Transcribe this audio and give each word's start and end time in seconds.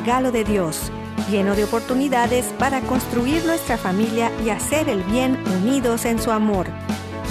regalo 0.00 0.30
de 0.30 0.44
Dios, 0.44 0.92
lleno 1.30 1.56
de 1.56 1.64
oportunidades 1.64 2.44
para 2.58 2.82
construir 2.82 3.46
nuestra 3.46 3.78
familia 3.78 4.30
y 4.44 4.50
hacer 4.50 4.90
el 4.90 5.02
bien 5.04 5.42
unidos 5.58 6.04
en 6.04 6.20
su 6.20 6.30
amor. 6.30 6.66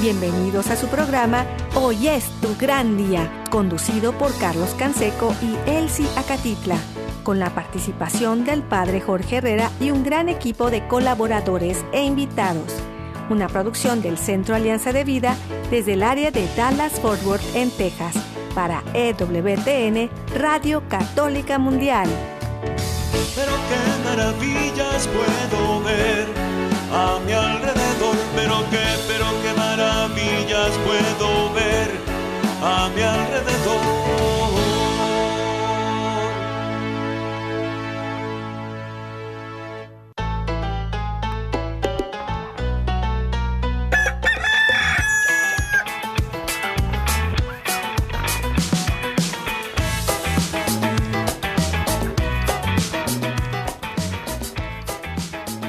Bienvenidos 0.02 0.72
a 0.72 0.76
su 0.76 0.88
programa 0.88 1.46
Hoy 1.76 2.08
es 2.08 2.26
tu 2.42 2.56
gran 2.60 2.98
día, 2.98 3.32
conducido 3.52 4.14
por 4.14 4.36
Carlos 4.40 4.74
Canseco 4.80 5.32
y 5.44 5.70
Elsie 5.70 6.08
Acatitla, 6.18 6.78
con 7.22 7.38
la 7.38 7.52
participación 7.52 8.46
del 8.46 8.64
padre 8.64 9.00
Jorge 9.00 9.36
Herrera 9.36 9.70
y 9.80 9.92
un 9.92 10.04
gran 10.04 10.28
equipo 10.28 10.72
de 10.72 10.88
colaboradores 10.88 11.86
e 11.94 12.04
invitados. 12.04 12.74
Una 13.30 13.48
producción 13.48 14.02
del 14.02 14.18
Centro 14.18 14.56
Alianza 14.56 14.92
de 14.92 15.04
Vida 15.04 15.36
desde 15.70 15.94
el 15.94 16.02
área 16.02 16.32
de 16.32 16.48
Dallas-Fort 16.58 17.24
Worth 17.26 17.56
en 17.56 17.70
Texas 17.70 18.16
para 18.56 18.82
EWTN 18.96 20.10
Radio 20.36 20.82
Católica 20.90 21.60
Mundial. 21.60 22.10
Pero 23.36 23.52
qué 23.68 24.10
maravillas 24.10 25.08
puedo 25.08 25.82
ver 25.84 26.26
a 26.90 27.20
mi 27.26 27.34
alrededor, 27.34 28.16
pero 28.34 28.64
qué, 28.72 28.86
pero 29.10 29.26
qué 29.44 29.54
maravillas 29.54 30.72
puedo 30.86 31.54
ver 31.54 31.92
a 32.64 32.90
mi 32.96 33.02
alrededor. 33.02 34.35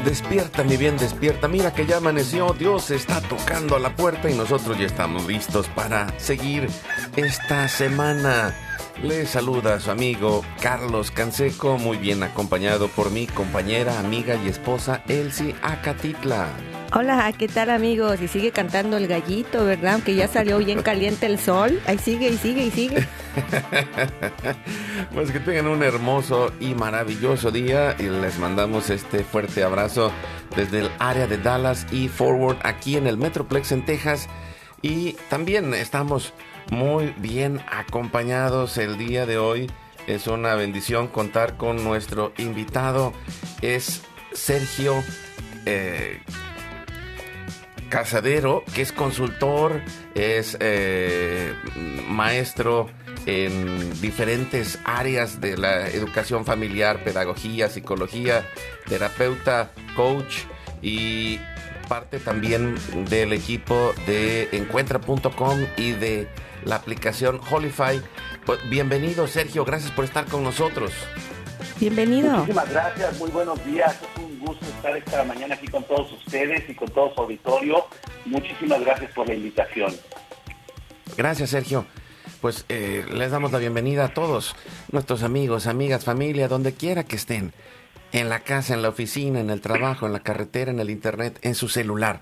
Despierta, 0.07 0.63
mi 0.63 0.77
bien, 0.77 0.97
despierta. 0.97 1.49
Mira 1.49 1.75
que 1.75 1.85
ya 1.85 1.97
amaneció. 1.97 2.55
Dios 2.57 2.93
está 2.93 3.21
tocando 3.23 3.75
a 3.75 3.81
la 3.81 3.97
puerta 3.97 4.31
y 4.31 4.35
nosotros 4.35 4.79
ya 4.79 4.87
estamos 4.87 5.27
listos 5.27 5.67
para 5.67 6.17
seguir 6.17 6.69
esta 7.17 7.67
semana. 7.67 8.55
Le 9.03 9.27
saluda 9.27 9.75
a 9.75 9.81
su 9.81 9.91
amigo 9.91 10.45
Carlos 10.63 11.11
Canseco, 11.11 11.77
muy 11.77 11.97
bien 11.97 12.23
acompañado 12.23 12.87
por 12.87 13.11
mi 13.11 13.27
compañera, 13.27 13.99
amiga 13.99 14.37
y 14.37 14.49
esposa 14.49 15.03
Elsie 15.09 15.57
Acatitla. 15.61 16.51
Hola, 16.93 17.33
¿qué 17.37 17.49
tal 17.49 17.71
amigos? 17.71 18.23
Y 18.23 18.29
sigue 18.29 18.53
cantando 18.53 18.97
el 18.97 19.09
gallito, 19.09 19.65
¿verdad? 19.65 19.95
Aunque 19.95 20.15
ya 20.15 20.29
salió 20.29 20.59
bien 20.59 20.83
caliente 20.83 21.27
el 21.27 21.39
sol. 21.39 21.81
Ahí 21.87 21.99
sigue 21.99 22.29
y 22.29 22.37
sigue 22.37 22.67
y 22.67 22.71
sigue. 22.71 23.09
pues 25.13 25.33
que 25.33 25.41
tengan 25.41 25.67
un 25.67 25.83
hermoso 25.83 26.53
y 26.61 26.75
maravilloso 26.75 27.51
día 27.51 27.97
y 27.99 28.05
les 28.05 28.39
mandamos 28.39 28.91
este 28.91 29.25
fuerte 29.25 29.65
abrazo 29.65 30.13
desde 30.55 30.81
el 30.81 30.91
área 31.01 31.27
de 31.27 31.39
Dallas 31.39 31.87
y 31.91 32.09
Forward 32.09 32.59
aquí 32.63 32.97
en 32.97 33.09
el 33.09 33.17
Metroplex 33.17 33.73
en 33.73 33.85
Texas. 33.85 34.29
Y 34.81 35.15
también 35.29 35.75
estamos 35.75 36.35
muy 36.71 37.13
bien 37.19 37.61
acompañados 37.71 38.79
el 38.79 38.97
día 38.97 39.27
de 39.27 39.39
hoy. 39.39 39.71
Es 40.07 40.29
una 40.29 40.55
bendición 40.55 41.09
contar 41.09 41.57
con 41.57 41.83
nuestro 41.83 42.33
invitado. 42.39 43.13
Es 43.61 44.03
Sergio 44.33 45.03
eh, 45.65 46.21
Casadero, 47.89 48.65
que 48.75 48.83
es 48.83 48.93
consultor, 48.93 49.81
es 50.15 50.57
eh, 50.61 51.55
maestro 52.09 52.89
en 53.27 54.01
diferentes 54.01 54.79
áreas 54.85 55.41
de 55.41 55.57
la 55.57 55.89
educación 55.89 56.45
familiar, 56.45 57.03
pedagogía, 57.03 57.69
psicología, 57.69 58.47
terapeuta, 58.89 59.73
coach 59.97 60.45
y 60.83 61.41
parte 61.89 62.19
también 62.19 62.77
del 63.09 63.33
equipo 63.33 63.95
de 64.07 64.49
encuentra.com 64.53 65.67
y 65.77 65.93
de 65.93 66.29
la 66.65 66.77
aplicación 66.77 67.41
Holify. 67.51 68.01
Pues, 68.45 68.61
bienvenido 68.69 69.27
Sergio, 69.27 69.65
gracias 69.65 69.91
por 69.93 70.05
estar 70.05 70.27
con 70.27 70.43
nosotros. 70.43 70.93
Bienvenido. 71.79 72.33
Muchísimas 72.39 72.71
gracias, 72.71 73.19
muy 73.19 73.31
buenos 73.31 73.65
días. 73.65 73.93
Es 73.93 74.23
un 74.23 74.26
gusto 74.47 74.65
estar 74.65 74.97
esta 74.97 75.25
mañana 75.25 75.57
aquí 75.57 75.67
con 75.67 75.83
todos 75.85 76.13
ustedes 76.13 76.71
y 76.71 76.75
con 76.75 76.89
todo 76.89 77.13
su 77.15 77.21
auditorio. 77.21 77.85
Muchísimas 78.25 78.81
gracias 78.81 79.11
por 79.13 79.27
la 79.29 79.35
invitación. 79.35 79.95
Gracias, 81.17 81.51
Sergio. 81.51 81.85
Pues 82.41 82.65
eh, 82.69 83.05
les 83.13 83.33
damos 83.33 83.51
la 83.51 83.59
bienvenida 83.59 84.05
a 84.05 84.15
todos 84.15 84.55
nuestros 84.93 85.25
amigos, 85.25 85.67
amigas, 85.67 86.05
familia, 86.05 86.49
donde 86.49 86.73
quiera 86.73 87.05
que 87.05 87.17
estén. 87.17 87.53
En 88.13 88.29
la 88.29 88.41
casa, 88.41 88.75
en 88.75 88.83
la 88.83 88.89
oficina, 88.89 89.41
en 89.41 89.51
el 89.51 89.61
trabajo, 89.61 90.07
en 90.07 90.13
la 90.13 90.21
carretera, 90.21 90.71
en 90.71 90.79
el 90.79 90.91
internet, 90.91 91.39
en 91.43 91.57
su 91.57 91.69
celular. 91.69 92.21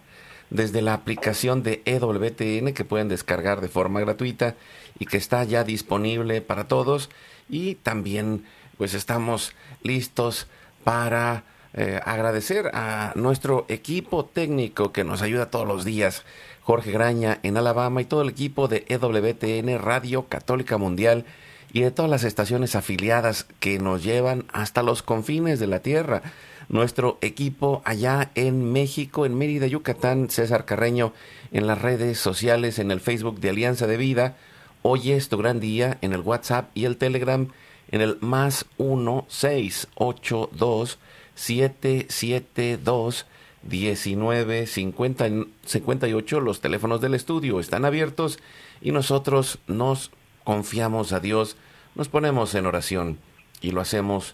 Desde 0.48 0.82
la 0.82 0.94
aplicación 0.94 1.62
de 1.62 1.82
EWTN 1.84 2.72
que 2.72 2.84
pueden 2.84 3.08
descargar 3.08 3.60
de 3.60 3.68
forma 3.68 4.00
gratuita 4.00 4.54
y 4.98 5.04
que 5.06 5.18
está 5.18 5.44
ya 5.44 5.62
disponible 5.62 6.40
para 6.40 6.68
todos. 6.68 7.10
Y 7.50 7.74
también 7.76 8.44
pues 8.78 8.94
estamos 8.94 9.52
listos 9.82 10.46
para 10.84 11.44
eh, 11.76 12.00
agradecer 12.04 12.70
a 12.72 13.12
nuestro 13.16 13.66
equipo 13.68 14.24
técnico 14.24 14.92
que 14.92 15.02
nos 15.02 15.22
ayuda 15.22 15.50
todos 15.50 15.66
los 15.66 15.84
días, 15.84 16.22
Jorge 16.62 16.92
Graña 16.92 17.40
en 17.42 17.56
Alabama 17.56 18.00
y 18.00 18.04
todo 18.04 18.22
el 18.22 18.28
equipo 18.28 18.68
de 18.68 18.84
EWTN 18.88 19.82
Radio 19.82 20.28
Católica 20.28 20.78
Mundial 20.78 21.24
y 21.72 21.80
de 21.80 21.90
todas 21.90 22.08
las 22.08 22.22
estaciones 22.22 22.76
afiliadas 22.76 23.48
que 23.58 23.80
nos 23.80 24.04
llevan 24.04 24.44
hasta 24.52 24.84
los 24.84 25.02
confines 25.02 25.58
de 25.58 25.66
la 25.66 25.80
tierra. 25.80 26.22
Nuestro 26.68 27.18
equipo 27.20 27.82
allá 27.84 28.30
en 28.36 28.72
México, 28.72 29.26
en 29.26 29.36
Mérida, 29.36 29.66
Yucatán, 29.66 30.30
César 30.30 30.66
Carreño, 30.66 31.12
en 31.50 31.66
las 31.66 31.82
redes 31.82 32.18
sociales, 32.20 32.78
en 32.78 32.92
el 32.92 33.00
Facebook 33.00 33.40
de 33.40 33.50
Alianza 33.50 33.88
de 33.88 33.96
Vida. 33.96 34.36
Hoy 34.82 35.10
es 35.10 35.28
tu 35.28 35.38
gran 35.38 35.58
día 35.58 35.98
en 36.02 36.12
el 36.12 36.20
WhatsApp 36.20 36.70
y 36.74 36.84
el 36.84 36.96
Telegram 36.98 37.48
en 37.90 38.00
el 38.00 38.18
más 38.20 38.66
1 38.78 39.26
682 39.28 41.00
772 41.34 43.26
1958 43.68 46.40
los 46.40 46.60
teléfonos 46.60 47.00
del 47.00 47.14
estudio 47.14 47.60
están 47.60 47.84
abiertos 47.84 48.38
y 48.80 48.92
nosotros 48.92 49.58
nos 49.66 50.10
confiamos 50.44 51.12
a 51.12 51.20
Dios, 51.20 51.56
nos 51.94 52.08
ponemos 52.08 52.54
en 52.54 52.66
oración 52.66 53.18
y 53.60 53.70
lo 53.70 53.80
hacemos 53.80 54.32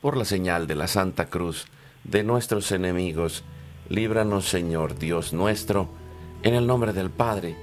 por 0.00 0.16
la 0.16 0.24
señal 0.24 0.66
de 0.66 0.74
la 0.74 0.88
Santa 0.88 1.26
Cruz 1.26 1.66
de 2.04 2.22
nuestros 2.22 2.72
enemigos. 2.72 3.44
Líbranos, 3.88 4.46
Señor 4.46 4.98
Dios 4.98 5.32
nuestro, 5.32 5.88
en 6.42 6.54
el 6.54 6.66
nombre 6.66 6.92
del 6.92 7.10
Padre, 7.10 7.56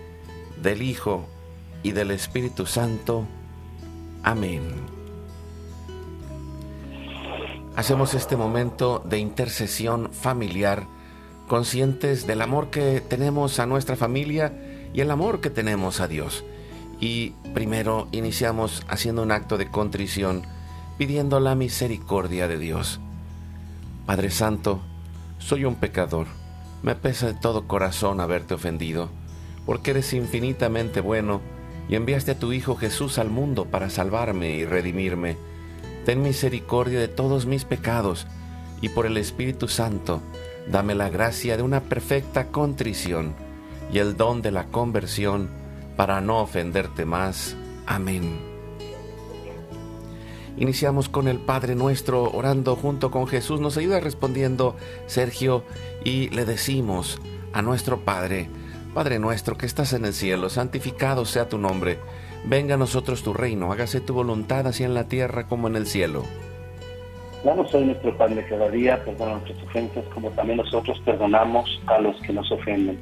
del 0.61 0.81
Hijo 0.81 1.27
y 1.83 1.91
del 1.91 2.11
Espíritu 2.11 2.65
Santo. 2.65 3.27
Amén. 4.23 5.02
Hacemos 7.75 8.13
este 8.13 8.37
momento 8.37 9.01
de 9.03 9.17
intercesión 9.17 10.13
familiar, 10.13 10.85
conscientes 11.47 12.27
del 12.27 12.43
amor 12.43 12.69
que 12.69 13.01
tenemos 13.01 13.59
a 13.59 13.65
nuestra 13.65 13.95
familia 13.95 14.53
y 14.93 15.01
el 15.01 15.09
amor 15.09 15.41
que 15.41 15.49
tenemos 15.49 15.99
a 15.99 16.07
Dios. 16.07 16.45
Y 16.99 17.31
primero 17.55 18.07
iniciamos 18.11 18.85
haciendo 18.87 19.23
un 19.23 19.31
acto 19.31 19.57
de 19.57 19.71
contrición, 19.71 20.43
pidiendo 20.99 21.39
la 21.39 21.55
misericordia 21.55 22.47
de 22.47 22.59
Dios. 22.59 22.99
Padre 24.05 24.29
Santo, 24.29 24.79
soy 25.39 25.65
un 25.65 25.73
pecador. 25.73 26.27
Me 26.83 26.93
pesa 26.93 27.25
de 27.25 27.33
todo 27.33 27.67
corazón 27.67 28.21
haberte 28.21 28.53
ofendido, 28.53 29.09
porque 29.65 29.91
eres 29.91 30.13
infinitamente 30.13 31.01
bueno 31.01 31.41
y 31.89 31.95
enviaste 31.95 32.33
a 32.33 32.39
tu 32.39 32.53
Hijo 32.53 32.75
Jesús 32.75 33.17
al 33.17 33.31
mundo 33.31 33.65
para 33.65 33.89
salvarme 33.89 34.51
y 34.51 34.63
redimirme 34.63 35.37
ten 36.05 36.21
misericordia 36.21 36.99
de 36.99 37.07
todos 37.07 37.45
mis 37.45 37.65
pecados, 37.65 38.27
y 38.81 38.89
por 38.89 39.05
el 39.05 39.17
Espíritu 39.17 39.67
Santo, 39.67 40.21
dame 40.69 40.95
la 40.95 41.09
gracia 41.09 41.57
de 41.57 41.63
una 41.63 41.81
perfecta 41.81 42.47
contrición 42.47 43.33
y 43.91 43.99
el 43.99 44.17
don 44.17 44.41
de 44.41 44.51
la 44.51 44.65
conversión 44.65 45.49
para 45.95 46.19
no 46.21 46.41
ofenderte 46.41 47.05
más. 47.05 47.55
Amén. 47.85 48.39
Iniciamos 50.57 51.09
con 51.09 51.27
el 51.27 51.39
Padre 51.39 51.75
nuestro 51.75 52.23
orando 52.31 52.75
junto 52.75 53.09
con 53.09 53.27
Jesús. 53.27 53.59
Nos 53.59 53.77
ayuda 53.77 53.99
respondiendo 53.99 54.75
Sergio 55.07 55.63
y 56.03 56.29
le 56.29 56.45
decimos 56.45 57.19
a 57.53 57.61
nuestro 57.61 58.01
Padre, 58.01 58.49
Padre 58.93 59.17
nuestro 59.17 59.57
que 59.57 59.65
estás 59.65 59.93
en 59.93 60.05
el 60.05 60.13
cielo, 60.13 60.49
santificado 60.49 61.25
sea 61.25 61.49
tu 61.49 61.57
nombre 61.57 61.99
Venga 62.45 62.75
a 62.75 62.77
nosotros 62.77 63.23
tu 63.23 63.33
reino, 63.33 63.71
hágase 63.71 64.01
tu 64.01 64.13
voluntad 64.13 64.67
así 64.67 64.83
en 64.83 64.93
la 64.93 65.07
tierra 65.07 65.47
como 65.47 65.67
en 65.67 65.77
el 65.77 65.87
cielo. 65.87 66.23
Danos 67.43 67.73
hoy 67.73 67.85
nuestro 67.85 68.17
pan 68.17 68.35
de 68.35 68.45
cada 68.45 68.69
día, 68.69 69.03
perdona 69.03 69.33
nuestras 69.33 69.63
ofensas 69.63 70.05
como 70.13 70.29
también 70.31 70.57
nosotros 70.57 71.01
perdonamos 71.05 71.81
a 71.87 71.99
los 71.99 72.19
que 72.21 72.33
nos 72.33 72.51
ofenden. 72.51 72.99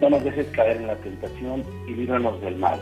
No 0.00 0.10
nos 0.10 0.22
dejes 0.22 0.46
caer 0.48 0.76
en 0.78 0.86
la 0.86 0.96
tentación 0.96 1.64
y 1.88 1.94
líbranos 1.94 2.40
del 2.40 2.56
mal. 2.56 2.80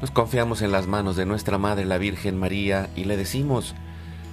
Nos 0.00 0.10
confiamos 0.10 0.62
en 0.62 0.72
las 0.72 0.86
manos 0.86 1.16
de 1.16 1.26
nuestra 1.26 1.58
Madre 1.58 1.84
la 1.84 1.98
Virgen 1.98 2.38
María 2.38 2.88
y 2.96 3.04
le 3.04 3.16
decimos, 3.16 3.74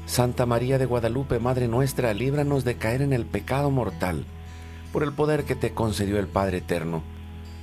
Santa 0.06 0.46
María 0.46 0.78
de 0.78 0.86
Guadalupe, 0.86 1.40
Madre 1.40 1.68
nuestra, 1.68 2.14
líbranos 2.14 2.64
de 2.64 2.78
caer 2.78 3.02
en 3.02 3.12
el 3.12 3.26
pecado 3.26 3.70
mortal, 3.70 4.26
por 4.94 5.04
el 5.04 5.12
poder 5.12 5.44
que 5.44 5.56
te 5.56 5.74
concedió 5.74 6.18
el 6.20 6.28
Padre 6.28 6.60
Eterno. 6.60 7.04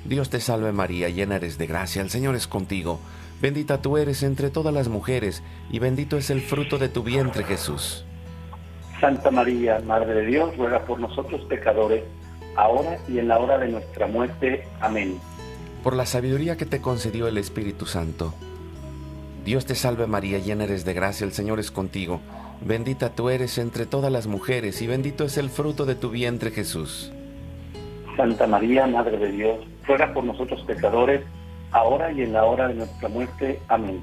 Dios 0.05 0.29
te 0.29 0.41
salve 0.41 0.73
María, 0.73 1.09
llena 1.09 1.37
eres 1.37 1.57
de 1.57 1.67
gracia, 1.67 2.03
el 2.03 2.11
Señor 2.11 2.35
es 2.35 2.47
contigo, 2.47 3.01
bendita 3.41 3.81
tú 3.81 3.97
eres 3.97 4.23
entre 4.23 4.51
todas 4.51 4.75
las 4.75 4.89
mujeres, 4.89 5.43
y 5.71 5.79
bendito 5.79 6.19
es 6.19 6.29
el 6.29 6.43
fruto 6.43 6.77
de 6.77 6.91
tu 6.91 7.03
vientre 7.03 7.43
Jesús. 7.45 8.05
Santa 9.01 9.31
María, 9.31 9.81
Madre 9.81 10.15
de 10.15 10.27
Dios, 10.27 10.57
ruega 10.59 10.85
por 10.85 11.01
nosotros 11.01 11.41
pecadores, 11.49 12.05
ahora 12.55 12.99
y 13.09 13.19
en 13.19 13.29
la 13.29 13.39
hora 13.39 13.59
de 13.59 13.69
nuestra 13.69 14.07
muerte. 14.07 14.65
Amén. 14.81 15.19
Por 15.83 15.97
la 15.97 16.07
sabiduría 16.07 16.57
que 16.57 16.67
te 16.67 16.81
concedió 16.81 17.27
el 17.27 17.39
Espíritu 17.39 17.87
Santo. 17.87 18.35
Dios 19.45 19.67
te 19.67 19.75
salve 19.75 20.07
María, 20.07 20.39
llena 20.39 20.65
eres 20.65 20.85
de 20.85 20.95
gracia, 20.95 21.25
el 21.25 21.33
Señor 21.33 21.61
es 21.61 21.71
contigo, 21.71 22.21
bendita 22.63 23.15
tú 23.15 23.31
eres 23.31 23.57
entre 23.57 23.87
todas 23.87 24.13
las 24.13 24.27
mujeres, 24.27 24.81
y 24.83 24.87
bendito 24.87 25.25
es 25.25 25.39
el 25.39 25.49
fruto 25.49 25.87
de 25.87 25.95
tu 25.95 26.11
vientre 26.11 26.51
Jesús. 26.51 27.11
Santa 28.17 28.47
María, 28.47 28.87
Madre 28.87 29.19
de 29.19 29.33
Dios, 29.33 29.59
ruega 29.87 30.13
por 30.13 30.25
nosotros 30.25 30.63
pecadores, 30.67 31.23
ahora 31.73 32.13
y 32.13 32.23
en 32.23 32.33
la 32.33 32.45
hora 32.45 32.69
de 32.69 32.75
nuestra 32.75 33.09
muerte. 33.09 33.61
Amén. 33.69 34.03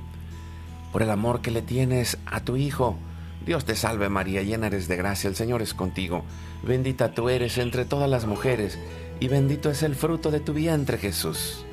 Por 0.91 1.01
el 1.01 1.09
amor 1.09 1.41
que 1.41 1.51
le 1.51 1.61
tienes 1.61 2.17
a 2.25 2.41
tu 2.41 2.57
Hijo, 2.57 2.97
Dios 3.45 3.65
te 3.65 3.75
salve 3.75 4.09
María, 4.09 4.43
llena 4.43 4.67
eres 4.67 4.87
de 4.87 4.97
gracia, 4.97 5.27
el 5.29 5.35
Señor 5.35 5.61
es 5.61 5.73
contigo, 5.73 6.23
bendita 6.63 7.13
tú 7.13 7.29
eres 7.29 7.57
entre 7.57 7.85
todas 7.85 8.09
las 8.09 8.25
mujeres, 8.25 8.77
y 9.19 9.27
bendito 9.29 9.69
es 9.69 9.81
el 9.83 9.95
fruto 9.95 10.29
de 10.29 10.41
tu 10.41 10.53
vientre 10.53 10.97
Jesús. 10.97 11.65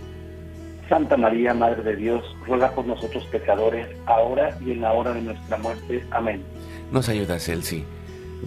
Santa 0.88 1.16
María, 1.16 1.52
Madre 1.52 1.82
de 1.82 1.96
Dios, 1.96 2.24
ruega 2.46 2.70
por 2.70 2.86
nosotros 2.86 3.24
pecadores, 3.26 3.88
ahora 4.06 4.56
y 4.64 4.70
en 4.70 4.80
la 4.80 4.92
hora 4.92 5.12
de 5.12 5.20
nuestra 5.20 5.58
muerte. 5.58 6.04
Amén. 6.10 6.42
Nos 6.92 7.08
ayudas, 7.08 7.48
Elsie. 7.48 7.84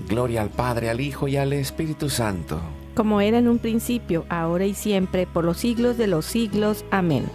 Gloria 0.08 0.42
al 0.42 0.50
Padre, 0.50 0.90
al 0.90 1.02
Hijo 1.02 1.28
y 1.28 1.36
al 1.36 1.54
Espíritu 1.54 2.10
Santo 2.10 2.62
como 2.94 3.22
era 3.22 3.38
en 3.38 3.48
un 3.48 3.60
principio, 3.60 4.26
ahora 4.30 4.66
y 4.66 4.74
siempre, 4.74 5.28
por 5.28 5.46
los 5.46 5.58
siglos 5.58 5.98
de 5.98 6.08
los 6.08 6.26
siglos. 6.26 6.86
Amén. 6.92 7.26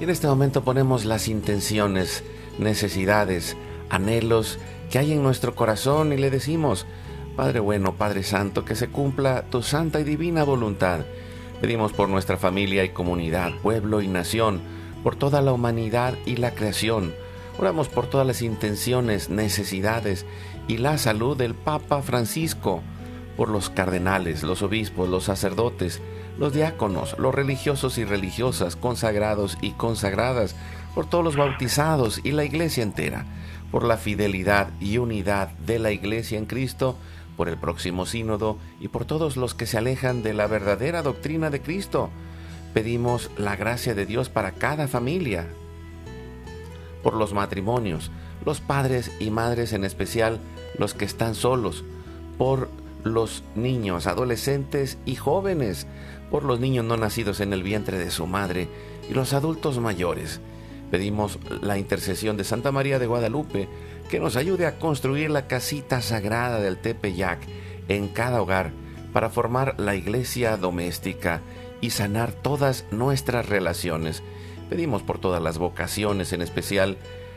En 0.00 0.10
este 0.10 0.26
momento 0.26 0.64
ponemos 0.64 1.04
las 1.04 1.28
intenciones, 1.28 2.24
necesidades, 2.58 3.56
anhelos 3.88 4.58
que 4.90 4.98
hay 4.98 5.12
en 5.12 5.22
nuestro 5.22 5.54
corazón 5.54 6.12
y 6.12 6.16
le 6.16 6.30
decimos, 6.30 6.86
Padre 7.36 7.60
bueno, 7.60 7.94
Padre 7.94 8.22
Santo, 8.22 8.64
que 8.64 8.74
se 8.74 8.88
cumpla 8.88 9.44
tu 9.48 9.62
santa 9.62 10.00
y 10.00 10.04
divina 10.04 10.44
voluntad. 10.44 11.00
Pedimos 11.60 11.92
por 11.92 12.08
nuestra 12.08 12.36
familia 12.36 12.84
y 12.84 12.90
comunidad, 12.90 13.52
pueblo 13.62 14.02
y 14.02 14.08
nación, 14.08 14.60
por 15.02 15.16
toda 15.16 15.40
la 15.40 15.52
humanidad 15.52 16.14
y 16.26 16.36
la 16.36 16.50
creación. 16.50 17.14
Oramos 17.58 17.88
por 17.88 18.06
todas 18.06 18.26
las 18.26 18.42
intenciones, 18.42 19.30
necesidades 19.30 20.26
y 20.68 20.78
la 20.78 20.98
salud 20.98 21.36
del 21.36 21.54
Papa 21.54 22.02
Francisco 22.02 22.82
por 23.36 23.48
los 23.48 23.70
cardenales, 23.70 24.42
los 24.42 24.62
obispos, 24.62 25.08
los 25.08 25.24
sacerdotes, 25.24 26.00
los 26.38 26.52
diáconos, 26.52 27.18
los 27.18 27.34
religiosos 27.34 27.98
y 27.98 28.04
religiosas, 28.04 28.76
consagrados 28.76 29.58
y 29.60 29.72
consagradas, 29.72 30.54
por 30.94 31.08
todos 31.08 31.24
los 31.24 31.36
bautizados 31.36 32.20
y 32.22 32.32
la 32.32 32.44
iglesia 32.44 32.82
entera, 32.82 33.24
por 33.70 33.84
la 33.84 33.96
fidelidad 33.96 34.68
y 34.80 34.98
unidad 34.98 35.48
de 35.66 35.78
la 35.78 35.90
iglesia 35.92 36.38
en 36.38 36.46
Cristo, 36.46 36.96
por 37.36 37.48
el 37.48 37.56
próximo 37.56 38.04
sínodo 38.04 38.58
y 38.80 38.88
por 38.88 39.04
todos 39.04 39.36
los 39.36 39.54
que 39.54 39.66
se 39.66 39.78
alejan 39.78 40.22
de 40.22 40.34
la 40.34 40.46
verdadera 40.46 41.02
doctrina 41.02 41.50
de 41.50 41.62
Cristo. 41.62 42.10
Pedimos 42.74 43.30
la 43.36 43.56
gracia 43.56 43.94
de 43.94 44.06
Dios 44.06 44.28
para 44.28 44.52
cada 44.52 44.88
familia, 44.88 45.46
por 47.02 47.14
los 47.14 47.32
matrimonios, 47.32 48.10
los 48.44 48.60
padres 48.60 49.10
y 49.18 49.30
madres 49.30 49.72
en 49.72 49.84
especial, 49.84 50.40
los 50.78 50.94
que 50.94 51.04
están 51.04 51.34
solos, 51.34 51.84
por 52.38 52.68
los 53.04 53.42
niños, 53.54 54.06
adolescentes 54.06 54.98
y 55.04 55.16
jóvenes, 55.16 55.86
por 56.30 56.44
los 56.44 56.60
niños 56.60 56.84
no 56.84 56.96
nacidos 56.96 57.40
en 57.40 57.52
el 57.52 57.62
vientre 57.62 57.98
de 57.98 58.10
su 58.10 58.26
madre 58.26 58.68
y 59.08 59.14
los 59.14 59.32
adultos 59.32 59.78
mayores. 59.78 60.40
Pedimos 60.90 61.38
la 61.62 61.78
intercesión 61.78 62.36
de 62.36 62.44
Santa 62.44 62.70
María 62.70 62.98
de 62.98 63.06
Guadalupe 63.06 63.68
que 64.10 64.20
nos 64.20 64.36
ayude 64.36 64.66
a 64.66 64.78
construir 64.78 65.30
la 65.30 65.46
casita 65.46 66.02
sagrada 66.02 66.60
del 66.60 66.76
Tepeyac 66.76 67.40
en 67.88 68.08
cada 68.08 68.42
hogar 68.42 68.72
para 69.12 69.30
formar 69.30 69.78
la 69.78 69.94
iglesia 69.94 70.56
doméstica 70.56 71.40
y 71.80 71.90
sanar 71.90 72.32
todas 72.32 72.84
nuestras 72.90 73.48
relaciones. 73.48 74.22
Pedimos 74.70 75.02
por 75.02 75.18
todas 75.18 75.42
las 75.42 75.58
vocaciones, 75.58 76.32
en 76.32 76.42
especial 76.42 76.96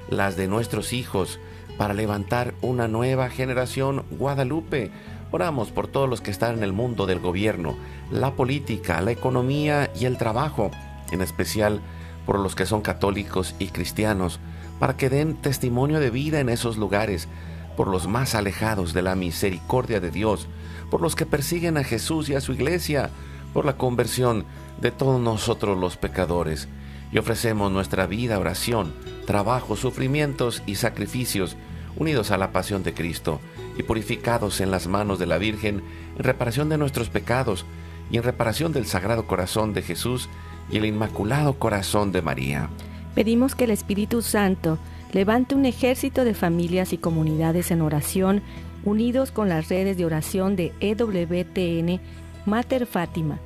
las 0.09 0.37
de 0.37 0.47
nuestros 0.47 0.93
hijos, 0.93 1.39
para 1.77 1.93
levantar 1.93 2.53
una 2.61 2.87
nueva 2.87 3.29
generación 3.29 4.05
Guadalupe, 4.11 4.91
Oramos 5.35 5.71
por 5.71 5.89
todos 5.89 6.09
los 6.09 6.21
que 6.21 6.31
están 6.31 6.55
en 6.55 6.63
el 6.63 6.71
mundo 6.71 7.05
del 7.05 7.19
gobierno, 7.19 7.75
la 8.09 8.35
política, 8.35 9.01
la 9.01 9.11
economía 9.11 9.91
y 9.93 10.05
el 10.05 10.17
trabajo, 10.17 10.71
en 11.11 11.21
especial 11.21 11.81
por 12.25 12.39
los 12.39 12.55
que 12.55 12.65
son 12.65 12.79
católicos 12.79 13.53
y 13.59 13.67
cristianos, 13.67 14.39
para 14.79 14.95
que 14.95 15.09
den 15.09 15.35
testimonio 15.35 15.99
de 15.99 16.09
vida 16.09 16.39
en 16.39 16.47
esos 16.47 16.77
lugares, 16.77 17.27
por 17.75 17.89
los 17.89 18.07
más 18.07 18.33
alejados 18.33 18.93
de 18.93 19.01
la 19.01 19.15
misericordia 19.15 19.99
de 19.99 20.09
Dios, 20.09 20.47
por 20.89 21.01
los 21.01 21.17
que 21.17 21.25
persiguen 21.25 21.75
a 21.75 21.83
Jesús 21.83 22.29
y 22.29 22.35
a 22.35 22.39
su 22.39 22.53
iglesia, 22.53 23.09
por 23.53 23.65
la 23.65 23.75
conversión 23.75 24.45
de 24.79 24.91
todos 24.91 25.19
nosotros 25.19 25.77
los 25.77 25.97
pecadores. 25.97 26.69
Y 27.11 27.17
ofrecemos 27.17 27.73
nuestra 27.73 28.07
vida, 28.07 28.39
oración, 28.39 28.93
trabajo, 29.27 29.75
sufrimientos 29.75 30.63
y 30.65 30.75
sacrificios 30.75 31.57
unidos 31.97 32.31
a 32.31 32.37
la 32.37 32.53
pasión 32.53 32.83
de 32.83 32.93
Cristo 32.93 33.41
y 33.77 33.83
purificados 33.83 34.61
en 34.61 34.71
las 34.71 34.87
manos 34.87 35.19
de 35.19 35.25
la 35.25 35.37
Virgen 35.37 35.83
en 36.17 36.23
reparación 36.23 36.69
de 36.69 36.77
nuestros 36.77 37.09
pecados 37.09 37.65
y 38.11 38.17
en 38.17 38.23
reparación 38.23 38.71
del 38.71 38.85
Sagrado 38.85 39.27
Corazón 39.27 39.73
de 39.73 39.81
Jesús 39.81 40.29
y 40.71 40.77
el 40.77 40.85
Inmaculado 40.85 41.53
Corazón 41.55 42.11
de 42.11 42.21
María. 42.21 42.69
Pedimos 43.13 43.55
que 43.55 43.65
el 43.65 43.71
Espíritu 43.71 44.21
Santo 44.21 44.77
levante 45.13 45.55
un 45.55 45.65
ejército 45.65 46.23
de 46.23 46.33
familias 46.33 46.93
y 46.93 46.97
comunidades 46.97 47.71
en 47.71 47.81
oración 47.81 48.41
unidos 48.83 49.31
con 49.31 49.49
las 49.49 49.69
redes 49.69 49.97
de 49.97 50.05
oración 50.05 50.55
de 50.55 50.73
EWTN, 50.79 51.99
Mater 52.45 52.85
Fátima, 52.85 53.39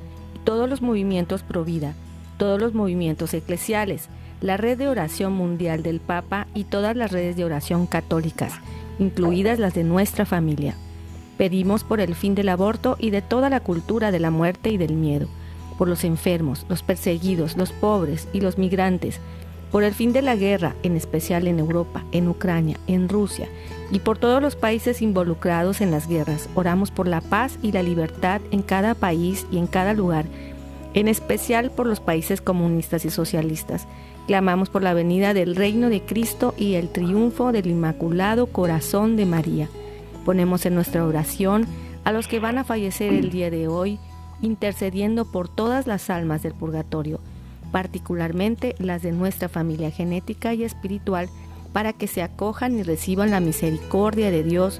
todos 0.43 0.69
los 0.69 0.81
movimientos 0.81 1.43
pro 1.43 1.63
vida, 1.63 1.93
todos 2.37 2.59
los 2.59 2.73
movimientos 2.73 3.33
eclesiales, 3.33 4.09
la 4.41 4.57
red 4.57 4.77
de 4.77 4.87
oración 4.87 5.33
mundial 5.33 5.83
del 5.83 5.99
Papa 5.99 6.47
y 6.53 6.65
todas 6.65 6.95
las 6.95 7.11
redes 7.11 7.35
de 7.35 7.45
oración 7.45 7.87
católicas 7.87 8.59
incluidas 8.99 9.57
las 9.57 9.73
de 9.73 9.83
nuestra 9.83 10.25
familia. 10.25 10.75
Pedimos 11.37 11.83
por 11.83 12.01
el 12.01 12.15
fin 12.15 12.35
del 12.35 12.49
aborto 12.49 12.97
y 12.99 13.09
de 13.09 13.21
toda 13.21 13.49
la 13.49 13.61
cultura 13.61 14.11
de 14.11 14.19
la 14.19 14.29
muerte 14.29 14.69
y 14.69 14.77
del 14.77 14.93
miedo, 14.93 15.27
por 15.77 15.87
los 15.87 16.03
enfermos, 16.03 16.65
los 16.69 16.83
perseguidos, 16.83 17.57
los 17.57 17.71
pobres 17.71 18.27
y 18.33 18.41
los 18.41 18.57
migrantes, 18.57 19.19
por 19.71 19.83
el 19.83 19.93
fin 19.93 20.13
de 20.13 20.21
la 20.21 20.35
guerra, 20.35 20.75
en 20.83 20.95
especial 20.95 21.47
en 21.47 21.59
Europa, 21.59 22.03
en 22.11 22.27
Ucrania, 22.27 22.77
en 22.87 23.07
Rusia, 23.07 23.47
y 23.91 23.99
por 23.99 24.17
todos 24.17 24.41
los 24.41 24.55
países 24.55 25.01
involucrados 25.01 25.81
en 25.81 25.91
las 25.91 26.07
guerras. 26.07 26.49
Oramos 26.55 26.91
por 26.91 27.07
la 27.07 27.21
paz 27.21 27.57
y 27.61 27.71
la 27.71 27.83
libertad 27.83 28.41
en 28.51 28.61
cada 28.61 28.95
país 28.95 29.45
y 29.51 29.57
en 29.57 29.67
cada 29.67 29.93
lugar, 29.93 30.25
en 30.93 31.07
especial 31.07 31.71
por 31.71 31.85
los 31.85 31.99
países 31.99 32.41
comunistas 32.41 33.05
y 33.05 33.09
socialistas 33.09 33.87
Clamamos 34.29 34.69
por 34.69 34.83
la 34.83 34.93
venida 34.93 35.33
del 35.33 35.55
reino 35.55 35.89
de 35.89 36.01
Cristo 36.01 36.53
y 36.55 36.75
el 36.75 36.89
triunfo 36.89 37.51
del 37.51 37.65
Inmaculado 37.65 38.45
Corazón 38.45 39.15
de 39.15 39.25
María. 39.25 39.69
Ponemos 40.23 40.67
en 40.67 40.75
nuestra 40.75 41.03
oración 41.03 41.65
a 42.03 42.11
los 42.11 42.27
que 42.27 42.39
van 42.39 42.59
a 42.59 42.63
fallecer 42.63 43.11
el 43.11 43.31
día 43.31 43.49
de 43.49 43.67
hoy, 43.67 43.97
intercediendo 44.43 45.25
por 45.25 45.49
todas 45.49 45.87
las 45.87 46.11
almas 46.11 46.43
del 46.43 46.53
purgatorio, 46.53 47.19
particularmente 47.71 48.75
las 48.77 49.01
de 49.01 49.13
nuestra 49.13 49.49
familia 49.49 49.89
genética 49.89 50.53
y 50.53 50.63
espiritual, 50.63 51.27
para 51.73 51.91
que 51.93 52.05
se 52.05 52.21
acojan 52.21 52.77
y 52.77 52.83
reciban 52.83 53.31
la 53.31 53.39
misericordia 53.39 54.29
de 54.29 54.43
Dios 54.43 54.79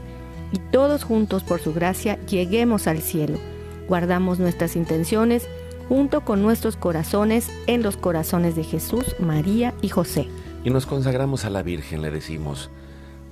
y 0.52 0.60
todos 0.60 1.04
juntos 1.04 1.44
por 1.44 1.60
su 1.60 1.74
gracia 1.74 2.24
lleguemos 2.28 2.86
al 2.86 3.00
cielo. 3.00 3.40
Guardamos 3.88 4.38
nuestras 4.38 4.76
intenciones 4.76 5.50
junto 5.90 6.22
con 6.22 6.44
nuestros 6.44 6.78
corazones 6.78 7.50
en 7.66 7.82
los 7.82 7.98
corazones 7.98 8.56
de 8.56 8.64
Jesús, 8.64 9.16
María 9.20 9.74
y 9.82 9.90
José. 9.90 10.28
Y 10.64 10.70
nos 10.70 10.86
consagramos 10.86 11.46
a 11.46 11.50
la 11.50 11.64
Virgen, 11.64 12.04
le 12.04 12.12
decimos, 12.12 12.70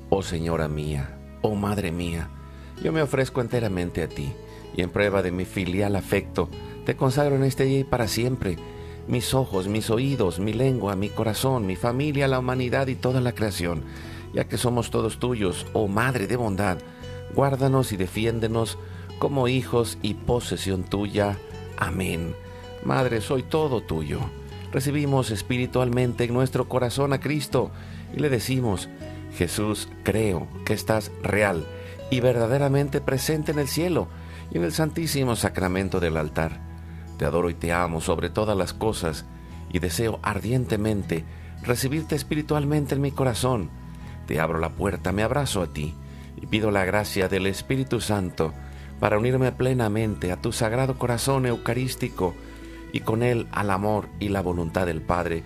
oh 0.09 0.23
Señora 0.23 0.67
mía, 0.67 1.19
oh 1.43 1.53
Madre 1.53 1.91
mía, 1.91 2.29
yo 2.83 2.91
me 2.91 3.03
ofrezco 3.03 3.41
enteramente 3.41 4.01
a 4.01 4.09
ti, 4.09 4.33
y 4.75 4.81
en 4.81 4.89
prueba 4.89 5.21
de 5.21 5.31
mi 5.31 5.45
filial 5.45 5.95
afecto, 5.95 6.49
te 6.83 6.95
consagro 6.95 7.35
en 7.35 7.43
este 7.43 7.65
día 7.65 7.79
y 7.79 7.83
para 7.83 8.07
siempre, 8.07 8.57
mis 9.07 9.35
ojos, 9.35 9.67
mis 9.67 9.91
oídos, 9.91 10.39
mi 10.39 10.53
lengua, 10.53 10.95
mi 10.95 11.09
corazón, 11.09 11.67
mi 11.67 11.75
familia, 11.75 12.27
la 12.27 12.39
humanidad 12.39 12.87
y 12.87 12.95
toda 12.95 13.21
la 13.21 13.33
creación, 13.33 13.83
ya 14.33 14.45
que 14.47 14.57
somos 14.57 14.89
todos 14.89 15.19
tuyos, 15.19 15.67
oh 15.73 15.87
Madre 15.87 16.25
de 16.25 16.37
bondad, 16.37 16.79
guárdanos 17.35 17.91
y 17.91 17.97
defiéndenos 17.97 18.79
como 19.19 19.47
hijos 19.47 19.99
y 20.01 20.15
posesión 20.15 20.83
tuya. 20.83 21.37
Amén. 21.77 22.33
Madre, 22.87 23.19
soy 23.19 23.43
todo 23.43 23.81
tuyo. 23.81 24.21
recibimos 24.71 25.29
espiritualmente 25.31 26.23
en 26.23 26.33
nuestro 26.33 26.69
corazón 26.69 27.11
a 27.11 27.19
Cristo 27.19 27.69
y 28.15 28.21
le 28.21 28.29
decimos, 28.29 28.87
Jesús, 29.37 29.89
creo 30.03 30.47
que 30.63 30.73
estás 30.73 31.11
real 31.21 31.67
y 32.09 32.21
verdaderamente 32.21 33.01
presente 33.01 33.51
en 33.51 33.59
el 33.59 33.67
cielo 33.67 34.07
y 34.53 34.57
en 34.57 34.63
el 34.63 34.71
santísimo 34.71 35.35
sacramento 35.35 35.99
del 35.99 36.15
altar. 36.15 36.61
Te 37.17 37.25
adoro 37.25 37.49
y 37.49 37.55
te 37.55 37.73
amo 37.73 37.99
sobre 37.99 38.29
todas 38.29 38.55
las 38.55 38.71
cosas 38.71 39.25
y 39.69 39.79
deseo 39.79 40.19
ardientemente 40.23 41.25
recibirte 41.63 42.15
espiritualmente 42.15 42.95
en 42.95 43.01
mi 43.01 43.11
corazón. 43.11 43.69
Te 44.27 44.39
abro 44.39 44.59
la 44.59 44.69
puerta, 44.69 45.11
me 45.11 45.23
abrazo 45.23 45.61
a 45.61 45.67
ti 45.67 45.93
y 46.41 46.45
pido 46.45 46.71
la 46.71 46.85
gracia 46.85 47.27
del 47.27 47.47
Espíritu 47.47 47.99
Santo 47.99 48.53
para 49.01 49.17
unirme 49.17 49.51
plenamente 49.51 50.31
a 50.31 50.37
tu 50.37 50.53
sagrado 50.53 50.97
corazón 50.97 51.47
eucarístico 51.47 52.33
y 52.91 53.01
con 53.01 53.23
él 53.23 53.47
al 53.51 53.71
amor 53.71 54.07
y 54.19 54.29
la 54.29 54.41
voluntad 54.41 54.85
del 54.85 55.01
Padre 55.01 55.43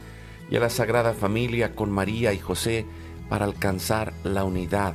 y 0.50 0.58
a 0.58 0.60
la 0.60 0.70
Sagrada 0.70 1.14
Familia 1.14 1.74
con 1.74 1.90
María 1.90 2.34
y 2.34 2.40
José 2.40 2.86
para 3.30 3.46
alcanzar 3.46 4.14
la 4.24 4.44
unidad 4.44 4.94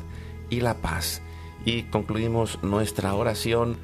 y 0.50 0.60
la 0.60 0.74
paz. 0.74 1.22
Y 1.64 1.84
concluimos 1.84 2.62
nuestra 2.62 3.14
oración 3.14 3.76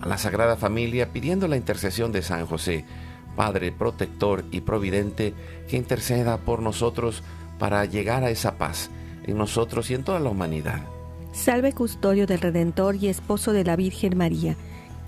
a 0.00 0.06
la 0.06 0.18
Sagrada 0.18 0.56
Familia 0.56 1.12
pidiendo 1.12 1.48
la 1.48 1.56
intercesión 1.56 2.12
de 2.12 2.22
San 2.22 2.46
José, 2.46 2.84
Padre 3.34 3.72
protector 3.72 4.44
y 4.50 4.60
providente, 4.60 5.34
que 5.68 5.76
interceda 5.76 6.36
por 6.38 6.60
nosotros 6.60 7.22
para 7.58 7.84
llegar 7.86 8.22
a 8.22 8.30
esa 8.30 8.58
paz 8.58 8.90
en 9.24 9.38
nosotros 9.38 9.90
y 9.90 9.94
en 9.94 10.04
toda 10.04 10.20
la 10.20 10.28
humanidad. 10.30 10.82
Salve 11.32 11.72
custodio 11.72 12.26
del 12.26 12.40
Redentor 12.40 12.96
y 12.96 13.08
esposo 13.08 13.52
de 13.52 13.64
la 13.64 13.74
Virgen 13.74 14.16
María. 14.16 14.56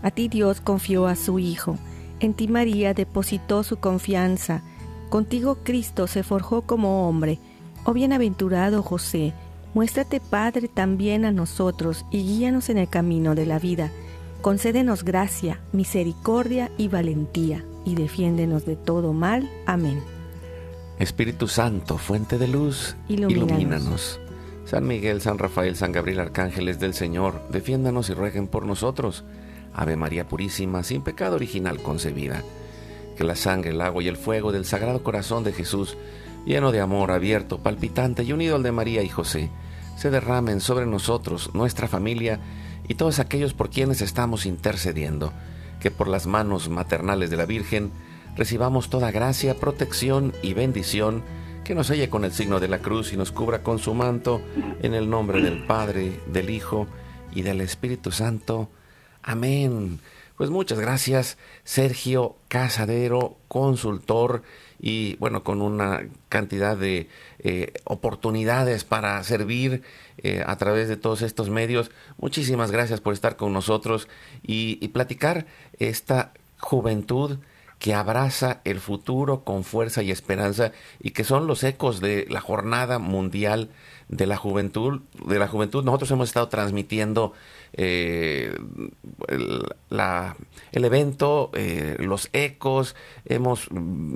A 0.02 0.10
ti 0.10 0.28
Dios 0.28 0.60
confió 0.60 1.06
a 1.06 1.14
su 1.14 1.38
Hijo. 1.38 1.78
En 2.20 2.34
ti 2.34 2.48
María 2.48 2.94
depositó 2.94 3.62
su 3.62 3.76
confianza. 3.76 4.62
Contigo 5.08 5.58
Cristo 5.62 6.06
se 6.06 6.22
forjó 6.22 6.62
como 6.62 7.08
hombre. 7.08 7.38
Oh 7.84 7.92
bienaventurado 7.92 8.82
José, 8.82 9.34
muéstrate 9.74 10.20
Padre 10.20 10.68
también 10.68 11.24
a 11.24 11.32
nosotros 11.32 12.04
y 12.10 12.22
guíanos 12.22 12.70
en 12.70 12.78
el 12.78 12.88
camino 12.88 13.34
de 13.34 13.46
la 13.46 13.58
vida. 13.58 13.92
Concédenos 14.42 15.04
gracia, 15.04 15.60
misericordia 15.72 16.70
y 16.78 16.88
valentía, 16.88 17.64
y 17.84 17.94
defiéndenos 17.94 18.64
de 18.64 18.76
todo 18.76 19.12
mal. 19.12 19.50
Amén. 19.66 20.02
Espíritu 20.98 21.46
Santo, 21.46 21.98
fuente 21.98 22.38
de 22.38 22.48
luz, 22.48 22.96
ilumínanos. 23.08 24.20
San 24.64 24.86
Miguel, 24.86 25.20
San 25.20 25.38
Rafael, 25.38 25.76
San 25.76 25.92
Gabriel, 25.92 26.20
arcángeles 26.20 26.80
del 26.80 26.94
Señor, 26.94 27.42
defiéndanos 27.50 28.10
y 28.10 28.14
rueguen 28.14 28.48
por 28.48 28.66
nosotros. 28.66 29.24
Ave 29.76 29.96
María 29.96 30.26
Purísima, 30.26 30.82
sin 30.82 31.02
pecado 31.02 31.36
original 31.36 31.82
concebida. 31.82 32.42
Que 33.16 33.24
la 33.24 33.36
sangre, 33.36 33.70
el 33.70 33.80
agua 33.80 34.02
y 34.02 34.08
el 34.08 34.16
fuego 34.16 34.50
del 34.50 34.64
Sagrado 34.64 35.02
Corazón 35.02 35.44
de 35.44 35.52
Jesús, 35.52 35.96
lleno 36.46 36.72
de 36.72 36.80
amor, 36.80 37.10
abierto, 37.10 37.58
palpitante 37.58 38.24
y 38.24 38.32
unido 38.32 38.56
al 38.56 38.62
de 38.62 38.72
María 38.72 39.02
y 39.02 39.08
José, 39.08 39.50
se 39.96 40.10
derramen 40.10 40.60
sobre 40.60 40.86
nosotros, 40.86 41.50
nuestra 41.54 41.88
familia 41.88 42.40
y 42.88 42.94
todos 42.94 43.18
aquellos 43.18 43.54
por 43.54 43.70
quienes 43.70 44.00
estamos 44.00 44.46
intercediendo. 44.46 45.32
Que 45.80 45.90
por 45.90 46.08
las 46.08 46.26
manos 46.26 46.68
maternales 46.68 47.30
de 47.30 47.36
la 47.36 47.46
Virgen 47.46 47.92
recibamos 48.34 48.88
toda 48.90 49.10
gracia, 49.10 49.54
protección 49.54 50.32
y 50.42 50.54
bendición 50.54 51.22
que 51.64 51.74
nos 51.74 51.88
selle 51.88 52.08
con 52.08 52.24
el 52.24 52.32
signo 52.32 52.60
de 52.60 52.68
la 52.68 52.78
cruz 52.78 53.12
y 53.12 53.16
nos 53.16 53.32
cubra 53.32 53.62
con 53.62 53.80
su 53.80 53.92
manto, 53.92 54.40
en 54.82 54.94
el 54.94 55.10
nombre 55.10 55.42
del 55.42 55.66
Padre, 55.66 56.20
del 56.32 56.48
Hijo 56.48 56.86
y 57.34 57.42
del 57.42 57.60
Espíritu 57.60 58.12
Santo. 58.12 58.70
Amén. 59.26 59.98
Pues 60.36 60.50
muchas 60.50 60.78
gracias, 60.78 61.36
Sergio 61.64 62.36
Casadero, 62.46 63.36
consultor 63.48 64.44
y 64.78 65.16
bueno, 65.16 65.42
con 65.42 65.62
una 65.62 66.06
cantidad 66.28 66.76
de 66.76 67.08
eh, 67.40 67.72
oportunidades 67.82 68.84
para 68.84 69.20
servir 69.24 69.82
eh, 70.18 70.44
a 70.46 70.56
través 70.58 70.88
de 70.88 70.96
todos 70.96 71.22
estos 71.22 71.50
medios. 71.50 71.90
Muchísimas 72.18 72.70
gracias 72.70 73.00
por 73.00 73.14
estar 73.14 73.34
con 73.34 73.52
nosotros 73.52 74.06
y, 74.44 74.78
y 74.80 74.88
platicar 74.88 75.46
esta 75.80 76.32
juventud 76.60 77.38
que 77.78 77.94
abraza 77.94 78.60
el 78.64 78.80
futuro 78.80 79.44
con 79.44 79.62
fuerza 79.62 80.02
y 80.02 80.10
esperanza 80.10 80.72
y 80.98 81.10
que 81.10 81.24
son 81.24 81.46
los 81.46 81.62
ecos 81.62 82.00
de 82.00 82.26
la 82.30 82.40
jornada 82.40 82.98
mundial 82.98 83.70
de 84.08 84.26
la 84.26 84.36
juventud. 84.36 85.02
De 85.26 85.38
la 85.38 85.48
juventud 85.48 85.84
nosotros 85.84 86.10
hemos 86.10 86.28
estado 86.28 86.48
transmitiendo 86.48 87.32
eh, 87.74 88.54
el, 89.28 90.84
evento, 90.84 91.50
eh, 91.54 91.96
los 91.98 92.30
ecos, 92.32 92.96
hemos 93.26 93.68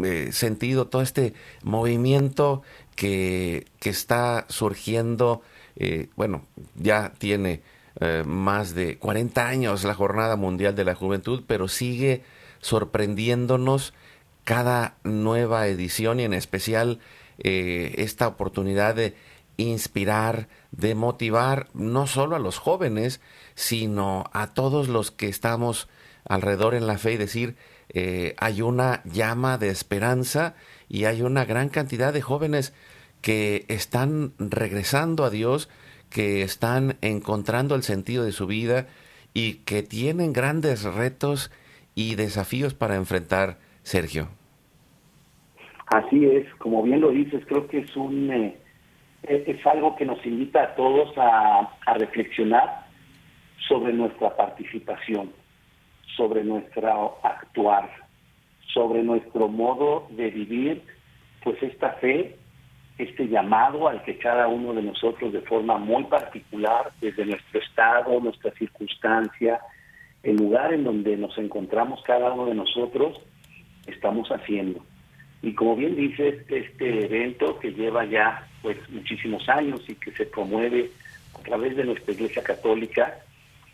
eh, 0.04 0.30
sentido 0.32 0.86
todo 0.86 1.02
este 1.02 1.34
movimiento 1.62 2.62
que, 2.96 3.66
que 3.78 3.90
está 3.90 4.46
surgiendo. 4.48 5.42
Bueno, 6.14 6.44
ya 6.76 7.12
tiene 7.16 7.62
más 8.26 8.74
de 8.74 8.98
40 8.98 9.48
años 9.48 9.84
la 9.84 9.94
jornada 9.94 10.36
mundial 10.36 10.74
de 10.74 10.84
la 10.84 10.94
juventud, 10.94 11.44
pero 11.46 11.68
sigue 11.68 12.22
sorprendiéndonos 12.60 13.94
cada 14.44 14.96
nueva 15.04 15.66
edición 15.66 16.20
y 16.20 16.24
en 16.24 16.34
especial 16.34 16.98
eh, 17.38 17.94
esta 17.98 18.28
oportunidad 18.28 18.94
de 18.94 19.14
inspirar, 19.56 20.48
de 20.72 20.94
motivar 20.94 21.68
no 21.74 22.06
solo 22.06 22.36
a 22.36 22.40
los 22.40 22.58
jóvenes, 22.58 23.20
sino 23.54 24.24
a 24.32 24.48
todos 24.54 24.88
los 24.88 25.10
que 25.10 25.28
estamos 25.28 25.88
alrededor 26.28 26.74
en 26.74 26.86
la 26.86 26.98
fe 26.98 27.12
y 27.12 27.16
decir, 27.16 27.56
eh, 27.90 28.34
hay 28.38 28.62
una 28.62 29.02
llama 29.04 29.58
de 29.58 29.68
esperanza 29.68 30.54
y 30.88 31.04
hay 31.04 31.22
una 31.22 31.44
gran 31.44 31.68
cantidad 31.68 32.12
de 32.12 32.22
jóvenes 32.22 32.72
que 33.20 33.64
están 33.68 34.32
regresando 34.38 35.24
a 35.24 35.30
Dios, 35.30 35.68
que 36.08 36.42
están 36.42 36.96
encontrando 37.00 37.74
el 37.74 37.82
sentido 37.82 38.24
de 38.24 38.32
su 38.32 38.46
vida 38.46 38.86
y 39.34 39.54
que 39.54 39.82
tienen 39.82 40.32
grandes 40.32 40.82
retos 40.82 41.50
y 42.00 42.14
desafíos 42.14 42.72
para 42.72 42.96
enfrentar, 42.96 43.58
Sergio. 43.82 44.28
Así 45.86 46.24
es, 46.24 46.46
como 46.54 46.82
bien 46.82 47.02
lo 47.02 47.10
dices, 47.10 47.44
creo 47.46 47.66
que 47.66 47.80
es 47.80 47.94
un 47.94 48.30
eh, 48.30 48.56
es 49.22 49.66
algo 49.66 49.96
que 49.96 50.06
nos 50.06 50.24
invita 50.24 50.62
a 50.62 50.74
todos 50.76 51.12
a, 51.18 51.76
a 51.84 51.94
reflexionar 51.94 52.86
sobre 53.68 53.92
nuestra 53.92 54.34
participación, 54.34 55.30
sobre 56.16 56.42
nuestro 56.42 57.18
actuar, 57.22 57.90
sobre 58.72 59.02
nuestro 59.02 59.48
modo 59.48 60.06
de 60.10 60.30
vivir, 60.30 60.82
pues 61.44 61.62
esta 61.62 61.90
fe, 61.94 62.36
este 62.96 63.28
llamado 63.28 63.88
al 63.88 64.02
que 64.04 64.16
cada 64.16 64.48
uno 64.48 64.72
de 64.72 64.82
nosotros 64.82 65.34
de 65.34 65.42
forma 65.42 65.76
muy 65.76 66.04
particular, 66.04 66.92
desde 67.00 67.26
nuestro 67.26 67.60
estado, 67.60 68.20
nuestra 68.20 68.52
circunstancia, 68.52 69.60
el 70.22 70.36
lugar 70.36 70.72
en 70.72 70.84
donde 70.84 71.16
nos 71.16 71.36
encontramos 71.38 72.02
cada 72.02 72.32
uno 72.32 72.46
de 72.46 72.54
nosotros, 72.54 73.20
estamos 73.86 74.28
haciendo. 74.28 74.84
Y 75.42 75.54
como 75.54 75.76
bien 75.76 75.96
dices, 75.96 76.44
este 76.48 77.06
evento 77.06 77.58
que 77.58 77.72
lleva 77.72 78.04
ya 78.04 78.46
pues 78.62 78.76
muchísimos 78.90 79.48
años 79.48 79.80
y 79.88 79.94
que 79.94 80.12
se 80.12 80.26
promueve 80.26 80.90
a 81.38 81.42
través 81.42 81.76
de 81.76 81.84
nuestra 81.84 82.12
Iglesia 82.12 82.42
Católica 82.42 83.18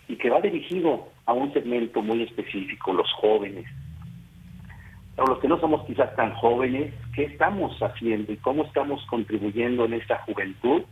y 0.08 0.16
que 0.16 0.30
va 0.30 0.40
dirigido 0.40 1.08
a 1.24 1.32
un 1.32 1.52
segmento 1.52 2.02
muy 2.02 2.22
específico, 2.22 2.92
los 2.92 3.10
jóvenes. 3.14 3.66
Para 5.16 5.30
los 5.30 5.40
que 5.40 5.48
no 5.48 5.58
somos 5.58 5.84
quizás 5.86 6.14
tan 6.14 6.32
jóvenes, 6.34 6.94
¿qué 7.14 7.24
estamos 7.24 7.76
haciendo 7.82 8.32
y 8.32 8.36
cómo 8.36 8.64
estamos 8.64 9.04
contribuyendo 9.06 9.86
en 9.86 9.94
esta 9.94 10.18
juventud 10.18 10.82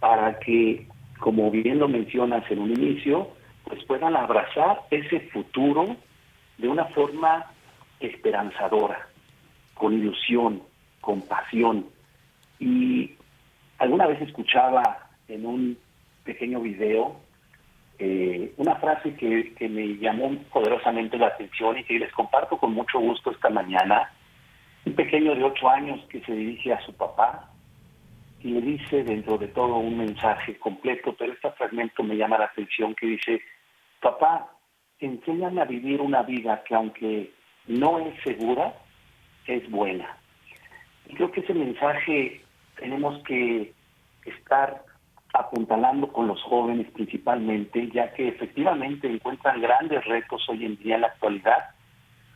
para 0.00 0.38
que, 0.40 0.86
como 1.20 1.50
bien 1.50 1.78
lo 1.78 1.88
mencionas 1.88 2.44
en 2.50 2.58
un 2.58 2.70
inicio, 2.72 3.30
pues 3.66 3.84
puedan 3.84 4.16
abrazar 4.16 4.82
ese 4.90 5.20
futuro 5.32 5.96
de 6.58 6.68
una 6.68 6.86
forma 6.86 7.44
esperanzadora, 8.00 9.08
con 9.74 9.92
ilusión, 9.92 10.62
con 11.00 11.20
pasión. 11.22 11.86
Y 12.58 13.14
alguna 13.78 14.06
vez 14.06 14.22
escuchaba 14.22 15.08
en 15.28 15.44
un 15.44 15.78
pequeño 16.24 16.60
video 16.60 17.16
eh, 17.98 18.52
una 18.58 18.76
frase 18.76 19.14
que, 19.14 19.54
que 19.54 19.68
me 19.68 19.96
llamó 19.96 20.30
poderosamente 20.52 21.16
la 21.18 21.28
atención 21.28 21.78
y 21.78 21.84
que 21.84 21.98
les 21.98 22.12
comparto 22.12 22.58
con 22.58 22.72
mucho 22.72 22.98
gusto 23.00 23.30
esta 23.30 23.50
mañana. 23.50 24.10
Un 24.84 24.94
pequeño 24.94 25.34
de 25.34 25.42
ocho 25.42 25.68
años 25.68 26.00
que 26.08 26.20
se 26.20 26.32
dirige 26.32 26.72
a 26.72 26.80
su 26.82 26.92
papá 26.92 27.50
y 28.42 28.50
le 28.50 28.60
dice 28.60 29.02
dentro 29.02 29.38
de 29.38 29.48
todo 29.48 29.76
un 29.76 29.98
mensaje 29.98 30.56
completo, 30.58 31.14
pero 31.18 31.32
este 31.32 31.50
fragmento 31.52 32.02
me 32.02 32.16
llama 32.16 32.38
la 32.38 32.44
atención 32.44 32.94
que 32.94 33.06
dice, 33.06 33.40
papá, 34.00 34.50
enséñame 34.98 35.60
a 35.60 35.64
vivir 35.64 36.00
una 36.00 36.22
vida 36.22 36.62
que 36.64 36.74
aunque 36.74 37.32
no 37.66 37.98
es 37.98 38.14
segura, 38.22 38.74
es 39.46 39.68
buena. 39.70 40.16
Y 41.08 41.14
creo 41.14 41.30
que 41.30 41.40
ese 41.40 41.54
mensaje 41.54 42.42
tenemos 42.78 43.22
que 43.24 43.72
estar 44.24 44.84
apuntalando 45.34 46.12
con 46.12 46.28
los 46.28 46.42
jóvenes 46.42 46.90
principalmente, 46.92 47.90
ya 47.90 48.12
que 48.14 48.28
efectivamente 48.28 49.06
encuentran 49.06 49.60
grandes 49.60 50.04
retos 50.04 50.46
hoy 50.48 50.64
en 50.64 50.76
día 50.78 50.96
en 50.96 51.02
la 51.02 51.08
actualidad, 51.08 51.70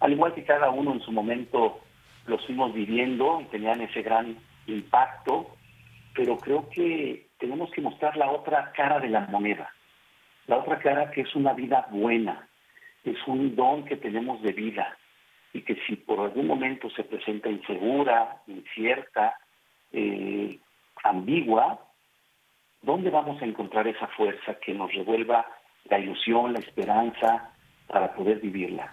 al 0.01 0.13
igual 0.13 0.35
que 0.35 0.45
cada 0.45 0.71
uno 0.71 0.93
en 0.93 1.01
su 1.01 1.13
momento 1.13 1.81
los 2.27 2.45
fuimos 2.47 2.73
viviendo 2.75 3.41
y 3.41 3.45
tenían 3.47 3.81
ese 3.81 4.03
gran 4.03 4.37
impacto, 4.67 5.57
pero 6.15 6.37
creo 6.39 6.69
que 6.71 7.29
tenemos 7.39 7.71
que 7.71 7.81
mostrar 7.81 8.17
la 8.17 8.31
otra 8.31 8.73
cara 8.73 9.01
de 9.01 9.09
la 9.09 9.21
moneda, 9.21 9.71
la 10.51 10.59
otra 10.59 10.81
cara 10.81 11.13
que 11.13 11.21
es 11.21 11.37
una 11.37 11.53
vida 11.53 11.87
buena, 11.93 12.49
es 13.05 13.17
un 13.29 13.55
don 13.55 13.85
que 13.85 13.97
tenemos 13.97 14.43
de 14.43 14.51
vida 14.53 14.99
y 15.53 15.63
que 15.63 15.77
si 15.87 15.95
por 15.95 16.19
algún 16.19 16.49
momento 16.49 16.91
se 16.91 17.05
presenta 17.05 17.49
insegura, 17.49 18.43
incierta, 18.49 19.39
eh, 19.93 20.59
ambigua, 21.05 21.79
¿dónde 22.83 23.11
vamos 23.11 23.41
a 23.41 23.45
encontrar 23.45 23.87
esa 23.87 24.09
fuerza 24.09 24.57
que 24.59 24.75
nos 24.75 24.93
revuelva 24.93 25.47
la 25.85 26.01
ilusión, 26.01 26.53
la 26.53 26.59
esperanza 26.59 27.53
para 27.87 28.13
poder 28.13 28.41
vivirla? 28.41 28.93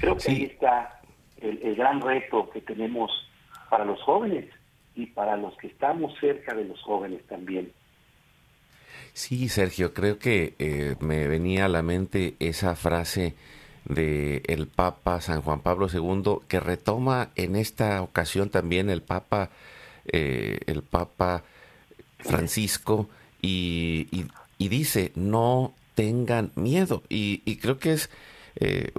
Creo 0.00 0.16
que 0.16 0.32
ahí 0.32 0.42
está 0.46 1.00
el, 1.40 1.76
gran 1.76 2.00
reto 2.00 2.50
que 2.50 2.60
tenemos 2.60 3.12
para 3.70 3.84
los 3.84 4.02
jóvenes 4.02 4.52
y 4.96 5.06
para 5.06 5.36
los 5.36 5.56
que 5.58 5.68
estamos 5.68 6.18
cerca 6.18 6.56
de 6.56 6.64
los 6.64 6.82
jóvenes 6.82 7.24
también. 7.28 7.72
Sí, 9.18 9.48
Sergio, 9.48 9.94
creo 9.94 10.20
que 10.20 10.54
eh, 10.60 10.94
me 11.00 11.26
venía 11.26 11.64
a 11.64 11.68
la 11.68 11.82
mente 11.82 12.36
esa 12.38 12.76
frase 12.76 13.34
de 13.84 14.42
el 14.46 14.68
Papa 14.68 15.20
San 15.20 15.42
Juan 15.42 15.58
Pablo 15.58 15.88
II 15.92 16.46
que 16.46 16.60
retoma 16.60 17.30
en 17.34 17.56
esta 17.56 18.00
ocasión 18.00 18.48
también 18.48 18.90
el 18.90 19.02
Papa 19.02 19.50
eh, 20.06 20.60
el 20.66 20.82
Papa 20.82 21.42
Francisco 22.20 23.08
y, 23.42 24.06
dice 24.56 25.10
no 25.16 25.72
tengan 25.96 26.52
miedo 26.54 27.02
y, 27.08 27.56
creo 27.56 27.80
que 27.80 27.94
es 27.94 28.10
eh, 28.54 28.92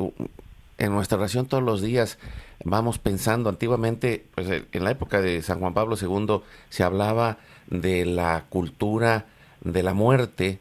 en 0.77 0.91
nuestra 0.91 1.17
oración 1.17 1.45
todos 1.45 1.63
los 1.63 1.81
días 1.81 2.17
vamos 2.65 2.99
pensando 2.99 3.49
antiguamente 3.49 4.25
pues 4.35 4.63
en 4.69 4.83
la 4.83 4.91
época 4.91 5.21
de 5.21 5.41
San 5.41 5.61
Juan 5.61 5.73
Pablo 5.73 5.95
II 5.95 6.41
se 6.67 6.83
hablaba 6.83 7.37
de 7.69 8.03
la 8.03 8.43
cultura 8.49 9.25
de 9.61 9.83
la 9.83 9.93
muerte 9.93 10.59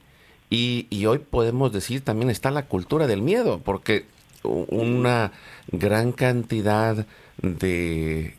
y, 0.50 0.87
y, 0.90 1.07
hoy 1.07 1.19
podemos 1.19 1.73
decir 1.73 2.02
también 2.02 2.31
está 2.31 2.50
la 2.50 2.67
cultura 2.67 3.07
del 3.07 3.21
miedo, 3.21 3.61
porque 3.62 4.07
una 4.43 5.33
gran 5.71 6.12
cantidad 6.12 7.07
de, 7.43 8.35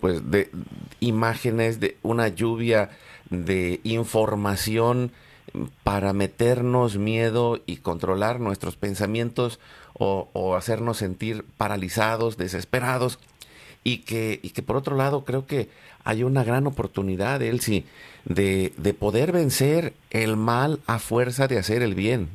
pues 0.00 0.30
de 0.30 0.50
imágenes, 1.00 1.80
de 1.80 1.96
una 2.02 2.28
lluvia 2.28 2.90
de 3.30 3.80
información 3.84 5.12
para 5.84 6.12
meternos 6.12 6.98
miedo 6.98 7.62
y 7.66 7.76
controlar 7.78 8.40
nuestros 8.40 8.76
pensamientos 8.76 9.58
o, 9.94 10.54
hacernos 10.56 10.98
sentir 10.98 11.44
paralizados, 11.56 12.36
desesperados. 12.36 13.18
Y 13.84 13.98
que, 13.98 14.40
y 14.42 14.50
que 14.50 14.62
por 14.62 14.76
otro 14.76 14.96
lado 14.96 15.24
creo 15.24 15.46
que 15.46 15.68
hay 16.02 16.24
una 16.24 16.42
gran 16.42 16.66
oportunidad, 16.66 17.40
Elsie, 17.40 17.84
de, 18.26 18.72
de 18.76 18.92
poder 18.92 19.32
vencer 19.32 19.94
el 20.10 20.36
mal 20.36 20.80
a 20.86 20.98
fuerza 20.98 21.48
de 21.48 21.58
hacer 21.58 21.82
el 21.82 21.94
bien. 21.94 22.28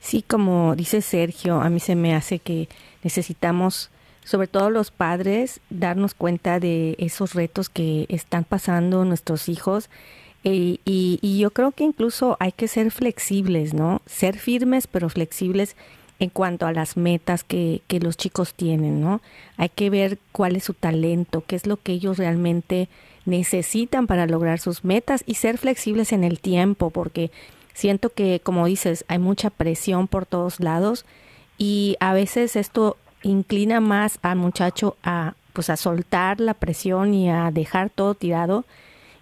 Sí, 0.00 0.22
como 0.22 0.74
dice 0.76 1.02
Sergio, 1.02 1.60
a 1.60 1.68
mí 1.68 1.80
se 1.80 1.94
me 1.94 2.14
hace 2.14 2.38
que 2.38 2.68
necesitamos, 3.02 3.90
sobre 4.24 4.46
todo 4.46 4.70
los 4.70 4.90
padres, 4.90 5.60
darnos 5.70 6.14
cuenta 6.14 6.60
de 6.60 6.94
esos 6.98 7.34
retos 7.34 7.68
que 7.68 8.06
están 8.08 8.44
pasando 8.44 9.04
nuestros 9.04 9.48
hijos. 9.48 9.90
Y, 10.44 10.80
y, 10.84 11.38
yo 11.38 11.52
creo 11.52 11.70
que 11.70 11.84
incluso 11.84 12.36
hay 12.40 12.50
que 12.50 12.66
ser 12.66 12.90
flexibles, 12.90 13.74
¿no? 13.74 14.02
Ser 14.06 14.36
firmes 14.36 14.88
pero 14.88 15.08
flexibles 15.08 15.76
en 16.18 16.30
cuanto 16.30 16.66
a 16.66 16.72
las 16.72 16.96
metas 16.96 17.44
que, 17.44 17.82
que 17.86 18.00
los 18.00 18.16
chicos 18.16 18.52
tienen, 18.54 19.00
¿no? 19.00 19.22
Hay 19.56 19.68
que 19.68 19.88
ver 19.88 20.18
cuál 20.32 20.56
es 20.56 20.64
su 20.64 20.74
talento, 20.74 21.44
qué 21.46 21.54
es 21.54 21.66
lo 21.68 21.76
que 21.76 21.92
ellos 21.92 22.18
realmente 22.18 22.88
necesitan 23.24 24.06
para 24.06 24.26
lograr 24.26 24.58
sus 24.58 24.84
metas 24.84 25.22
y 25.26 25.34
ser 25.34 25.58
flexibles 25.58 26.12
en 26.12 26.24
el 26.24 26.40
tiempo, 26.40 26.90
porque 26.90 27.30
Siento 27.74 28.10
que, 28.10 28.40
como 28.40 28.66
dices, 28.66 29.04
hay 29.08 29.18
mucha 29.18 29.50
presión 29.50 30.06
por 30.06 30.26
todos 30.26 30.60
lados 30.60 31.04
y 31.56 31.96
a 32.00 32.12
veces 32.12 32.56
esto 32.56 32.96
inclina 33.22 33.80
más 33.80 34.18
al 34.22 34.36
muchacho 34.36 34.96
a 35.02 35.34
pues 35.52 35.68
a 35.68 35.76
soltar 35.76 36.40
la 36.40 36.54
presión 36.54 37.12
y 37.12 37.30
a 37.30 37.50
dejar 37.50 37.90
todo 37.90 38.14
tirado. 38.14 38.64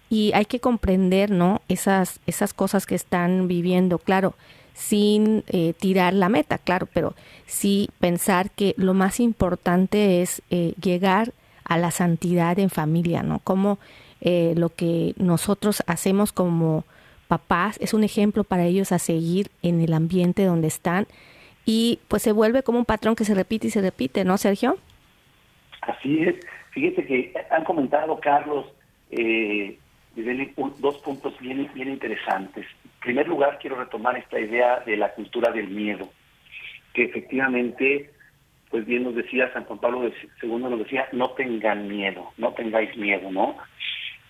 Y 0.09 0.31
hay 0.33 0.45
que 0.45 0.59
comprender 0.59 1.31
no 1.31 1.61
esas 1.69 2.19
esas 2.25 2.53
cosas 2.53 2.85
que 2.85 2.95
están 2.95 3.47
viviendo. 3.47 3.99
Claro 3.99 4.35
sin 4.73 5.43
eh, 5.47 5.73
tirar 5.77 6.13
la 6.13 6.29
meta 6.29 6.57
claro 6.57 6.87
pero 6.93 7.13
sí 7.45 7.89
pensar 7.99 8.49
que 8.51 8.73
lo 8.77 8.93
más 8.93 9.19
importante 9.19 10.21
es 10.21 10.41
eh, 10.49 10.73
llegar 10.81 11.33
a 11.63 11.77
la 11.77 11.91
santidad 11.91 12.57
en 12.59 12.69
familia 12.69 13.23
no 13.23 13.39
como 13.39 13.79
eh, 14.21 14.53
lo 14.55 14.69
que 14.69 15.13
nosotros 15.17 15.83
hacemos 15.87 16.31
como 16.31 16.85
papás, 17.27 17.77
es 17.81 17.93
un 17.93 18.03
ejemplo 18.03 18.43
para 18.43 18.65
ellos 18.65 18.91
a 18.91 18.99
seguir 18.99 19.49
en 19.61 19.81
el 19.81 19.93
ambiente 19.93 20.43
donde 20.45 20.67
están 20.67 21.07
y 21.65 21.99
pues 22.07 22.21
se 22.23 22.31
vuelve 22.31 22.63
como 22.63 22.79
un 22.79 22.85
patrón 22.85 23.15
que 23.15 23.25
se 23.25 23.33
repite 23.33 23.67
y 23.67 23.69
se 23.69 23.81
repite, 23.81 24.25
¿no, 24.25 24.37
Sergio? 24.37 24.77
Así 25.81 26.23
es. 26.23 26.35
Fíjate 26.71 27.05
que 27.05 27.33
han 27.49 27.63
comentado, 27.63 28.19
Carlos, 28.19 28.65
eh, 29.11 29.77
dos 30.79 30.97
puntos 30.99 31.37
bien, 31.39 31.69
bien 31.73 31.89
interesantes. 31.89 32.65
En 32.83 32.91
primer 33.01 33.27
lugar, 33.27 33.59
quiero 33.59 33.77
retomar 33.77 34.17
esta 34.17 34.39
idea 34.39 34.79
de 34.85 34.97
la 34.97 35.13
cultura 35.13 35.51
del 35.51 35.69
miedo, 35.69 36.09
que 36.93 37.03
efectivamente, 37.03 38.11
pues 38.71 38.85
bien 38.85 39.03
nos 39.03 39.15
decía 39.15 39.51
San 39.53 39.65
Juan 39.65 39.79
Pablo 39.79 40.09
II, 40.41 40.49
nos 40.49 40.79
decía, 40.79 41.07
no 41.11 41.31
tengan 41.31 41.89
miedo, 41.89 42.31
no 42.37 42.53
tengáis 42.53 42.95
miedo, 42.95 43.29
¿no? 43.29 43.57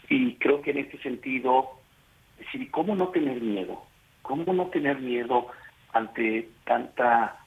Y 0.10 0.36
creo 0.36 0.62
que 0.62 0.72
en 0.72 0.80
este 0.80 0.98
sentido 0.98 1.80
decir, 2.40 2.70
¿cómo 2.72 2.96
no 2.96 3.10
tener 3.10 3.40
miedo? 3.40 3.84
¿Cómo 4.24 4.52
no 4.52 4.68
tener 4.68 5.00
miedo 5.00 5.48
ante 5.94 6.50
tanta 6.66 7.38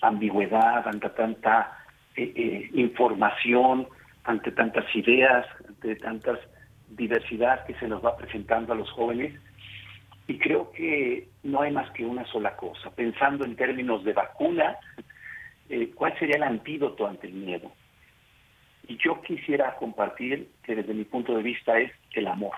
ambigüedad, 0.00 0.88
ante 0.88 1.10
tanta 1.10 1.78
eh, 2.16 2.32
eh, 2.34 2.70
información, 2.72 3.86
ante 4.24 4.50
tantas 4.50 4.84
ideas, 4.96 5.46
ante 5.68 5.96
tantas 5.96 6.38
diversidad 6.88 7.66
que 7.66 7.74
se 7.74 7.86
nos 7.86 8.02
va 8.02 8.16
presentando 8.16 8.72
a 8.72 8.76
los 8.76 8.90
jóvenes? 8.90 9.38
Y 10.26 10.38
creo 10.38 10.72
que 10.72 11.28
no 11.42 11.60
hay 11.60 11.72
más 11.72 11.90
que 11.92 12.04
una 12.04 12.24
sola 12.26 12.56
cosa. 12.56 12.90
Pensando 12.90 13.44
en 13.44 13.56
términos 13.56 14.04
de 14.04 14.12
vacuna, 14.12 14.76
eh, 15.68 15.90
¿cuál 15.94 16.18
sería 16.18 16.36
el 16.36 16.42
antídoto 16.42 17.06
ante 17.06 17.26
el 17.26 17.34
miedo? 17.34 17.70
Y 18.86 18.96
yo 18.96 19.20
quisiera 19.22 19.76
compartir 19.76 20.48
que 20.62 20.74
desde 20.74 20.94
mi 20.94 21.04
punto 21.04 21.34
de 21.36 21.42
vista 21.42 21.78
es 21.78 21.92
el 22.14 22.26
amor. 22.26 22.54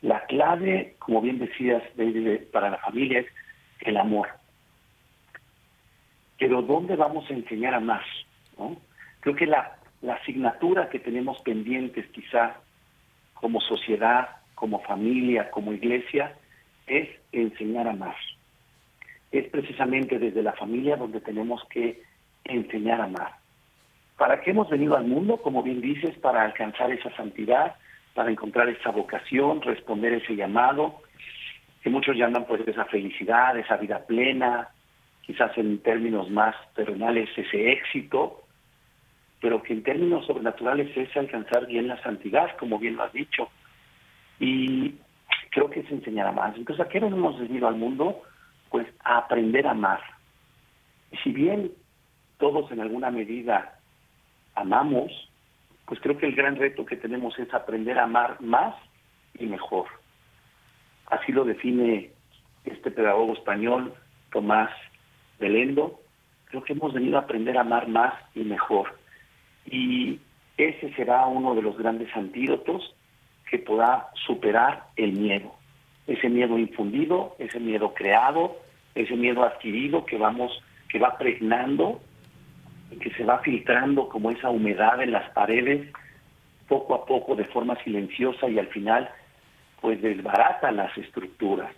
La 0.00 0.24
clave, 0.26 0.96
como 0.98 1.20
bien 1.20 1.38
decías, 1.38 1.82
para 2.52 2.70
la 2.70 2.78
familia 2.78 3.20
es 3.20 3.26
el 3.80 3.96
amor. 3.96 4.28
Pero 6.38 6.62
¿dónde 6.62 6.96
vamos 6.96 7.28
a 7.30 7.34
enseñar 7.34 7.74
a 7.74 7.80
más? 7.80 8.04
Creo 9.20 9.36
que 9.36 9.46
la, 9.46 9.76
la 10.00 10.14
asignatura 10.14 10.88
que 10.88 10.98
tenemos 10.98 11.40
pendientes 11.42 12.06
quizá 12.10 12.56
como 13.34 13.60
sociedad, 13.60 14.28
como 14.54 14.80
familia, 14.80 15.50
como 15.50 15.72
iglesia, 15.72 16.36
es 16.86 17.08
enseñar 17.32 17.88
a 17.88 17.92
más. 17.92 18.16
Es 19.32 19.48
precisamente 19.48 20.18
desde 20.18 20.42
la 20.42 20.52
familia 20.52 20.96
donde 20.96 21.20
tenemos 21.20 21.64
que 21.70 22.02
enseñar 22.44 23.00
a 23.00 23.08
más. 23.08 23.32
¿Para 24.16 24.40
qué 24.40 24.50
hemos 24.50 24.68
venido 24.68 24.96
al 24.96 25.06
mundo? 25.06 25.38
Como 25.38 25.62
bien 25.62 25.80
dices, 25.80 26.16
para 26.18 26.44
alcanzar 26.44 26.92
esa 26.92 27.10
santidad, 27.16 27.76
para 28.14 28.30
encontrar 28.30 28.68
esa 28.68 28.90
vocación, 28.90 29.62
responder 29.62 30.12
ese 30.12 30.36
llamado, 30.36 31.00
que 31.82 31.90
muchos 31.90 32.16
llaman 32.16 32.44
pues 32.46 32.66
esa 32.68 32.84
felicidad, 32.84 33.58
esa 33.58 33.76
vida 33.78 34.04
plena, 34.06 34.68
quizás 35.22 35.56
en 35.56 35.78
términos 35.78 36.30
más 36.30 36.54
terrenales 36.74 37.28
ese 37.36 37.72
éxito, 37.72 38.42
pero 39.40 39.62
que 39.62 39.72
en 39.72 39.82
términos 39.82 40.26
sobrenaturales 40.26 40.96
es 40.96 41.16
alcanzar 41.16 41.66
bien 41.66 41.88
la 41.88 42.00
santidad, 42.02 42.56
como 42.58 42.78
bien 42.78 42.96
lo 42.96 43.04
has 43.04 43.12
dicho. 43.12 43.48
Y 44.38 44.94
creo 45.50 45.68
que 45.70 45.80
es 45.80 45.90
enseñar 45.90 46.26
a 46.26 46.30
amar. 46.30 46.54
Entonces, 46.56 46.84
¿a 46.84 46.88
qué 46.88 46.98
hemos 46.98 47.40
venido 47.40 47.66
al 47.66 47.76
mundo? 47.76 48.22
Pues 48.72 48.88
a 49.04 49.18
aprender 49.18 49.66
a 49.68 49.70
amar. 49.72 50.00
Y 51.12 51.16
si 51.18 51.30
bien 51.30 51.70
todos 52.38 52.72
en 52.72 52.80
alguna 52.80 53.12
medida 53.12 53.78
amamos, 54.56 55.12
pues 55.86 56.00
creo 56.00 56.18
que 56.18 56.26
el 56.26 56.34
gran 56.34 56.56
reto 56.56 56.84
que 56.84 56.96
tenemos 56.96 57.38
es 57.38 57.52
aprender 57.54 57.98
a 57.98 58.04
amar 58.04 58.40
más 58.40 58.74
y 59.38 59.46
mejor. 59.46 59.86
Así 61.06 61.32
lo 61.32 61.44
define 61.44 62.10
este 62.64 62.90
pedagogo 62.90 63.34
español, 63.34 63.92
Tomás 64.30 64.70
Belendo. 65.38 66.00
Creo 66.46 66.64
que 66.64 66.72
hemos 66.72 66.94
venido 66.94 67.18
a 67.18 67.22
aprender 67.22 67.58
a 67.58 67.60
amar 67.60 67.88
más 67.88 68.14
y 68.34 68.40
mejor. 68.40 68.98
Y 69.66 70.18
ese 70.56 70.92
será 70.94 71.26
uno 71.26 71.54
de 71.54 71.62
los 71.62 71.76
grandes 71.76 72.08
antídotos 72.16 72.94
que 73.50 73.58
pueda 73.58 74.08
superar 74.26 74.86
el 74.96 75.12
miedo. 75.12 75.54
Ese 76.06 76.30
miedo 76.30 76.58
infundido, 76.58 77.36
ese 77.38 77.60
miedo 77.60 77.92
creado, 77.94 78.61
ese 78.94 79.16
miedo 79.16 79.42
adquirido 79.44 80.04
que 80.04 80.18
vamos, 80.18 80.62
que 80.88 80.98
va 80.98 81.16
pregnando 81.16 82.00
que 82.98 83.10
se 83.12 83.24
va 83.24 83.38
filtrando 83.40 84.08
como 84.08 84.30
esa 84.30 84.50
humedad 84.50 85.02
en 85.02 85.12
las 85.12 85.30
paredes, 85.30 85.88
poco 86.68 86.94
a 86.94 87.06
poco 87.06 87.34
de 87.34 87.44
forma 87.44 87.76
silenciosa 87.82 88.48
y 88.48 88.58
al 88.58 88.68
final 88.68 89.10
pues 89.80 90.00
desbarata 90.00 90.70
las 90.70 90.96
estructuras. 90.96 91.72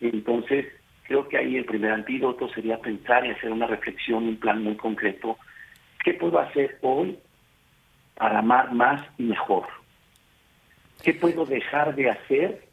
Entonces, 0.00 0.66
creo 1.02 1.28
que 1.28 1.36
ahí 1.36 1.56
el 1.56 1.66
primer 1.66 1.92
antídoto 1.92 2.48
sería 2.48 2.78
pensar 2.78 3.26
y 3.26 3.30
hacer 3.30 3.52
una 3.52 3.66
reflexión, 3.66 4.26
un 4.26 4.36
plan 4.36 4.62
muy 4.62 4.76
concreto. 4.76 5.36
¿Qué 6.02 6.14
puedo 6.14 6.38
hacer 6.38 6.78
hoy 6.82 7.18
para 8.14 8.38
amar 8.38 8.72
más 8.72 9.02
y 9.18 9.24
mejor? 9.24 9.66
¿Qué 11.02 11.12
puedo 11.14 11.44
dejar 11.44 11.94
de 11.94 12.10
hacer 12.10 12.64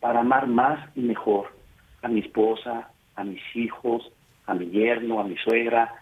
para 0.00 0.20
amar 0.20 0.46
más 0.46 0.88
y 0.96 1.00
mejor 1.02 1.59
a 2.02 2.08
mi 2.08 2.20
esposa, 2.20 2.90
a 3.16 3.24
mis 3.24 3.42
hijos, 3.54 4.10
a 4.46 4.54
mi 4.54 4.66
yerno, 4.70 5.20
a 5.20 5.24
mi 5.24 5.36
suegra, 5.36 5.94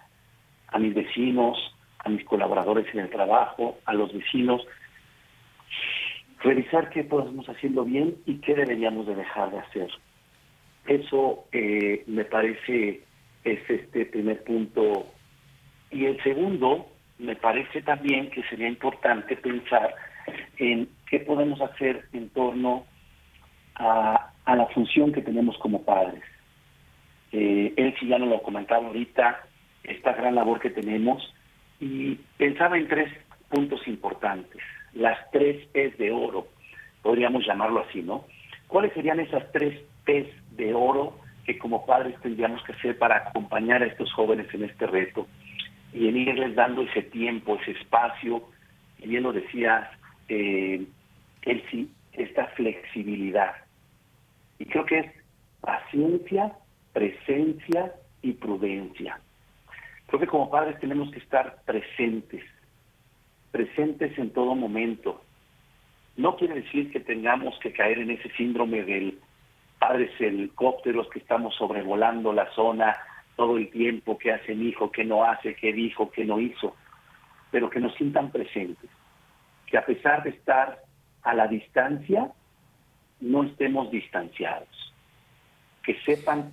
a 0.68 0.78
mis 0.78 0.94
vecinos, 0.94 1.58
a 1.98 2.08
mis 2.08 2.24
colaboradores 2.24 2.86
en 2.94 3.00
el 3.00 3.10
trabajo, 3.10 3.78
a 3.84 3.94
los 3.94 4.12
vecinos? 4.12 4.62
Revisar 6.40 6.90
qué 6.90 7.04
podemos 7.04 7.48
haciendo 7.48 7.84
bien 7.84 8.16
y 8.26 8.36
qué 8.36 8.54
deberíamos 8.54 9.06
de 9.06 9.16
dejar 9.16 9.50
de 9.50 9.58
hacer. 9.58 9.90
Eso 10.86 11.44
eh, 11.52 12.04
me 12.06 12.24
parece 12.24 13.02
es 13.44 13.70
este 13.70 14.06
primer 14.06 14.42
punto. 14.44 15.06
Y 15.90 16.06
el 16.06 16.22
segundo, 16.22 16.86
me 17.18 17.36
parece 17.36 17.82
también 17.82 18.30
que 18.30 18.42
sería 18.44 18.68
importante 18.68 19.36
pensar 19.36 19.94
en 20.58 20.88
qué 21.10 21.20
podemos 21.20 21.60
hacer 21.60 22.06
en 22.12 22.28
torno 22.30 22.84
la 23.78 24.66
función 24.74 25.12
que 25.12 25.22
tenemos 25.22 25.56
como 25.58 25.82
padres. 25.82 26.22
Eh, 27.32 27.74
él 27.76 27.94
sí 27.98 28.08
ya 28.08 28.18
nos 28.18 28.28
lo 28.28 28.42
comentaba 28.42 28.86
ahorita, 28.86 29.44
esta 29.84 30.12
gran 30.12 30.34
labor 30.34 30.60
que 30.60 30.70
tenemos, 30.70 31.32
y 31.80 32.16
pensaba 32.36 32.76
en 32.78 32.88
tres 32.88 33.12
puntos 33.48 33.86
importantes, 33.86 34.60
las 34.94 35.18
tres 35.30 35.66
P's 35.68 35.96
de 35.98 36.10
oro, 36.10 36.48
podríamos 37.02 37.46
llamarlo 37.46 37.84
así, 37.88 38.02
¿no? 38.02 38.24
¿Cuáles 38.66 38.92
serían 38.94 39.20
esas 39.20 39.50
tres 39.52 39.80
P's 40.04 40.28
de 40.56 40.74
oro 40.74 41.18
que 41.44 41.58
como 41.58 41.86
padres 41.86 42.14
tendríamos 42.20 42.62
que 42.64 42.72
hacer 42.72 42.98
para 42.98 43.16
acompañar 43.28 43.82
a 43.82 43.86
estos 43.86 44.12
jóvenes 44.12 44.52
en 44.52 44.64
este 44.64 44.86
reto 44.86 45.26
y 45.94 46.08
en 46.08 46.16
irles 46.16 46.54
dando 46.54 46.82
ese 46.82 47.02
tiempo, 47.02 47.58
ese 47.60 47.72
espacio, 47.72 48.42
y 48.98 49.08
bien 49.08 49.22
lo 49.22 49.32
decías, 49.32 49.88
eh, 50.28 50.84
esta 52.12 52.46
flexibilidad. 52.48 53.54
Y 54.58 54.66
creo 54.66 54.84
que 54.84 54.98
es 54.98 55.12
paciencia, 55.60 56.52
presencia 56.92 57.92
y 58.22 58.32
prudencia. 58.32 59.20
Creo 60.06 60.20
que 60.20 60.26
como 60.26 60.50
padres 60.50 60.78
tenemos 60.80 61.10
que 61.10 61.18
estar 61.18 61.62
presentes, 61.64 62.42
presentes 63.50 64.16
en 64.18 64.30
todo 64.30 64.54
momento. 64.54 65.22
No 66.16 66.36
quiere 66.36 66.62
decir 66.62 66.90
que 66.90 67.00
tengamos 67.00 67.58
que 67.60 67.72
caer 67.72 67.98
en 67.98 68.10
ese 68.10 68.30
síndrome 68.36 68.82
del 68.82 69.18
padres 69.78 70.10
helicópteros 70.18 71.08
que 71.10 71.20
estamos 71.20 71.54
sobrevolando 71.54 72.32
la 72.32 72.50
zona 72.54 72.96
todo 73.36 73.56
el 73.56 73.70
tiempo, 73.70 74.18
qué 74.18 74.32
hace 74.32 74.54
mi 74.54 74.68
hijo, 74.68 74.90
qué 74.90 75.04
no 75.04 75.24
hace, 75.24 75.54
qué 75.54 75.72
dijo, 75.72 76.10
qué 76.10 76.24
no 76.24 76.40
hizo, 76.40 76.74
pero 77.52 77.70
que 77.70 77.78
nos 77.78 77.94
sientan 77.94 78.32
presentes, 78.32 78.90
que 79.66 79.78
a 79.78 79.86
pesar 79.86 80.24
de 80.24 80.30
estar 80.30 80.80
a 81.22 81.34
la 81.34 81.46
distancia, 81.46 82.32
no 83.20 83.44
estemos 83.44 83.90
distanciados, 83.90 84.92
que 85.82 85.98
sepan 86.02 86.52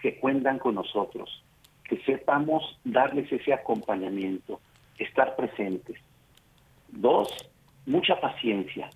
que 0.00 0.18
cuentan 0.18 0.58
con 0.58 0.76
nosotros, 0.76 1.42
que 1.84 1.98
sepamos 2.02 2.78
darles 2.84 3.30
ese 3.32 3.52
acompañamiento, 3.52 4.60
estar 4.98 5.34
presentes. 5.36 6.00
Dos, 6.88 7.28
mucha 7.86 8.20
paciencia. 8.20 8.90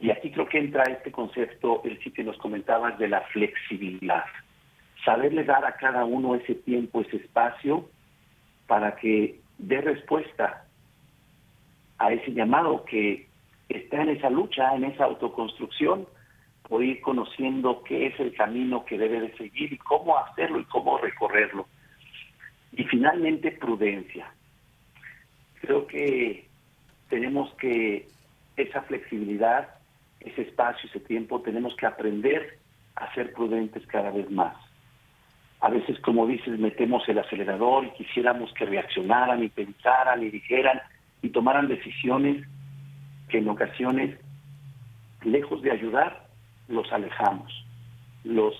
Y 0.00 0.10
aquí 0.10 0.30
creo 0.30 0.48
que 0.48 0.58
entra 0.58 0.84
este 0.84 1.12
concepto, 1.12 1.82
el 1.84 1.98
que 1.98 2.24
nos 2.24 2.36
comentabas, 2.38 2.98
de 2.98 3.08
la 3.08 3.20
flexibilidad. 3.32 4.24
Saberle 5.04 5.44
dar 5.44 5.64
a 5.64 5.76
cada 5.76 6.04
uno 6.04 6.34
ese 6.34 6.54
tiempo, 6.54 7.00
ese 7.00 7.16
espacio, 7.16 7.88
para 8.66 8.96
que 8.96 9.40
dé 9.58 9.80
respuesta 9.80 10.64
a 11.98 12.12
ese 12.12 12.32
llamado 12.32 12.84
que 12.84 13.26
está 13.68 14.02
en 14.02 14.10
esa 14.10 14.30
lucha, 14.30 14.74
en 14.74 14.84
esa 14.84 15.04
autoconstrucción, 15.04 16.06
por 16.68 16.84
ir 16.84 17.00
conociendo 17.00 17.82
qué 17.82 18.06
es 18.06 18.20
el 18.20 18.34
camino 18.34 18.84
que 18.84 18.98
debe 18.98 19.20
de 19.20 19.36
seguir 19.36 19.72
y 19.72 19.78
cómo 19.78 20.18
hacerlo 20.18 20.60
y 20.60 20.64
cómo 20.64 20.98
recorrerlo. 20.98 21.66
Y 22.72 22.84
finalmente, 22.84 23.52
prudencia. 23.52 24.32
Creo 25.60 25.86
que 25.86 26.46
tenemos 27.08 27.52
que 27.54 28.06
esa 28.56 28.82
flexibilidad 28.82 29.78
ese 30.20 30.42
espacio, 30.42 30.88
ese 30.88 31.00
tiempo, 31.00 31.40
tenemos 31.42 31.74
que 31.76 31.86
aprender 31.86 32.58
a 32.96 33.12
ser 33.14 33.32
prudentes 33.32 33.86
cada 33.86 34.10
vez 34.10 34.30
más. 34.30 34.56
A 35.60 35.70
veces, 35.70 35.98
como 36.00 36.26
dices, 36.26 36.58
metemos 36.58 37.08
el 37.08 37.18
acelerador 37.18 37.84
y 37.84 37.90
quisiéramos 37.90 38.52
que 38.54 38.64
reaccionaran 38.64 39.42
y 39.42 39.48
pensaran 39.48 40.22
y 40.22 40.30
dijeran 40.30 40.80
y 41.22 41.30
tomaran 41.30 41.68
decisiones 41.68 42.46
que 43.28 43.38
en 43.38 43.48
ocasiones, 43.48 44.18
lejos 45.22 45.62
de 45.62 45.72
ayudar, 45.72 46.27
los 46.68 46.90
alejamos, 46.92 47.52
los, 48.24 48.54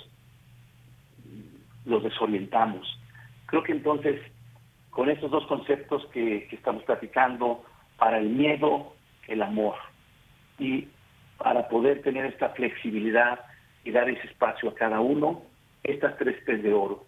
los 1.85 2.03
desorientamos. 2.03 2.99
Creo 3.47 3.62
que 3.62 3.73
entonces, 3.73 4.21
con 4.90 5.09
estos 5.09 5.31
dos 5.31 5.47
conceptos 5.47 6.07
que, 6.12 6.47
que 6.49 6.57
estamos 6.57 6.83
platicando, 6.85 7.64
para 7.99 8.18
el 8.18 8.31
miedo, 8.31 8.94
el 9.27 9.42
amor. 9.42 9.75
Y 10.59 10.88
para 11.37 11.68
poder 11.68 12.03
tener 12.03 12.27
esta 12.27 12.51
flexibilidad 12.51 13.40
y 13.85 13.90
dar 13.90 14.09
ese 14.09 14.27
espacio 14.27 14.71
a 14.71 14.75
cada 14.75 15.01
uno, 15.01 15.42
estas 15.83 16.16
tres 16.18 16.42
P's 16.44 16.62
de 16.62 16.73
oro, 16.73 17.05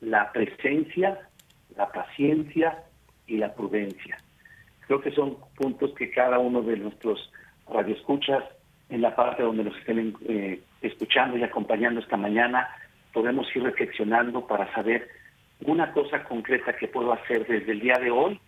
la 0.00 0.32
presencia, 0.32 1.18
la 1.76 1.90
paciencia 1.92 2.84
y 3.26 3.36
la 3.36 3.54
prudencia. 3.54 4.18
Creo 4.86 5.00
que 5.00 5.12
son 5.12 5.36
puntos 5.56 5.92
que 5.94 6.10
cada 6.10 6.38
uno 6.38 6.62
de 6.62 6.76
nuestros 6.76 7.30
radioescuchas, 7.68 8.42
en 8.90 9.00
la 9.00 9.14
parte 9.14 9.42
donde 9.42 9.64
nos 9.64 9.76
estén 9.78 10.14
eh, 10.28 10.60
escuchando 10.82 11.36
y 11.36 11.42
acompañando 11.42 12.00
esta 12.00 12.16
mañana, 12.16 12.68
podemos 13.12 13.46
ir 13.54 13.62
reflexionando 13.62 14.46
para 14.46 14.72
saber 14.74 15.08
una 15.62 15.92
cosa 15.92 16.24
concreta 16.24 16.76
que 16.76 16.88
puedo 16.88 17.12
hacer 17.12 17.46
desde 17.46 17.72
el 17.72 17.80
día 17.80 17.98
de 17.98 18.10
hoy 18.10 18.40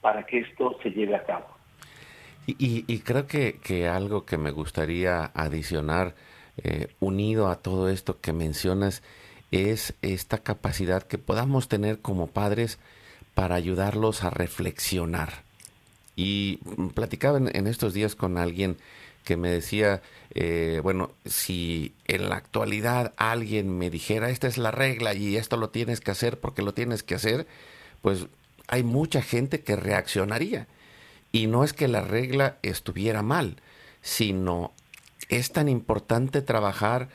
para 0.00 0.24
que 0.24 0.40
esto 0.40 0.78
se 0.82 0.90
lleve 0.90 1.16
a 1.16 1.24
cabo. 1.24 1.46
Y, 2.46 2.98
creo 2.98 3.26
que, 3.26 3.88
algo 3.88 4.26
que 4.26 4.36
me 4.36 4.50
gustaría 4.50 5.30
adicionar, 5.34 6.14
eh, 6.62 6.88
unido 7.00 7.48
a 7.48 7.62
todo 7.62 7.88
esto 7.88 8.20
que 8.20 8.34
mencionas, 8.34 9.02
es 9.50 9.94
esta 10.02 10.38
capacidad 10.38 11.02
que 11.04 11.16
podamos 11.16 11.68
tener 11.68 12.00
como 12.00 12.26
padres 12.26 12.78
para 13.34 13.54
ayudarlos 13.54 14.24
a 14.24 14.30
reflexionar. 14.30 15.44
Y 16.16 16.58
platicaba 16.94 17.38
en, 17.38 17.66
estos 17.66 17.94
días 17.94 18.14
con 18.14 18.36
alguien 18.36 18.76
que 19.24 19.36
me 19.36 19.50
decía, 19.50 20.02
eh, 20.34 20.80
bueno, 20.82 21.10
si 21.24 21.94
en 22.06 22.28
la 22.28 22.36
actualidad 22.36 23.14
alguien 23.16 23.76
me 23.76 23.90
dijera, 23.90 24.30
esta 24.30 24.46
es 24.46 24.58
la 24.58 24.70
regla 24.70 25.14
y 25.14 25.36
esto 25.36 25.56
lo 25.56 25.70
tienes 25.70 26.00
que 26.00 26.10
hacer 26.10 26.38
porque 26.38 26.62
lo 26.62 26.74
tienes 26.74 27.02
que 27.02 27.14
hacer, 27.14 27.46
pues 28.02 28.26
hay 28.68 28.82
mucha 28.82 29.22
gente 29.22 29.62
que 29.62 29.76
reaccionaría. 29.76 30.68
Y 31.32 31.46
no 31.46 31.64
es 31.64 31.72
que 31.72 31.88
la 31.88 32.02
regla 32.02 32.58
estuviera 32.62 33.22
mal, 33.22 33.56
sino 34.02 34.72
es 35.28 35.50
tan 35.50 35.68
importante 35.68 36.42
trabajar 36.42 37.08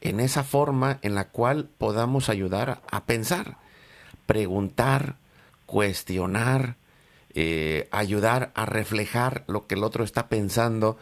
en 0.00 0.20
esa 0.20 0.44
forma 0.44 0.98
en 1.02 1.14
la 1.14 1.28
cual 1.28 1.68
podamos 1.78 2.28
ayudar 2.28 2.80
a 2.90 3.04
pensar, 3.04 3.58
preguntar, 4.24 5.16
cuestionar, 5.66 6.76
eh, 7.34 7.88
ayudar 7.90 8.52
a 8.54 8.66
reflejar 8.66 9.44
lo 9.46 9.66
que 9.66 9.74
el 9.74 9.84
otro 9.84 10.04
está 10.04 10.28
pensando 10.28 10.96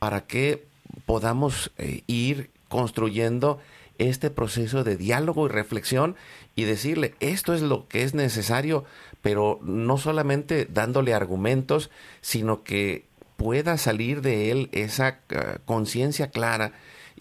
para 0.00 0.22
que 0.22 0.64
podamos 1.06 1.70
eh, 1.78 2.02
ir 2.08 2.50
construyendo 2.68 3.60
este 3.98 4.30
proceso 4.30 4.82
de 4.82 4.96
diálogo 4.96 5.46
y 5.46 5.50
reflexión 5.50 6.16
y 6.56 6.64
decirle, 6.64 7.14
esto 7.20 7.54
es 7.54 7.62
lo 7.62 7.86
que 7.86 8.02
es 8.02 8.14
necesario 8.14 8.84
pero 9.22 9.58
no 9.62 9.98
solamente 9.98 10.66
dándole 10.66 11.14
argumentos, 11.14 11.90
sino 12.20 12.62
que 12.62 13.04
pueda 13.36 13.76
salir 13.78 14.22
de 14.22 14.50
él 14.50 14.68
esa 14.72 15.20
ah, 15.34 15.58
conciencia 15.64 16.30
clara 16.30 16.72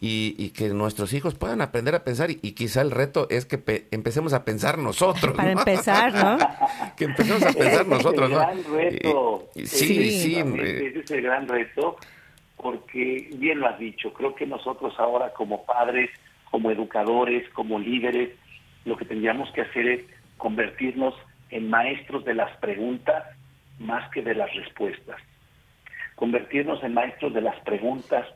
y, 0.01 0.51
que 0.51 0.69
nuestros 0.69 1.11
hijos 1.11 1.35
puedan 1.35 1.59
aprender 1.59 1.93
a 1.93 2.05
pensar 2.05 2.31
y, 2.31 2.35
quizá 2.53 2.81
el 2.81 2.91
reto 2.91 3.27
es 3.29 3.45
que 3.45 3.87
empecemos 3.91 4.31
a 4.31 4.45
pensar 4.45 4.77
nosotros. 4.77 5.35
Para 5.35 5.51
empezar, 5.51 6.13
¿no? 6.13 6.37
que 6.95 7.03
empecemos 7.03 7.43
a 7.43 7.51
pensar 7.51 7.85
nosotros, 7.87 8.29
¿no? 8.29 8.37
Gran 8.37 8.63
reto. 8.63 9.49
sí, 9.55 9.65
sí. 9.65 10.11
sí 10.11 10.35
ese 10.37 10.99
es 10.99 11.11
el 11.11 11.21
gran 11.21 11.47
reto 11.49 11.97
porque 12.61 13.29
bien 13.35 13.59
lo 13.59 13.67
has 13.67 13.79
dicho, 13.79 14.13
creo 14.13 14.35
que 14.35 14.45
nosotros 14.45 14.93
ahora 14.99 15.33
como 15.33 15.65
padres, 15.65 16.09
como 16.51 16.71
educadores, 16.71 17.47
como 17.49 17.79
líderes, 17.79 18.31
lo 18.85 18.97
que 18.97 19.05
tendríamos 19.05 19.51
que 19.51 19.61
hacer 19.61 19.87
es 19.87 20.05
convertirnos 20.37 21.15
en 21.51 21.69
maestros 21.69 22.25
de 22.25 22.33
las 22.33 22.55
preguntas 22.57 23.23
más 23.79 24.09
que 24.11 24.21
de 24.21 24.35
las 24.35 24.53
respuestas. 24.53 25.17
Convertirnos 26.15 26.83
en 26.83 26.93
maestros 26.93 27.33
de 27.33 27.41
las 27.41 27.59
preguntas 27.61 28.27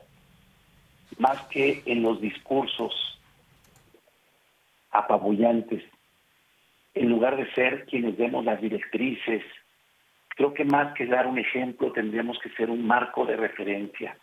más 1.18 1.40
que 1.48 1.82
en 1.86 2.02
los 2.02 2.20
discursos 2.20 3.20
apabullantes, 4.90 5.82
en 6.94 7.08
lugar 7.08 7.36
de 7.36 7.52
ser 7.52 7.84
quienes 7.86 8.16
demos 8.16 8.44
las 8.44 8.60
directrices. 8.60 9.42
Creo 10.36 10.52
que 10.52 10.64
más 10.64 10.94
que 10.94 11.06
dar 11.06 11.26
un 11.26 11.38
ejemplo 11.38 11.92
tendríamos 11.92 12.38
que 12.40 12.50
ser 12.50 12.70
un 12.70 12.86
marco 12.86 13.24
de 13.24 13.36
referencia 13.36 14.16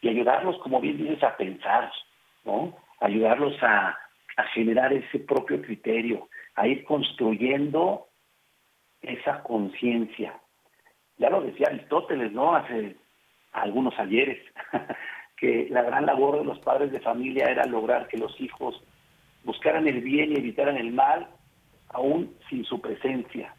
y 0.00 0.08
ayudarlos, 0.08 0.58
como 0.58 0.80
bien 0.80 0.98
dices, 0.98 1.22
a 1.22 1.36
pensar, 1.36 1.90
¿no? 2.44 2.76
Ayudarlos 3.00 3.60
a, 3.62 3.98
a 4.36 4.42
generar 4.54 4.92
ese 4.92 5.18
propio 5.18 5.60
criterio, 5.60 6.28
a 6.54 6.66
ir 6.68 6.84
construyendo 6.84 8.06
esa 9.02 9.42
conciencia. 9.42 10.34
Ya 11.16 11.30
lo 11.30 11.40
decía 11.40 11.66
Aristóteles, 11.68 12.32
¿no? 12.32 12.54
Hace 12.54 12.96
algunos 13.52 13.98
ayeres, 13.98 14.38
que 15.36 15.68
la 15.70 15.82
gran 15.82 16.06
labor 16.06 16.38
de 16.38 16.44
los 16.44 16.58
padres 16.60 16.92
de 16.92 17.00
familia 17.00 17.46
era 17.46 17.64
lograr 17.64 18.08
que 18.08 18.18
los 18.18 18.40
hijos 18.40 18.80
buscaran 19.44 19.86
el 19.88 20.00
bien 20.00 20.32
y 20.32 20.36
evitaran 20.36 20.76
el 20.76 20.92
mal, 20.92 21.28
aún 21.90 22.36
sin 22.48 22.64
su 22.64 22.80
presencia. 22.80 23.54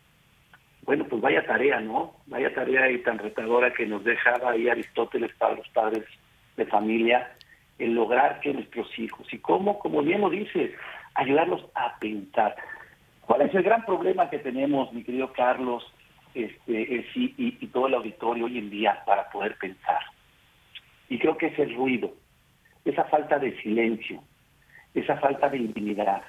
Bueno, 0.90 1.06
pues 1.06 1.22
vaya 1.22 1.46
tarea, 1.46 1.80
¿no? 1.82 2.16
Vaya 2.26 2.52
tarea 2.52 2.90
y 2.90 2.98
tan 3.04 3.20
retadora 3.20 3.72
que 3.72 3.86
nos 3.86 4.04
dejaba 4.04 4.50
ahí 4.50 4.68
Aristóteles 4.68 5.32
para 5.38 5.54
los 5.54 5.70
padres 5.70 6.04
de 6.58 6.66
familia, 6.66 7.32
el 7.78 7.94
lograr 7.94 8.40
que 8.40 8.56
nuestros 8.56 8.98
hijos, 8.98 9.32
y 9.32 9.38
cómo, 9.38 9.78
como 9.78 10.02
bien 10.02 10.22
lo 10.22 10.32
dice, 10.32 10.74
ayudarlos 11.14 11.64
a 11.76 11.96
pensar. 12.00 12.56
¿Cuál 13.22 13.44
es 13.44 13.54
el 13.54 13.62
gran 13.62 13.86
problema 13.86 14.32
que 14.32 14.40
tenemos, 14.40 14.92
mi 14.92 15.04
querido 15.04 15.32
Carlos, 15.32 15.86
este, 16.34 17.06
y, 17.14 17.36
y 17.38 17.68
todo 17.68 17.86
el 17.86 17.94
auditorio 17.94 18.46
hoy 18.46 18.58
en 18.58 18.72
día 18.72 19.04
para 19.06 19.30
poder 19.30 19.60
pensar? 19.60 20.02
Y 21.08 21.20
creo 21.20 21.38
que 21.38 21.50
es 21.50 21.60
el 21.60 21.76
ruido, 21.76 22.16
esa 22.84 23.04
falta 23.04 23.38
de 23.38 23.56
silencio, 23.62 24.24
esa 24.96 25.18
falta 25.18 25.50
de 25.50 25.60
intimidad. 25.60 26.24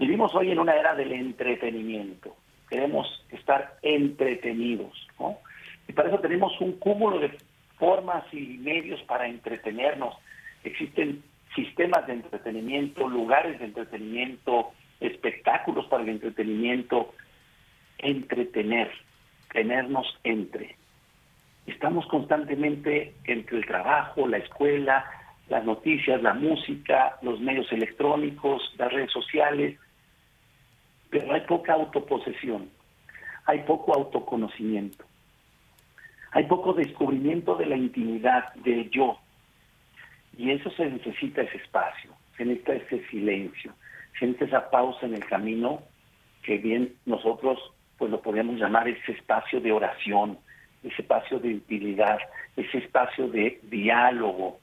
Vivimos 0.00 0.34
hoy 0.34 0.50
en 0.50 0.60
una 0.60 0.74
era 0.74 0.94
del 0.94 1.12
entretenimiento. 1.12 2.34
Queremos 2.68 3.24
estar 3.30 3.78
entretenidos, 3.82 5.08
¿no? 5.18 5.38
Y 5.86 5.92
para 5.92 6.08
eso 6.08 6.18
tenemos 6.18 6.52
un 6.60 6.72
cúmulo 6.72 7.18
de 7.18 7.36
formas 7.78 8.24
y 8.32 8.58
medios 8.58 9.00
para 9.02 9.26
entretenernos. 9.26 10.14
Existen 10.64 11.22
sistemas 11.54 12.06
de 12.06 12.14
entretenimiento, 12.14 13.08
lugares 13.08 13.58
de 13.58 13.66
entretenimiento, 13.66 14.72
espectáculos 15.00 15.86
para 15.86 16.02
el 16.02 16.10
entretenimiento. 16.10 17.14
Entretener, 17.98 18.90
tenernos 19.52 20.06
entre. 20.22 20.76
Estamos 21.66 22.06
constantemente 22.06 23.14
entre 23.24 23.58
el 23.58 23.66
trabajo, 23.66 24.28
la 24.28 24.38
escuela, 24.38 25.04
las 25.48 25.64
noticias, 25.64 26.22
la 26.22 26.34
música, 26.34 27.18
los 27.22 27.40
medios 27.40 27.70
electrónicos, 27.72 28.62
las 28.78 28.92
redes 28.92 29.10
sociales, 29.10 29.78
pero 31.10 31.32
hay 31.32 31.40
poca 31.42 31.74
autoposesión, 31.74 32.68
hay 33.46 33.60
poco 33.60 33.94
autoconocimiento, 33.94 35.04
hay 36.32 36.44
poco 36.44 36.72
descubrimiento 36.74 37.56
de 37.56 37.66
la 37.66 37.76
intimidad 37.76 38.52
del 38.54 38.90
yo. 38.90 39.18
Y 40.36 40.50
eso 40.50 40.70
se 40.70 40.86
necesita 40.86 41.42
ese 41.42 41.56
espacio, 41.56 42.12
se 42.36 42.44
necesita 42.44 42.74
ese 42.74 43.06
silencio, 43.08 43.72
se 44.18 44.26
necesita 44.26 44.58
esa 44.58 44.70
pausa 44.70 45.06
en 45.06 45.14
el 45.14 45.24
camino 45.24 45.82
que 46.42 46.58
bien 46.58 46.94
nosotros 47.06 47.58
pues 47.96 48.10
lo 48.10 48.22
podríamos 48.22 48.60
llamar 48.60 48.88
ese 48.88 49.12
espacio 49.12 49.60
de 49.60 49.72
oración, 49.72 50.38
ese 50.84 51.02
espacio 51.02 51.40
de 51.40 51.50
intimidad, 51.50 52.18
ese 52.56 52.78
espacio 52.78 53.28
de 53.28 53.60
diálogo, 53.64 54.60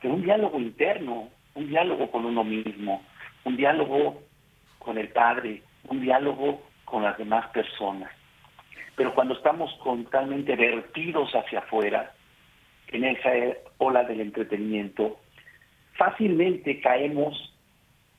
pero 0.00 0.14
un 0.14 0.22
diálogo 0.22 0.58
interno, 0.58 1.28
un 1.54 1.68
diálogo 1.68 2.10
con 2.10 2.24
uno 2.24 2.42
mismo, 2.42 3.02
un 3.44 3.56
diálogo 3.56 4.22
con 4.80 4.98
el 4.98 5.08
Padre, 5.08 5.62
un 5.88 6.00
diálogo 6.00 6.62
con 6.84 7.04
las 7.04 7.16
demás 7.16 7.48
personas. 7.50 8.10
Pero 8.96 9.14
cuando 9.14 9.34
estamos 9.34 9.70
totalmente 9.82 10.56
vertidos 10.56 11.30
hacia 11.32 11.60
afuera, 11.60 12.12
en 12.88 13.04
esa 13.04 13.30
ola 13.78 14.02
del 14.02 14.20
entretenimiento, 14.20 15.18
fácilmente 15.96 16.80
caemos 16.80 17.54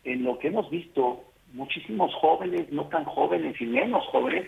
en 0.04 0.24
lo 0.24 0.40
que 0.40 0.48
hemos 0.48 0.70
visto 0.70 1.26
muchísimos 1.54 2.14
jóvenes, 2.16 2.72
no 2.72 2.86
tan 2.86 3.04
jóvenes 3.04 3.60
y 3.60 3.66
menos 3.66 4.06
jóvenes, 4.08 4.48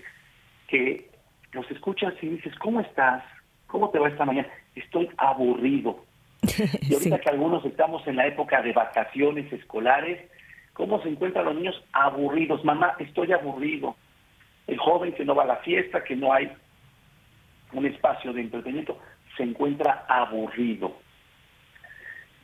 que 0.67 1.10
los 1.52 1.69
escuchas 1.69 2.13
y 2.21 2.30
dices, 2.30 2.56
¿cómo 2.60 2.80
estás? 2.80 3.23
¿Cómo 3.67 3.89
te 3.89 3.99
va 3.99 4.10
esta 4.10 4.26
mañana? 4.26 4.47
Estoy 4.76 5.10
aburrido. 5.17 6.04
Y 6.82 6.93
ahorita 6.93 7.19
que 7.19 7.30
algunos 7.30 7.65
estamos 7.65 8.06
en 8.08 8.17
la 8.17 8.28
época 8.28 8.62
de 8.62 8.73
vacaciones 8.73 9.52
escolares, 9.52 10.30
¿cómo 10.74 11.02
se 11.02 11.10
encuentran 11.10 11.46
los 11.46 11.56
niños 11.56 11.84
aburridos? 11.92 12.64
Mamá, 12.64 12.96
estoy 13.00 13.32
aburrido. 13.32 13.96
El 14.68 14.78
joven 14.78 15.14
que 15.14 15.26
no 15.26 15.36
va 15.36 15.44
a 15.44 15.48
la 15.48 15.58
fiesta, 15.58 16.04
que 16.04 16.16
no 16.16 16.34
hay 16.34 16.52
un 17.74 17.86
espacio 17.86 18.34
de 18.34 18.42
entretenimiento, 18.42 19.00
se 19.36 19.44
encuentra 19.44 20.06
aburrido. 20.08 20.96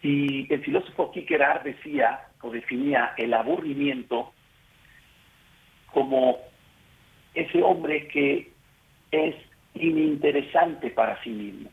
Y 0.01 0.51
el 0.53 0.63
filósofo 0.63 1.11
Kierkegaard 1.11 1.63
decía 1.63 2.27
o 2.41 2.49
definía 2.49 3.13
el 3.17 3.33
aburrimiento 3.33 4.33
como 5.91 6.37
ese 7.33 7.61
hombre 7.61 8.07
que 8.07 8.51
es 9.11 9.35
ininteresante 9.73 10.89
para 10.91 11.21
sí 11.23 11.29
mismo. 11.29 11.69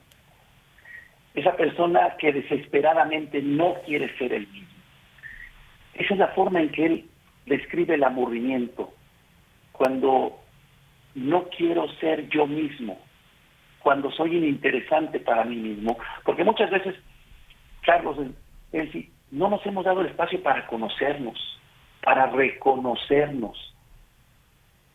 Esa 1.34 1.54
persona 1.56 2.16
que 2.18 2.32
desesperadamente 2.32 3.42
no 3.42 3.74
quiere 3.84 4.16
ser 4.16 4.32
el 4.32 4.46
mismo. 4.48 4.65
Esa 5.98 6.14
es 6.14 6.18
la 6.18 6.28
forma 6.28 6.60
en 6.60 6.70
que 6.70 6.86
él 6.86 7.08
describe 7.46 7.94
el 7.94 8.04
aburrimiento. 8.04 8.92
Cuando 9.72 10.38
no 11.14 11.44
quiero 11.48 11.88
ser 11.94 12.28
yo 12.28 12.46
mismo, 12.46 12.98
cuando 13.80 14.10
soy 14.10 14.36
ininteresante 14.36 15.20
para 15.20 15.44
mí 15.44 15.56
mismo, 15.56 15.96
porque 16.24 16.44
muchas 16.44 16.70
veces, 16.70 16.94
Carlos, 17.82 18.18
es 18.72 18.86
decir, 18.86 19.10
no 19.30 19.48
nos 19.48 19.64
hemos 19.64 19.84
dado 19.84 20.00
el 20.00 20.08
espacio 20.08 20.42
para 20.42 20.66
conocernos, 20.66 21.38
para 22.02 22.26
reconocernos, 22.26 23.74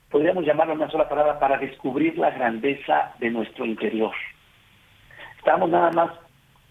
podríamos 0.10 0.46
llamarlo 0.46 0.74
una 0.74 0.92
sola 0.92 1.10
palabra, 1.10 1.40
para 1.40 1.58
descubrir 1.58 2.18
la 2.18 2.30
grandeza 2.32 3.16
de 3.20 3.32
nuestro 3.32 3.66
interior. 3.66 4.14
Estamos 5.38 5.70
nada 5.70 5.92
más 5.92 6.12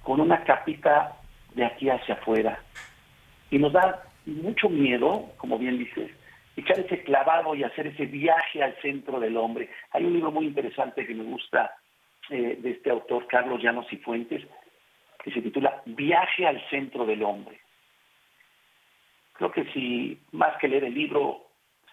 con 0.04 0.20
una 0.20 0.44
capita 0.44 1.16
de 1.54 1.64
aquí 1.64 1.88
hacia 1.90 2.14
afuera. 2.14 2.60
Y 3.50 3.58
nos 3.58 3.72
da 3.72 4.02
mucho 4.26 4.68
miedo, 4.68 5.32
como 5.36 5.58
bien 5.58 5.78
dices, 5.78 6.10
echar 6.56 6.78
ese 6.78 7.02
clavado 7.02 7.54
y 7.54 7.64
hacer 7.64 7.86
ese 7.86 8.06
viaje 8.06 8.62
al 8.62 8.76
centro 8.80 9.20
del 9.20 9.36
hombre. 9.36 9.70
Hay 9.92 10.04
un 10.04 10.12
libro 10.12 10.30
muy 10.30 10.46
interesante 10.46 11.06
que 11.06 11.14
me 11.14 11.24
gusta 11.24 11.74
eh, 12.28 12.58
de 12.60 12.70
este 12.70 12.90
autor, 12.90 13.26
Carlos 13.26 13.62
Llanos 13.62 13.86
y 13.92 13.96
Fuentes, 13.98 14.46
que 15.22 15.30
se 15.30 15.42
titula 15.42 15.82
Viaje 15.86 16.46
al 16.46 16.60
centro 16.68 17.04
del 17.04 17.22
hombre. 17.22 17.60
Creo 19.32 19.50
que 19.50 19.64
si 19.72 20.20
más 20.32 20.56
que 20.58 20.68
leer 20.68 20.84
el 20.84 20.94
libro, 20.94 21.46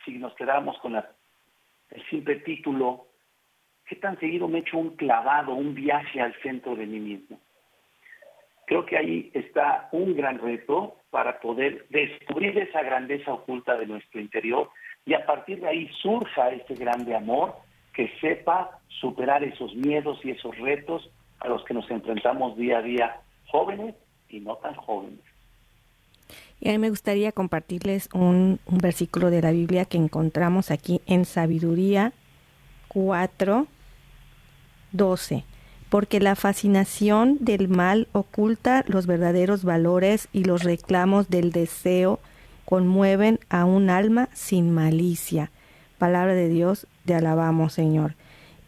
si 0.04 0.12
nos 0.18 0.34
quedamos 0.36 0.78
con 0.80 0.96
el 0.96 2.10
simple 2.10 2.38
título, 2.38 3.08
¿qué 3.86 3.96
tan 3.96 4.20
seguido 4.20 4.48
me 4.48 4.60
he 4.60 4.62
hecho 4.62 4.78
un 4.78 4.96
clavado, 4.96 5.54
un 5.54 5.74
viaje 5.74 6.20
al 6.20 6.34
centro 6.42 6.76
de 6.76 6.86
mí 6.86 7.00
mismo? 7.00 7.40
Creo 8.68 8.86
que 8.86 8.98
ahí 8.98 9.32
está 9.34 9.88
un 9.94 10.14
gran 10.14 10.40
reto 10.40 10.98
para 11.10 11.40
poder 11.40 11.88
descubrir 11.90 12.58
esa 12.60 12.84
grandeza 12.84 13.32
oculta 13.34 13.78
de 13.78 13.86
nuestro 13.86 14.20
interior 14.20 14.70
y 15.06 15.14
a 15.14 15.26
partir 15.26 15.62
de 15.62 15.70
ahí 15.70 15.90
surja 16.02 16.50
ese 16.50 16.76
grande 16.76 17.16
amor 17.16 17.56
que 17.94 18.12
sepa 18.20 18.80
superar 19.00 19.42
esos 19.46 19.74
miedos 19.74 20.20
y 20.24 20.32
esos 20.32 20.58
retos 20.58 21.10
a 21.40 21.48
los 21.48 21.64
que 21.64 21.74
nos 21.74 21.90
enfrentamos 21.90 22.58
día 22.58 22.80
a 22.80 22.82
día, 22.82 23.22
jóvenes 23.46 23.96
y 24.28 24.42
no 24.42 24.58
tan 24.58 24.76
jóvenes. 24.76 25.22
Y 26.60 26.68
a 26.68 26.74
mí 26.74 26.78
me 26.78 26.90
gustaría 26.90 27.32
compartirles 27.32 28.10
un, 28.14 28.60
versículo 28.68 29.30
de 29.30 29.42
la 29.42 29.52
Biblia 29.52 29.86
que 29.86 29.98
encontramos 29.98 30.72
aquí 30.72 31.00
en 31.06 31.24
Sabiduría 31.24 32.12
4, 32.90 33.66
12. 34.92 35.44
Porque 35.90 36.20
la 36.20 36.36
fascinación 36.36 37.38
del 37.40 37.70
mal 37.70 38.08
oculta 38.12 38.84
los 38.88 39.08
verdaderos 39.08 39.64
valores 39.64 40.28
y 40.34 40.44
los 40.44 40.64
reclamos 40.64 41.30
del 41.30 41.52
deseo 41.52 42.20
conmueven 42.66 43.40
a 43.50 43.64
un 43.64 43.90
alma 43.90 44.28
sin 44.34 44.72
malicia. 44.72 45.52
Palabra 45.98 46.34
de 46.34 46.50
Dios, 46.50 46.86
te 47.06 47.16
alabamos, 47.16 47.74
Señor. 47.74 48.16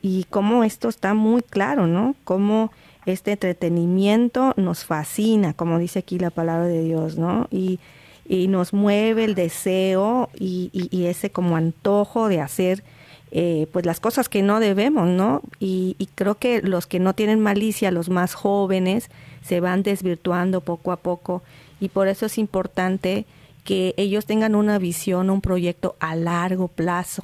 Y 0.01 0.23
como 0.29 0.63
esto 0.63 0.87
está 0.87 1.13
muy 1.13 1.41
claro, 1.41 1.85
¿no? 1.85 2.15
Cómo 2.23 2.71
este 3.05 3.33
entretenimiento 3.33 4.53
nos 4.55 4.85
fascina, 4.85 5.53
como 5.53 5.79
dice 5.79 5.99
aquí 5.99 6.19
la 6.19 6.29
palabra 6.29 6.67
de 6.67 6.83
Dios, 6.83 7.17
¿no? 7.17 7.47
Y, 7.51 7.79
y 8.25 8.47
nos 8.47 8.73
mueve 8.73 9.25
el 9.25 9.35
deseo 9.35 10.29
y, 10.39 10.69
y, 10.71 11.05
ese 11.05 11.31
como 11.31 11.57
antojo 11.57 12.29
de 12.29 12.39
hacer 12.39 12.83
eh, 13.31 13.67
pues 13.71 13.85
las 13.85 13.99
cosas 13.99 14.29
que 14.29 14.41
no 14.41 14.59
debemos, 14.59 15.07
¿no? 15.07 15.41
Y, 15.59 15.95
y, 15.99 16.07
creo 16.07 16.35
que 16.35 16.61
los 16.61 16.87
que 16.87 16.99
no 16.99 17.13
tienen 17.13 17.39
malicia, 17.39 17.91
los 17.91 18.09
más 18.09 18.33
jóvenes, 18.33 19.09
se 19.43 19.59
van 19.59 19.83
desvirtuando 19.83 20.61
poco 20.61 20.91
a 20.91 20.97
poco 20.97 21.41
y 21.79 21.89
por 21.89 22.07
eso 22.07 22.25
es 22.25 22.37
importante 22.37 23.25
que 23.63 23.93
ellos 23.97 24.25
tengan 24.25 24.55
una 24.55 24.79
visión, 24.79 25.29
un 25.29 25.41
proyecto 25.41 25.95
a 25.99 26.15
largo 26.15 26.67
plazo. 26.67 27.23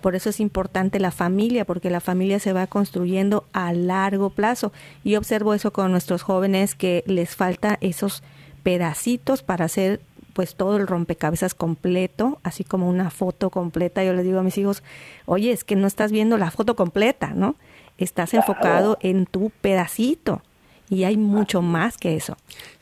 Por 0.00 0.14
eso 0.14 0.30
es 0.30 0.40
importante 0.40 0.98
la 0.98 1.10
familia, 1.10 1.64
porque 1.64 1.90
la 1.90 2.00
familia 2.00 2.38
se 2.38 2.52
va 2.52 2.66
construyendo 2.66 3.44
a 3.52 3.72
largo 3.72 4.30
plazo. 4.30 4.72
Y 5.04 5.16
observo 5.16 5.52
eso 5.52 5.72
con 5.72 5.90
nuestros 5.90 6.22
jóvenes 6.22 6.74
que 6.74 7.04
les 7.06 7.36
falta 7.36 7.76
esos 7.80 8.22
pedacitos 8.62 9.42
para 9.42 9.66
hacer 9.66 10.00
pues 10.40 10.54
todo 10.54 10.78
el 10.78 10.86
rompecabezas 10.86 11.52
completo, 11.52 12.40
así 12.42 12.64
como 12.64 12.88
una 12.88 13.10
foto 13.10 13.50
completa. 13.50 14.02
Yo 14.02 14.14
les 14.14 14.24
digo 14.24 14.38
a 14.38 14.42
mis 14.42 14.56
hijos, 14.56 14.82
oye, 15.26 15.52
es 15.52 15.64
que 15.64 15.76
no 15.76 15.86
estás 15.86 16.12
viendo 16.12 16.38
la 16.38 16.50
foto 16.50 16.76
completa, 16.76 17.34
¿no? 17.34 17.56
Estás 17.98 18.32
enfocado 18.32 18.96
en 19.02 19.26
tu 19.26 19.50
pedacito 19.60 20.40
y 20.88 21.04
hay 21.04 21.18
mucho 21.18 21.60
más 21.60 21.98
que 21.98 22.16
eso. 22.16 22.38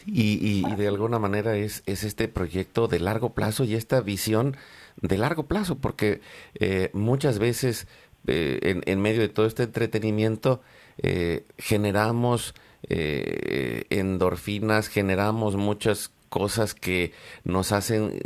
Y, 0.06 0.38
y, 0.40 0.76
de 0.76 0.86
alguna 0.86 1.18
manera 1.18 1.56
es, 1.56 1.82
es 1.86 2.04
este 2.04 2.28
proyecto 2.28 2.86
de 2.86 3.00
largo 3.00 3.30
plazo 3.30 3.64
y 3.64 3.74
esta 3.74 4.00
visión 4.02 4.56
de 5.00 5.18
largo 5.18 5.46
plazo, 5.46 5.74
porque 5.74 6.20
eh, 6.54 6.90
muchas 6.92 7.40
veces 7.40 7.88
eh, 8.28 8.60
en, 8.62 8.82
en, 8.86 9.00
medio 9.00 9.20
de 9.20 9.30
todo 9.30 9.46
este 9.46 9.64
entretenimiento 9.64 10.62
eh, 10.98 11.44
generamos 11.58 12.54
endorfinas, 13.90 14.86
generamos 14.86 15.56
muchas 15.56 16.12
cosas 16.28 16.74
que 16.74 17.12
nos 17.44 17.72
hacen 17.72 18.20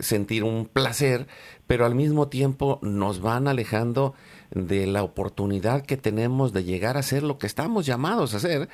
sentir 0.00 0.44
un 0.44 0.66
placer, 0.66 1.26
pero 1.66 1.86
al 1.86 1.94
mismo 1.94 2.28
tiempo 2.28 2.78
nos 2.82 3.20
van 3.20 3.48
alejando 3.48 4.14
de 4.50 4.86
la 4.86 5.02
oportunidad 5.02 5.84
que 5.84 5.96
tenemos 5.96 6.52
de 6.52 6.64
llegar 6.64 6.96
a 6.96 7.02
ser 7.02 7.22
lo 7.22 7.38
que 7.38 7.46
estamos 7.46 7.86
llamados 7.86 8.34
a 8.34 8.38
hacer 8.38 8.68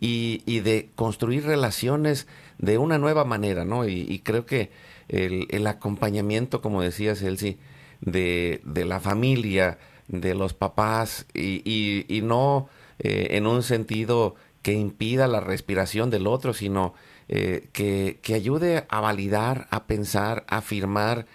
y, 0.00 0.42
y 0.46 0.60
de 0.60 0.90
construir 0.94 1.44
relaciones 1.44 2.26
de 2.58 2.78
una 2.78 2.98
nueva 2.98 3.24
manera, 3.24 3.64
¿no? 3.64 3.86
Y, 3.86 4.20
creo 4.20 4.46
que 4.46 4.70
el, 5.08 5.66
acompañamiento, 5.66 6.60
como 6.60 6.82
decías, 6.82 7.22
Elsie, 7.22 7.58
de, 8.00 8.60
de 8.64 8.84
la 8.84 9.00
familia, 9.00 9.78
de 10.08 10.34
los 10.34 10.54
papás, 10.54 11.26
y, 11.34 11.62
y, 12.08 12.22
no 12.22 12.68
eh, 12.98 13.28
en 13.32 13.46
un 13.46 13.62
sentido 13.62 14.36
que 14.62 14.72
impida 14.72 15.26
la 15.28 15.40
respiración 15.40 16.10
del 16.10 16.26
otro, 16.26 16.52
sino 16.52 16.94
eh, 17.28 17.68
que, 17.72 18.18
que, 18.22 18.34
ayude 18.34 18.86
a 18.88 19.00
validar, 19.00 19.68
a 19.70 19.86
pensar, 19.86 20.44
a 20.48 20.58
afirmar 20.58 21.26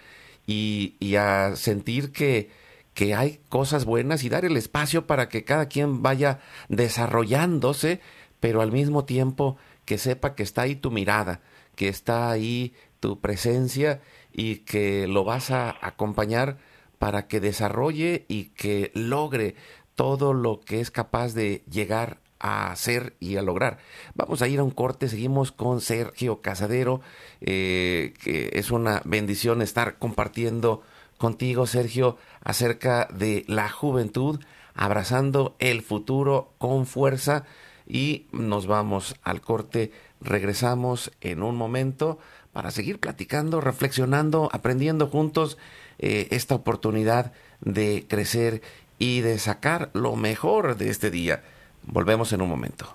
y, 0.46 0.96
y 1.00 1.16
a 1.16 1.56
sentir 1.56 2.12
que, 2.12 2.50
que 2.94 3.14
hay 3.14 3.40
cosas 3.48 3.84
buenas 3.84 4.24
y 4.24 4.28
dar 4.28 4.44
el 4.44 4.56
espacio 4.56 5.06
para 5.06 5.28
que 5.28 5.44
cada 5.44 5.68
quien 5.68 6.02
vaya 6.02 6.40
desarrollándose 6.68 8.00
pero 8.44 8.60
al 8.60 8.72
mismo 8.72 9.06
tiempo 9.06 9.56
que 9.86 9.96
sepa 9.96 10.34
que 10.34 10.42
está 10.42 10.60
ahí 10.60 10.76
tu 10.76 10.90
mirada, 10.90 11.40
que 11.76 11.88
está 11.88 12.30
ahí 12.30 12.74
tu 13.00 13.18
presencia 13.18 14.02
y 14.34 14.56
que 14.56 15.06
lo 15.06 15.24
vas 15.24 15.50
a 15.50 15.74
acompañar 15.80 16.58
para 16.98 17.26
que 17.26 17.40
desarrolle 17.40 18.26
y 18.28 18.50
que 18.50 18.90
logre 18.92 19.54
todo 19.94 20.34
lo 20.34 20.60
que 20.60 20.80
es 20.80 20.90
capaz 20.90 21.32
de 21.32 21.62
llegar 21.70 22.18
a 22.44 22.70
hacer 22.70 23.14
y 23.20 23.36
a 23.36 23.42
lograr. 23.42 23.78
Vamos 24.14 24.42
a 24.42 24.48
ir 24.48 24.58
a 24.58 24.64
un 24.64 24.70
corte, 24.70 25.08
seguimos 25.08 25.50
con 25.50 25.80
Sergio 25.80 26.42
Casadero, 26.42 27.00
eh, 27.40 28.12
que 28.22 28.50
es 28.52 28.70
una 28.70 29.00
bendición 29.06 29.62
estar 29.62 29.96
compartiendo 29.98 30.82
contigo, 31.16 31.66
Sergio, 31.66 32.18
acerca 32.42 33.08
de 33.10 33.46
la 33.48 33.70
juventud, 33.70 34.40
abrazando 34.74 35.56
el 35.58 35.80
futuro 35.80 36.52
con 36.58 36.84
fuerza 36.84 37.44
y 37.86 38.26
nos 38.30 38.66
vamos 38.66 39.16
al 39.22 39.40
corte. 39.40 39.90
Regresamos 40.20 41.12
en 41.22 41.42
un 41.42 41.56
momento 41.56 42.18
para 42.52 42.70
seguir 42.70 43.00
platicando, 43.00 43.62
reflexionando, 43.62 44.50
aprendiendo 44.52 45.06
juntos 45.06 45.56
eh, 45.98 46.28
esta 46.30 46.56
oportunidad 46.56 47.32
de 47.62 48.04
crecer 48.06 48.60
y 48.98 49.22
de 49.22 49.38
sacar 49.38 49.88
lo 49.94 50.14
mejor 50.14 50.76
de 50.76 50.90
este 50.90 51.10
día. 51.10 51.42
Volvemos 51.86 52.32
en 52.32 52.42
un 52.42 52.48
momento. 52.48 52.86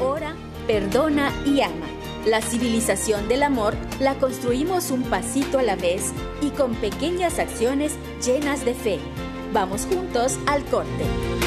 Ora, 0.00 0.34
perdona 0.66 1.32
y 1.44 1.60
ama. 1.60 1.86
La 2.26 2.42
civilización 2.42 3.28
del 3.28 3.42
amor 3.42 3.74
la 3.98 4.14
construimos 4.16 4.90
un 4.90 5.02
pasito 5.04 5.58
a 5.58 5.62
la 5.62 5.76
vez 5.76 6.12
y 6.42 6.50
con 6.50 6.74
pequeñas 6.74 7.38
acciones 7.38 7.96
llenas 8.24 8.64
de 8.64 8.74
fe. 8.74 8.98
Vamos 9.52 9.86
juntos 9.86 10.38
al 10.46 10.64
corte. 10.66 11.39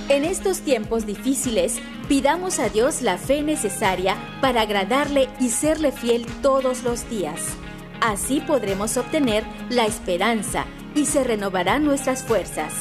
En 0.09 0.25
estos 0.25 0.61
tiempos 0.61 1.05
difíciles, 1.07 1.79
pidamos 2.09 2.59
a 2.59 2.69
Dios 2.69 3.03
la 3.03 3.17
fe 3.17 3.43
necesaria 3.43 4.17
para 4.41 4.63
agradarle 4.63 5.29
y 5.39 5.51
serle 5.51 5.93
fiel 5.93 6.27
todos 6.43 6.83
los 6.83 7.09
días. 7.09 7.41
Así 8.01 8.41
podremos 8.41 8.97
obtener 8.97 9.45
la 9.69 9.87
esperanza 9.87 10.65
y 10.95 11.07
se 11.07 11.23
renovarán 11.23 11.85
nuestras 11.85 12.25
fuerzas. 12.25 12.73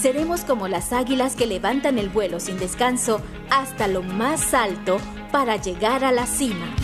Seremos 0.00 0.46
como 0.46 0.66
las 0.66 0.94
águilas 0.94 1.36
que 1.36 1.46
levantan 1.46 1.98
el 1.98 2.08
vuelo 2.08 2.40
sin 2.40 2.58
descanso 2.58 3.20
hasta 3.50 3.86
lo 3.86 4.02
más 4.02 4.54
alto 4.54 4.96
para 5.30 5.56
llegar 5.56 6.04
a 6.04 6.10
la 6.10 6.26
cima. 6.26 6.74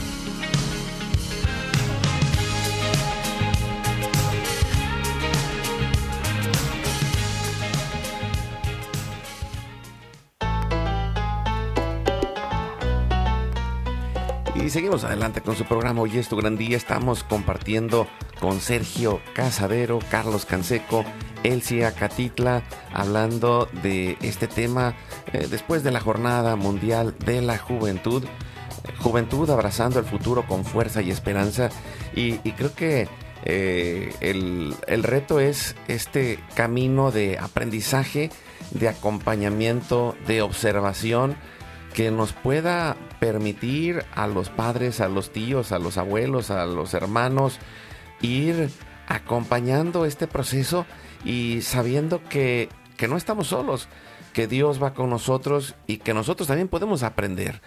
Y 14.66 14.70
seguimos 14.70 15.04
adelante 15.04 15.42
con 15.42 15.54
su 15.54 15.64
programa. 15.64 16.00
Hoy 16.00 16.18
es 16.18 16.28
tu 16.28 16.34
gran 16.34 16.56
día. 16.56 16.76
Estamos 16.76 17.22
compartiendo 17.22 18.08
con 18.40 18.58
Sergio 18.58 19.20
Casadero, 19.32 20.00
Carlos 20.10 20.44
Canseco, 20.44 21.04
Elsia 21.44 21.92
Catitla, 21.92 22.64
hablando 22.92 23.68
de 23.84 24.18
este 24.22 24.48
tema 24.48 24.96
eh, 25.32 25.46
después 25.48 25.84
de 25.84 25.92
la 25.92 26.00
Jornada 26.00 26.56
Mundial 26.56 27.14
de 27.24 27.42
la 27.42 27.58
Juventud. 27.58 28.24
Juventud 28.98 29.48
abrazando 29.50 30.00
el 30.00 30.04
futuro 30.04 30.44
con 30.48 30.64
fuerza 30.64 31.00
y 31.00 31.12
esperanza. 31.12 31.68
Y, 32.12 32.38
creo 32.38 32.74
que 32.74 33.06
eh, 33.44 34.12
el 34.20 35.02
reto 35.04 35.38
es 35.38 35.76
este 35.86 36.40
camino 36.56 37.12
de 37.12 37.38
aprendizaje, 37.38 38.30
de 38.72 38.88
acompañamiento, 38.88 40.16
de 40.26 40.42
observación 40.42 41.36
que 41.96 42.10
nos 42.10 42.34
pueda 42.34 42.94
permitir 43.20 44.04
a 44.14 44.26
los 44.26 44.50
padres, 44.50 45.00
a 45.00 45.08
los 45.08 45.32
tíos, 45.32 45.72
a 45.72 45.78
los 45.78 45.96
abuelos, 45.96 46.50
a 46.50 46.66
los 46.66 46.92
hermanos, 46.92 47.58
ir 48.20 48.68
acompañando 49.08 50.04
este 50.04 50.26
proceso 50.26 50.84
y 51.24 51.62
sabiendo 51.62 52.22
que, 52.28 52.68
que 52.98 53.08
no 53.08 53.16
estamos 53.16 53.46
solos, 53.46 53.88
que 54.34 54.46
Dios 54.46 54.80
va 54.80 54.92
con 54.92 55.08
nosotros 55.08 55.74
y 55.86 55.96
que 55.96 56.12
nosotros 56.12 56.48
también 56.48 56.68
podemos 56.68 57.02
aprender, 57.02 57.62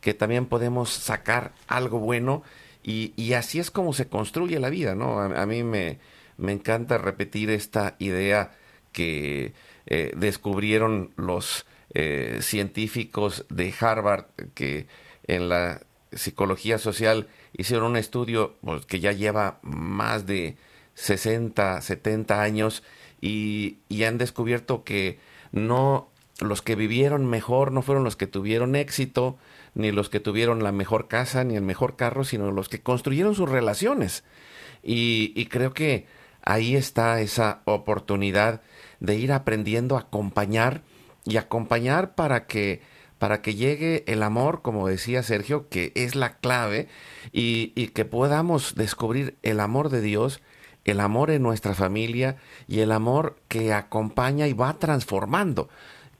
que 0.00 0.14
también 0.14 0.46
podemos 0.46 0.90
sacar 0.90 1.50
algo 1.66 1.98
bueno 1.98 2.44
y, 2.84 3.12
y 3.16 3.32
así 3.32 3.58
es 3.58 3.72
como 3.72 3.94
se 3.94 4.06
construye 4.06 4.60
la 4.60 4.70
vida, 4.70 4.94
¿no? 4.94 5.18
A, 5.18 5.44
mí 5.44 5.64
me, 5.64 5.98
me 6.36 6.52
encanta 6.52 6.98
repetir 6.98 7.50
esta 7.50 7.96
idea 7.98 8.52
que 8.92 9.54
eh, 9.86 10.12
descubrieron 10.14 11.10
los 11.16 11.66
eh, 11.94 12.38
científicos 12.40 13.44
de 13.48 13.74
Harvard 13.78 14.26
que 14.54 14.86
en 15.26 15.48
la 15.48 15.82
psicología 16.12 16.78
social 16.78 17.28
hicieron 17.52 17.92
un 17.92 17.96
estudio 17.96 18.56
pues, 18.62 18.86
que 18.86 19.00
ya 19.00 19.12
lleva 19.12 19.58
más 19.62 20.26
de 20.26 20.56
60, 20.94 21.80
70 21.80 22.42
años 22.42 22.82
y, 23.20 23.78
y 23.88 24.04
han 24.04 24.18
descubierto 24.18 24.84
que 24.84 25.18
no 25.52 26.08
los 26.40 26.62
que 26.62 26.74
vivieron 26.74 27.26
mejor 27.26 27.72
no 27.72 27.82
fueron 27.82 28.04
los 28.04 28.16
que 28.16 28.26
tuvieron 28.26 28.74
éxito, 28.74 29.38
ni 29.74 29.92
los 29.92 30.08
que 30.08 30.20
tuvieron 30.20 30.62
la 30.62 30.72
mejor 30.72 31.08
casa, 31.08 31.44
ni 31.44 31.56
el 31.56 31.62
mejor 31.62 31.96
carro, 31.96 32.24
sino 32.24 32.50
los 32.50 32.68
que 32.68 32.80
construyeron 32.80 33.34
sus 33.34 33.48
relaciones. 33.48 34.24
Y, 34.82 35.32
y 35.36 35.46
creo 35.46 35.72
que 35.72 36.06
ahí 36.42 36.74
está 36.74 37.20
esa 37.20 37.62
oportunidad 37.64 38.60
de 39.00 39.16
ir 39.16 39.32
aprendiendo 39.32 39.96
a 39.96 40.00
acompañar 40.00 40.82
y 41.24 41.36
acompañar 41.36 42.14
para 42.14 42.46
que 42.46 42.80
para 43.18 43.40
que 43.40 43.54
llegue 43.54 44.02
el 44.08 44.24
amor, 44.24 44.62
como 44.62 44.88
decía 44.88 45.22
Sergio, 45.22 45.68
que 45.68 45.92
es 45.94 46.16
la 46.16 46.38
clave, 46.38 46.88
y, 47.30 47.72
y 47.76 47.88
que 47.88 48.04
podamos 48.04 48.74
descubrir 48.74 49.36
el 49.44 49.60
amor 49.60 49.90
de 49.90 50.00
Dios, 50.00 50.40
el 50.84 50.98
amor 50.98 51.30
en 51.30 51.40
nuestra 51.40 51.74
familia 51.74 52.36
y 52.66 52.80
el 52.80 52.90
amor 52.90 53.36
que 53.46 53.72
acompaña 53.72 54.48
y 54.48 54.54
va 54.54 54.76
transformando 54.80 55.68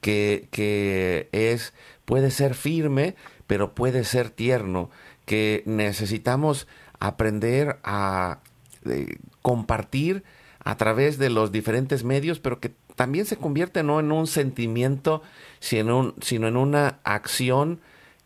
que, 0.00 0.48
que 0.50 1.28
es, 1.32 1.72
puede 2.04 2.30
ser 2.30 2.54
firme, 2.54 3.14
pero 3.46 3.74
puede 3.74 4.04
ser 4.04 4.30
tierno, 4.30 4.90
que 5.24 5.62
necesitamos 5.64 6.66
aprender 7.00 7.78
a 7.84 8.40
eh, 8.84 9.16
compartir 9.40 10.24
a 10.64 10.76
través 10.76 11.18
de 11.18 11.30
los 11.30 11.50
diferentes 11.50 12.04
medios, 12.04 12.38
pero 12.38 12.60
que 12.60 12.72
también 13.02 13.26
se 13.26 13.36
convierte 13.36 13.82
no 13.82 13.98
en 13.98 14.12
un 14.12 14.28
sentimiento, 14.28 15.22
sino, 15.58 16.14
en 16.30 16.56
una 16.56 17.00
acción 17.02 17.80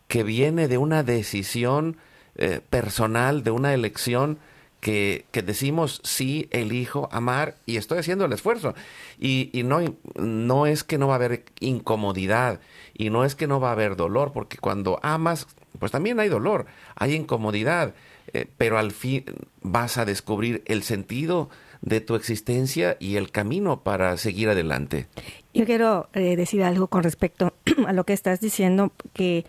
que 0.07 0.21
viene 0.21 0.67
de 0.67 0.77
una 0.77 1.01
decisión 1.01 1.97
eh, 2.35 2.61
personal, 2.69 3.43
de 3.43 3.49
una 3.49 3.73
elección 3.73 4.37
que, 4.79 5.25
decimos 5.31 5.99
sí 6.03 6.47
elijo 6.51 7.09
amar 7.11 7.55
y 7.65 7.77
estoy 7.77 7.97
haciendo 7.97 8.25
el 8.25 8.33
esfuerzo. 8.33 8.75
Y, 9.17 9.49
y, 9.51 9.63
no, 9.63 9.79
no 10.15 10.67
es 10.67 10.83
que 10.83 10.99
no 10.99 11.07
va 11.07 11.15
a 11.15 11.15
haber 11.15 11.45
incomodidad 11.59 12.59
y 12.93 13.09
no 13.09 13.25
es 13.25 13.33
que 13.33 13.47
no 13.47 13.59
va 13.59 13.69
a 13.69 13.71
haber 13.71 13.95
dolor, 13.95 14.31
porque 14.31 14.59
cuando 14.59 14.99
amas, 15.01 15.47
pues 15.79 15.91
también 15.91 16.19
hay 16.19 16.29
dolor, 16.29 16.67
hay 16.93 17.15
incomodidad, 17.15 17.95
eh, 18.31 18.45
pero 18.59 18.77
al 18.77 18.91
fin 18.91 19.25
vas 19.63 19.97
a 19.97 20.05
descubrir 20.05 20.61
el 20.67 20.83
sentido 20.83 21.49
de 21.87 22.01
tu 22.01 22.15
existencia 22.15 22.97
y 22.99 23.15
el 23.15 23.31
camino 23.31 23.81
para 23.81 24.17
seguir 24.17 24.49
adelante. 24.49 25.07
Yo 25.53 25.65
quiero 25.65 26.09
eh, 26.13 26.35
decir 26.35 26.63
algo 26.63 26.87
con 26.87 27.03
respecto 27.03 27.53
a 27.87 27.93
lo 27.93 28.03
que 28.05 28.13
estás 28.13 28.39
diciendo, 28.39 28.91
que 29.13 29.45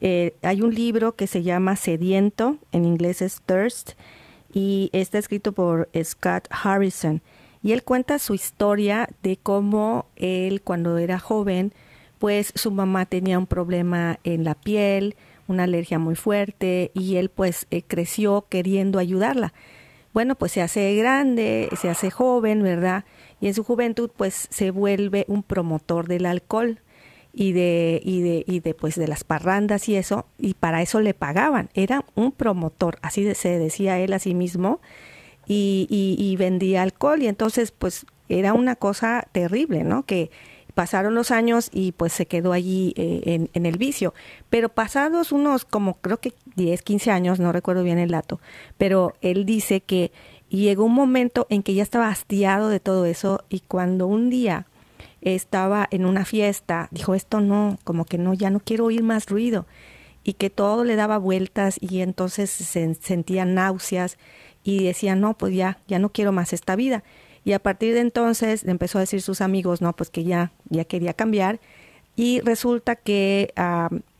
eh, 0.00 0.34
hay 0.42 0.62
un 0.62 0.74
libro 0.74 1.16
que 1.16 1.26
se 1.26 1.42
llama 1.42 1.76
Sediento, 1.76 2.58
en 2.72 2.84
inglés 2.84 3.22
es 3.22 3.40
Thirst, 3.44 3.92
y 4.52 4.90
está 4.92 5.18
escrito 5.18 5.52
por 5.52 5.88
Scott 6.02 6.48
Harrison. 6.50 7.22
Y 7.62 7.72
él 7.72 7.82
cuenta 7.82 8.18
su 8.18 8.34
historia 8.34 9.08
de 9.22 9.36
cómo 9.36 10.06
él 10.16 10.62
cuando 10.62 10.98
era 10.98 11.18
joven, 11.18 11.72
pues 12.18 12.52
su 12.54 12.70
mamá 12.70 13.06
tenía 13.06 13.38
un 13.38 13.46
problema 13.46 14.18
en 14.24 14.44
la 14.44 14.54
piel, 14.54 15.16
una 15.48 15.64
alergia 15.64 15.98
muy 15.98 16.14
fuerte 16.14 16.90
y 16.94 17.16
él 17.16 17.30
pues 17.30 17.66
eh, 17.70 17.82
creció 17.82 18.46
queriendo 18.48 18.98
ayudarla. 18.98 19.52
Bueno, 20.12 20.34
pues 20.34 20.52
se 20.52 20.62
hace 20.62 20.94
grande, 20.96 21.68
se 21.80 21.88
hace 21.88 22.10
joven, 22.10 22.62
¿verdad? 22.62 23.04
Y 23.40 23.48
en 23.48 23.54
su 23.54 23.64
juventud 23.64 24.10
pues 24.16 24.48
se 24.50 24.70
vuelve 24.70 25.24
un 25.28 25.42
promotor 25.42 26.08
del 26.08 26.26
alcohol 26.26 26.80
y 27.32 27.52
de, 27.52 28.00
y 28.04 28.20
de, 28.22 28.44
y 28.48 28.60
de, 28.60 28.74
pues, 28.74 28.96
de 28.96 29.06
las 29.06 29.22
parrandas 29.22 29.88
y 29.88 29.94
eso, 29.94 30.26
y 30.38 30.54
para 30.54 30.82
eso 30.82 31.00
le 31.00 31.14
pagaban. 31.14 31.70
Era 31.74 32.04
un 32.16 32.32
promotor, 32.32 32.98
así 33.00 33.32
se 33.34 33.58
decía 33.60 33.98
él 34.00 34.12
a 34.12 34.18
sí 34.18 34.34
mismo, 34.34 34.80
y, 35.46 35.86
y, 35.88 36.36
vendía 36.36 36.82
alcohol, 36.82 37.22
y 37.22 37.28
entonces, 37.28 37.70
pues, 37.70 38.06
era 38.28 38.54
una 38.54 38.74
cosa 38.74 39.28
terrible, 39.30 39.84
¿no? 39.84 40.04
Que 40.04 40.30
pasaron 40.74 41.14
los 41.14 41.30
años 41.30 41.70
y 41.72 41.92
pues 41.92 42.12
se 42.12 42.26
quedó 42.26 42.52
allí 42.52 42.92
eh, 42.96 43.22
en, 43.24 43.50
en, 43.52 43.66
el 43.66 43.78
vicio. 43.78 44.14
Pero 44.50 44.68
pasados 44.68 45.32
unos 45.32 45.64
como 45.64 45.94
creo 45.94 46.18
que 46.18 46.34
10, 46.58 46.82
15 46.82 47.10
años, 47.10 47.40
no 47.40 47.52
recuerdo 47.52 47.82
bien 47.82 47.98
el 47.98 48.10
dato, 48.10 48.40
pero 48.76 49.14
él 49.22 49.46
dice 49.46 49.80
que 49.80 50.12
llegó 50.50 50.84
un 50.84 50.94
momento 50.94 51.46
en 51.48 51.62
que 51.62 51.72
ya 51.72 51.82
estaba 51.82 52.08
hastiado 52.08 52.68
de 52.68 52.80
todo 52.80 53.06
eso 53.06 53.44
y 53.48 53.60
cuando 53.60 54.06
un 54.06 54.28
día 54.28 54.66
estaba 55.20 55.88
en 55.90 56.04
una 56.04 56.24
fiesta, 56.24 56.88
dijo, 56.90 57.14
esto 57.14 57.40
no, 57.40 57.78
como 57.84 58.04
que 58.04 58.18
no, 58.18 58.34
ya 58.34 58.50
no 58.50 58.60
quiero 58.60 58.86
oír 58.86 59.02
más 59.02 59.26
ruido. 59.26 59.66
Y 60.24 60.34
que 60.34 60.50
todo 60.50 60.84
le 60.84 60.96
daba 60.96 61.16
vueltas 61.16 61.78
y 61.80 62.00
entonces 62.00 62.50
se 62.50 62.94
sentía 62.94 63.44
náuseas 63.44 64.18
y 64.62 64.84
decía, 64.84 65.14
no, 65.14 65.38
pues 65.38 65.54
ya, 65.54 65.78
ya 65.88 65.98
no 65.98 66.10
quiero 66.10 66.32
más 66.32 66.52
esta 66.52 66.76
vida. 66.76 67.02
Y 67.44 67.52
a 67.52 67.58
partir 67.60 67.94
de 67.94 68.00
entonces 68.00 68.64
empezó 68.64 68.98
a 68.98 69.02
decir 69.02 69.22
sus 69.22 69.40
amigos, 69.40 69.80
no, 69.80 69.94
pues 69.94 70.10
que 70.10 70.24
ya, 70.24 70.52
ya 70.68 70.84
quería 70.84 71.14
cambiar. 71.14 71.60
Y 72.18 72.40
resulta 72.40 72.96
que 72.96 73.54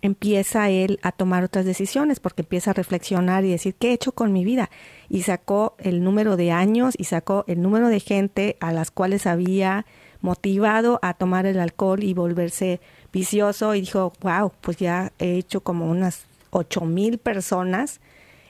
empieza 0.03 0.71
él 0.71 1.01
a 1.03 1.11
tomar 1.11 1.43
otras 1.43 1.65
decisiones 1.65 2.21
porque 2.21 2.43
empieza 2.43 2.71
a 2.71 2.75
reflexionar 2.75 3.45
y 3.45 3.51
decir, 3.51 3.75
¿qué 3.75 3.91
he 3.91 3.93
hecho 3.93 4.13
con 4.13 4.33
mi 4.33 4.45
vida? 4.45 4.71
Y 5.09 5.23
sacó 5.23 5.75
el 5.79 6.05
número 6.05 6.37
de 6.37 6.53
años 6.53 6.95
y 6.97 7.05
sacó 7.05 7.43
el 7.49 7.61
número 7.61 7.89
de 7.89 7.99
gente 7.99 8.57
a 8.61 8.71
las 8.71 8.93
cuales 8.93 9.27
había 9.27 9.85
motivado 10.21 11.01
a 11.03 11.15
tomar 11.15 11.45
el 11.45 11.59
alcohol 11.59 12.05
y 12.05 12.15
volverse 12.15 12.81
vicioso 13.13 13.75
y 13.75 13.81
dijo, 13.81 14.13
wow, 14.21 14.53
pues 14.61 14.77
ya 14.77 15.11
he 15.19 15.35
hecho 15.35 15.63
como 15.63 15.91
unas 15.91 16.23
ocho 16.51 16.83
mil 16.83 17.19
personas 17.19 18.01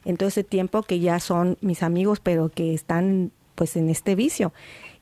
en 0.04 0.18
todo 0.18 0.28
ese 0.28 0.44
tiempo 0.44 0.82
que 0.82 1.00
ya 1.00 1.20
son 1.20 1.56
mis 1.62 1.82
amigos, 1.82 2.20
pero 2.20 2.50
que 2.50 2.74
están 2.74 3.32
pues 3.54 3.76
en 3.76 3.88
este 3.88 4.14
vicio. 4.14 4.52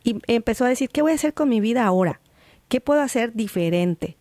Y 0.04 0.20
empezó 0.28 0.66
a 0.66 0.68
decir, 0.68 0.88
¿qué 0.88 1.02
voy 1.02 1.10
a 1.10 1.16
hacer 1.16 1.34
con 1.34 1.48
mi 1.48 1.58
vida 1.58 1.84
ahora? 1.84 2.20
¿Qué 2.68 2.80
puedo 2.80 3.00
hacer 3.00 3.34
diferente? 3.34 4.16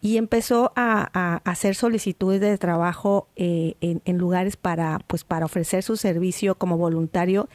Y 0.00 0.16
empezó 0.16 0.72
a, 0.76 1.40
hacer 1.44 1.74
solicitudes 1.74 2.40
de 2.40 2.56
trabajo 2.56 3.28
eh, 3.34 3.74
en, 3.80 4.18
lugares 4.18 4.56
para, 4.56 5.00
pues, 5.08 5.24
para 5.24 5.46
ofrecer 5.46 5.82
su 5.82 5.96
servicio 5.96 6.54
como 6.54 6.78
voluntario 6.78 7.48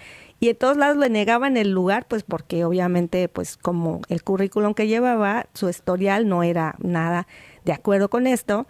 y 0.43 0.49
en 0.49 0.57
todos 0.57 0.75
lados 0.75 0.97
le 0.97 1.07
negaban 1.07 1.55
el 1.55 1.71
lugar, 1.71 2.05
pues 2.05 2.23
porque 2.23 2.65
obviamente, 2.65 3.29
pues 3.29 3.55
como 3.55 4.01
el 4.09 4.23
currículum 4.23 4.73
que 4.73 4.87
llevaba, 4.87 5.47
su 5.53 5.69
historial 5.69 6.27
no 6.27 6.43
era 6.43 6.75
nada 6.79 7.27
de 7.63 7.71
acuerdo 7.71 8.09
con 8.09 8.27
esto, 8.27 8.67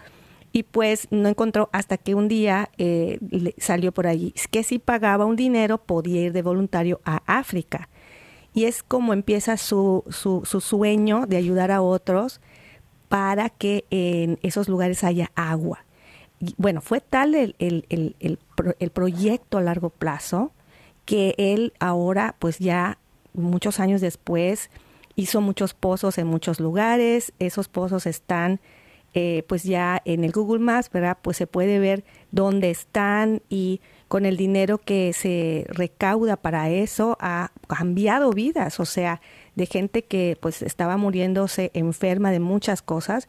y 0.51 0.61
pues 0.61 1.07
no 1.09 1.27
encontró 1.27 1.69
hasta 1.73 1.97
que 1.97 2.13
un 2.13 2.27
día 2.27 2.69
eh, 2.77 3.17
salió 3.57 3.91
por 3.91 4.05
allí 4.05 4.35
que 4.51 4.61
si 4.61 4.77
pagaba 4.77 5.25
un 5.25 5.35
dinero 5.35 5.79
podía 5.79 6.21
ir 6.21 6.31
de 6.31 6.43
voluntario 6.43 7.01
a 7.05 7.23
África. 7.25 7.89
Y 8.53 8.65
es 8.65 8.83
como 8.83 9.13
empieza 9.13 9.57
su, 9.57 10.03
su, 10.09 10.43
su 10.45 10.61
sueño 10.61 11.25
de 11.27 11.37
ayudar 11.37 11.71
a 11.71 11.81
otros 11.81 12.39
para 13.09 13.49
que 13.49 13.85
en 13.89 14.39
esos 14.41 14.69
lugares 14.69 15.03
haya 15.03 15.31
agua. 15.35 15.85
Bueno, 16.57 16.81
fue 16.81 16.99
tal 16.99 17.35
el, 17.35 17.55
el, 17.59 17.85
el, 17.89 18.39
el 18.79 18.89
proyecto 18.89 19.57
a 19.57 19.61
largo 19.61 19.89
plazo 19.89 20.51
que 21.05 21.35
él 21.37 21.73
ahora, 21.79 22.35
pues 22.39 22.59
ya 22.59 22.97
muchos 23.33 23.79
años 23.79 24.01
después, 24.01 24.69
hizo 25.15 25.41
muchos 25.41 25.73
pozos 25.73 26.17
en 26.17 26.27
muchos 26.27 26.59
lugares, 26.59 27.33
esos 27.39 27.67
pozos 27.67 28.05
están 28.05 28.59
eh, 29.13 29.43
pues 29.47 29.63
ya 29.63 30.01
en 30.05 30.23
el 30.23 30.31
Google 30.31 30.59
Maps, 30.59 30.89
¿verdad? 30.91 31.17
Pues 31.21 31.37
se 31.37 31.45
puede 31.45 31.77
ver 31.77 32.03
dónde 32.31 32.71
están 32.71 33.43
y 33.47 33.79
con 34.13 34.27
el 34.27 34.37
dinero 34.37 34.77
que 34.77 35.11
se 35.11 35.65
recauda 35.69 36.37
para 36.37 36.69
eso 36.69 37.17
ha 37.19 37.51
cambiado 37.65 38.29
vidas, 38.29 38.79
o 38.79 38.85
sea, 38.85 39.21
de 39.55 39.65
gente 39.65 40.03
que 40.03 40.37
pues 40.39 40.61
estaba 40.61 40.97
muriéndose 40.97 41.71
enferma 41.73 42.29
de 42.29 42.39
muchas 42.39 42.83
cosas, 42.83 43.27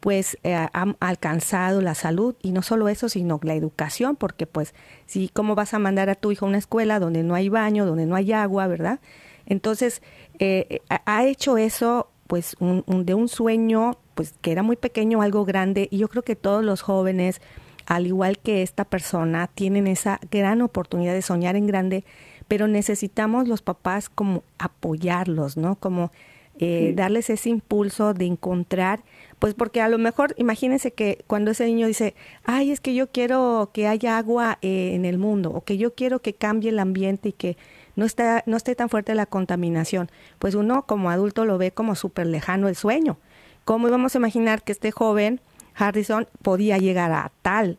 pues 0.00 0.36
eh, 0.42 0.56
han 0.72 0.96
alcanzado 0.98 1.80
la 1.82 1.94
salud 1.94 2.34
y 2.42 2.50
no 2.50 2.62
solo 2.62 2.88
eso, 2.88 3.08
sino 3.08 3.38
la 3.44 3.54
educación, 3.54 4.16
porque 4.16 4.48
pues 4.48 4.74
si 5.06 5.28
cómo 5.28 5.54
vas 5.54 5.72
a 5.72 5.78
mandar 5.78 6.10
a 6.10 6.16
tu 6.16 6.32
hijo 6.32 6.46
a 6.46 6.48
una 6.48 6.58
escuela 6.58 6.98
donde 6.98 7.22
no 7.22 7.36
hay 7.36 7.48
baño, 7.48 7.86
donde 7.86 8.04
no 8.04 8.16
hay 8.16 8.32
agua, 8.32 8.66
¿verdad? 8.66 8.98
Entonces 9.46 10.02
eh, 10.40 10.80
ha 10.88 11.24
hecho 11.24 11.58
eso 11.58 12.08
pues 12.26 12.56
un, 12.58 12.82
un, 12.88 13.06
de 13.06 13.14
un 13.14 13.28
sueño 13.28 13.98
pues 14.16 14.34
que 14.40 14.50
era 14.50 14.64
muy 14.64 14.74
pequeño 14.74 15.22
algo 15.22 15.44
grande 15.44 15.86
y 15.92 15.98
yo 15.98 16.08
creo 16.08 16.24
que 16.24 16.34
todos 16.34 16.64
los 16.64 16.82
jóvenes 16.82 17.40
al 17.86 18.06
igual 18.06 18.38
que 18.38 18.62
esta 18.62 18.84
persona 18.84 19.48
tienen 19.48 19.86
esa 19.86 20.20
gran 20.30 20.62
oportunidad 20.62 21.14
de 21.14 21.22
soñar 21.22 21.56
en 21.56 21.66
grande 21.66 22.04
pero 22.48 22.68
necesitamos 22.68 23.48
los 23.48 23.62
papás 23.62 24.08
como 24.08 24.44
apoyarlos 24.58 25.56
no 25.56 25.76
como 25.76 26.10
eh, 26.60 26.90
sí. 26.90 26.94
darles 26.94 27.30
ese 27.30 27.48
impulso 27.48 28.14
de 28.14 28.26
encontrar, 28.26 29.02
pues 29.40 29.54
porque 29.54 29.80
a 29.80 29.88
lo 29.88 29.98
mejor, 29.98 30.34
imagínense 30.38 30.92
que 30.92 31.24
cuando 31.26 31.50
ese 31.50 31.66
niño 31.66 31.88
dice, 31.88 32.14
ay, 32.44 32.70
es 32.70 32.80
que 32.80 32.94
yo 32.94 33.08
quiero 33.10 33.70
que 33.72 33.88
haya 33.88 34.18
agua 34.18 34.58
eh, 34.62 34.92
en 34.94 35.04
el 35.04 35.18
mundo, 35.18 35.50
o 35.50 35.62
que 35.62 35.78
yo 35.78 35.94
quiero 35.94 36.22
que 36.22 36.32
cambie 36.32 36.70
el 36.70 36.78
ambiente 36.78 37.30
y 37.30 37.32
que 37.32 37.56
no, 37.96 38.04
está, 38.04 38.44
no 38.46 38.56
esté 38.56 38.76
tan 38.76 38.88
fuerte 38.88 39.16
la 39.16 39.26
contaminación. 39.26 40.10
Pues 40.38 40.54
uno 40.54 40.86
como 40.86 41.10
adulto 41.10 41.44
lo 41.44 41.58
ve 41.58 41.72
como 41.72 41.96
súper 41.96 42.28
lejano 42.28 42.68
el 42.68 42.76
sueño. 42.76 43.18
¿Cómo 43.64 43.88
íbamos 43.88 44.14
a 44.14 44.18
imaginar 44.18 44.62
que 44.62 44.72
este 44.72 44.92
joven 44.92 45.40
Harrison 45.74 46.26
podía 46.42 46.78
llegar 46.78 47.12
a 47.12 47.30
tal 47.42 47.78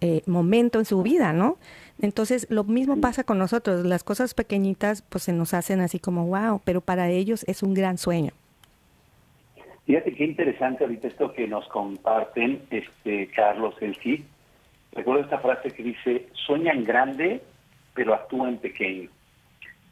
eh, 0.00 0.22
momento 0.26 0.78
en 0.78 0.84
su 0.84 1.02
vida, 1.02 1.32
¿no? 1.32 1.56
Entonces, 2.00 2.46
lo 2.50 2.64
mismo 2.64 3.00
pasa 3.00 3.24
con 3.24 3.38
nosotros. 3.38 3.84
Las 3.84 4.04
cosas 4.04 4.34
pequeñitas, 4.34 5.02
pues 5.02 5.24
se 5.24 5.32
nos 5.32 5.54
hacen 5.54 5.80
así 5.80 5.98
como, 5.98 6.26
wow, 6.26 6.60
pero 6.64 6.80
para 6.80 7.08
ellos 7.10 7.44
es 7.48 7.62
un 7.62 7.74
gran 7.74 7.98
sueño. 7.98 8.32
Fíjate 9.86 10.14
qué 10.14 10.24
interesante 10.24 10.84
ahorita 10.84 11.08
esto 11.08 11.32
que 11.32 11.48
nos 11.48 11.66
comparten, 11.68 12.62
este 12.70 13.28
Carlos 13.34 13.74
Elsi. 13.80 14.24
Recuerdo 14.92 15.24
esta 15.24 15.38
frase 15.38 15.70
que 15.70 15.82
dice, 15.82 16.28
sueña 16.46 16.72
en 16.72 16.84
grande, 16.84 17.42
pero 17.94 18.14
actúa 18.14 18.48
en 18.48 18.58
pequeño. 18.58 19.08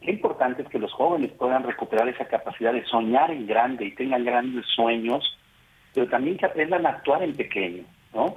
Qué 0.01 0.11
importante 0.13 0.63
es 0.63 0.69
que 0.69 0.79
los 0.79 0.93
jóvenes 0.93 1.33
puedan 1.33 1.65
recuperar 1.65 2.09
esa 2.09 2.27
capacidad 2.27 2.73
de 2.73 2.85
soñar 2.85 3.31
en 3.31 3.47
grande 3.47 3.87
y 3.87 3.95
tengan 3.95 4.25
grandes 4.25 4.65
sueños, 4.75 5.38
pero 5.99 6.11
también 6.11 6.37
que 6.37 6.47
aprendan 6.47 6.87
a 6.87 6.91
actuar 6.91 7.25
en 7.25 7.35
pequeño, 7.35 7.83
¿no? 8.15 8.37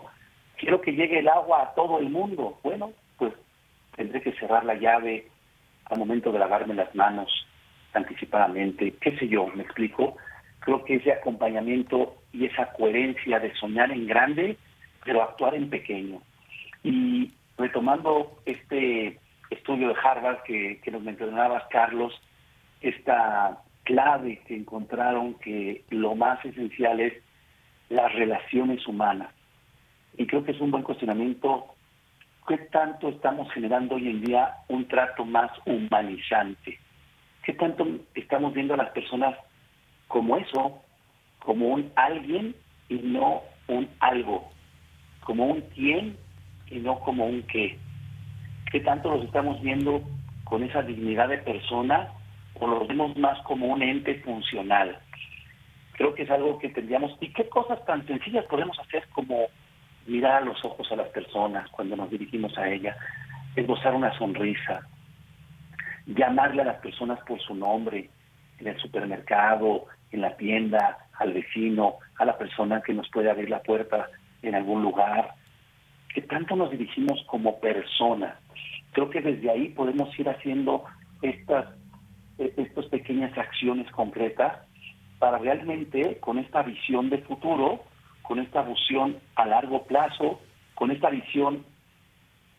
Quiero 0.57 0.81
que 0.81 0.93
llegue 0.93 1.19
el 1.19 1.27
agua 1.27 1.61
a 1.61 1.75
todo 1.75 1.99
el 1.99 2.09
mundo. 2.09 2.57
Bueno, 2.63 2.91
pues 3.17 3.33
tendré 3.95 4.19
que 4.19 4.31
cerrar 4.31 4.65
la 4.65 4.73
llave 4.73 5.27
al 5.85 5.99
momento 5.99 6.31
de 6.31 6.39
lavarme 6.39 6.73
las 6.73 6.95
manos 6.95 7.29
anticipadamente, 7.93 8.95
qué 8.99 9.15
sé 9.15 9.27
yo, 9.27 9.45
me 9.53 9.61
explico. 9.61 10.17
Creo 10.61 10.83
que 10.83 10.95
ese 10.95 11.11
acompañamiento 11.11 12.15
y 12.33 12.45
esa 12.45 12.73
coherencia 12.73 13.39
de 13.39 13.53
soñar 13.53 13.91
en 13.91 14.07
grande, 14.07 14.57
pero 15.05 15.21
actuar 15.21 15.53
en 15.53 15.69
pequeño. 15.69 16.19
Y 16.83 17.31
retomando 17.59 18.41
este 18.47 19.19
estudio 19.51 19.89
de 19.89 19.95
Harvard 20.03 20.41
que, 20.45 20.79
que 20.81 20.89
nos 20.89 21.03
mencionabas, 21.03 21.63
Carlos, 21.69 22.19
esta 22.81 23.61
clave 23.83 24.41
que 24.47 24.55
encontraron 24.55 25.35
que 25.35 25.83
lo 25.91 26.15
más 26.15 26.43
esencial 26.43 26.99
es 26.99 27.13
las 27.91 28.11
relaciones 28.13 28.87
humanas. 28.87 29.29
Y 30.17 30.25
creo 30.25 30.43
que 30.43 30.51
es 30.51 30.59
un 30.59 30.71
buen 30.71 30.83
cuestionamiento 30.83 31.75
¿Qué 32.47 32.57
tanto 32.57 33.09
estamos 33.09 33.51
generando 33.53 33.95
hoy 33.95 34.09
en 34.09 34.21
día 34.21 34.55
un 34.67 34.87
trato 34.87 35.23
más 35.23 35.51
humanizante? 35.65 36.79
¿Qué 37.43 37.53
tanto 37.53 37.87
estamos 38.15 38.53
viendo 38.53 38.73
a 38.73 38.77
las 38.77 38.89
personas 38.89 39.37
como 40.07 40.37
eso, 40.37 40.81
como 41.39 41.67
un 41.67 41.91
alguien 41.95 42.55
y 42.89 42.95
no 42.95 43.43
un 43.67 43.87
algo, 43.99 44.51
como 45.23 45.45
un 45.45 45.61
quién 45.75 46.17
y 46.69 46.79
no 46.79 46.99
como 46.99 47.27
un 47.27 47.43
qué? 47.43 47.77
¿Qué 48.71 48.79
tanto 48.81 49.15
los 49.15 49.25
estamos 49.25 49.61
viendo 49.61 50.01
con 50.43 50.63
esa 50.63 50.81
dignidad 50.81 51.29
de 51.29 51.37
persona 51.37 52.09
o 52.55 52.67
los 52.67 52.87
vemos 52.87 53.15
más 53.17 53.39
como 53.43 53.67
un 53.67 53.83
ente 53.83 54.15
funcional? 54.25 54.97
Creo 56.01 56.15
que 56.15 56.23
es 56.23 56.31
algo 56.31 56.57
que 56.57 56.69
tendríamos. 56.69 57.15
¿Y 57.21 57.31
qué 57.31 57.47
cosas 57.47 57.85
tan 57.85 58.03
sencillas 58.07 58.45
podemos 58.45 58.75
hacer 58.79 59.07
como 59.09 59.45
mirar 60.07 60.41
a 60.41 60.45
los 60.45 60.65
ojos 60.65 60.91
a 60.91 60.95
las 60.95 61.09
personas 61.09 61.69
cuando 61.69 61.95
nos 61.95 62.09
dirigimos 62.09 62.57
a 62.57 62.67
ella, 62.67 62.97
esbozar 63.55 63.93
una 63.93 64.11
sonrisa, 64.17 64.81
llamarle 66.07 66.63
a 66.63 66.65
las 66.65 66.77
personas 66.77 67.19
por 67.27 67.39
su 67.39 67.53
nombre, 67.53 68.09
en 68.57 68.67
el 68.67 68.79
supermercado, 68.79 69.85
en 70.11 70.21
la 70.21 70.35
tienda, 70.37 70.97
al 71.19 71.33
vecino, 71.33 71.97
a 72.17 72.25
la 72.25 72.35
persona 72.35 72.81
que 72.81 72.95
nos 72.95 73.07
puede 73.11 73.29
abrir 73.29 73.51
la 73.51 73.61
puerta 73.61 74.09
en 74.41 74.55
algún 74.55 74.81
lugar, 74.81 75.35
que 76.15 76.23
tanto 76.23 76.55
nos 76.55 76.71
dirigimos 76.71 77.23
como 77.27 77.59
persona. 77.59 78.39
Creo 78.93 79.11
que 79.11 79.21
desde 79.21 79.51
ahí 79.51 79.69
podemos 79.69 80.09
ir 80.19 80.27
haciendo 80.27 80.83
estas, 81.21 81.67
e, 82.39 82.51
estas 82.57 82.87
pequeñas 82.87 83.37
acciones 83.37 83.87
concretas 83.91 84.65
para 85.21 85.37
realmente, 85.37 86.17
con 86.19 86.39
esta 86.39 86.63
visión 86.63 87.11
de 87.11 87.19
futuro, 87.19 87.83
con 88.23 88.39
esta 88.39 88.63
visión 88.63 89.19
a 89.35 89.45
largo 89.45 89.85
plazo, 89.85 90.41
con 90.73 90.89
esta 90.89 91.11
visión 91.11 91.63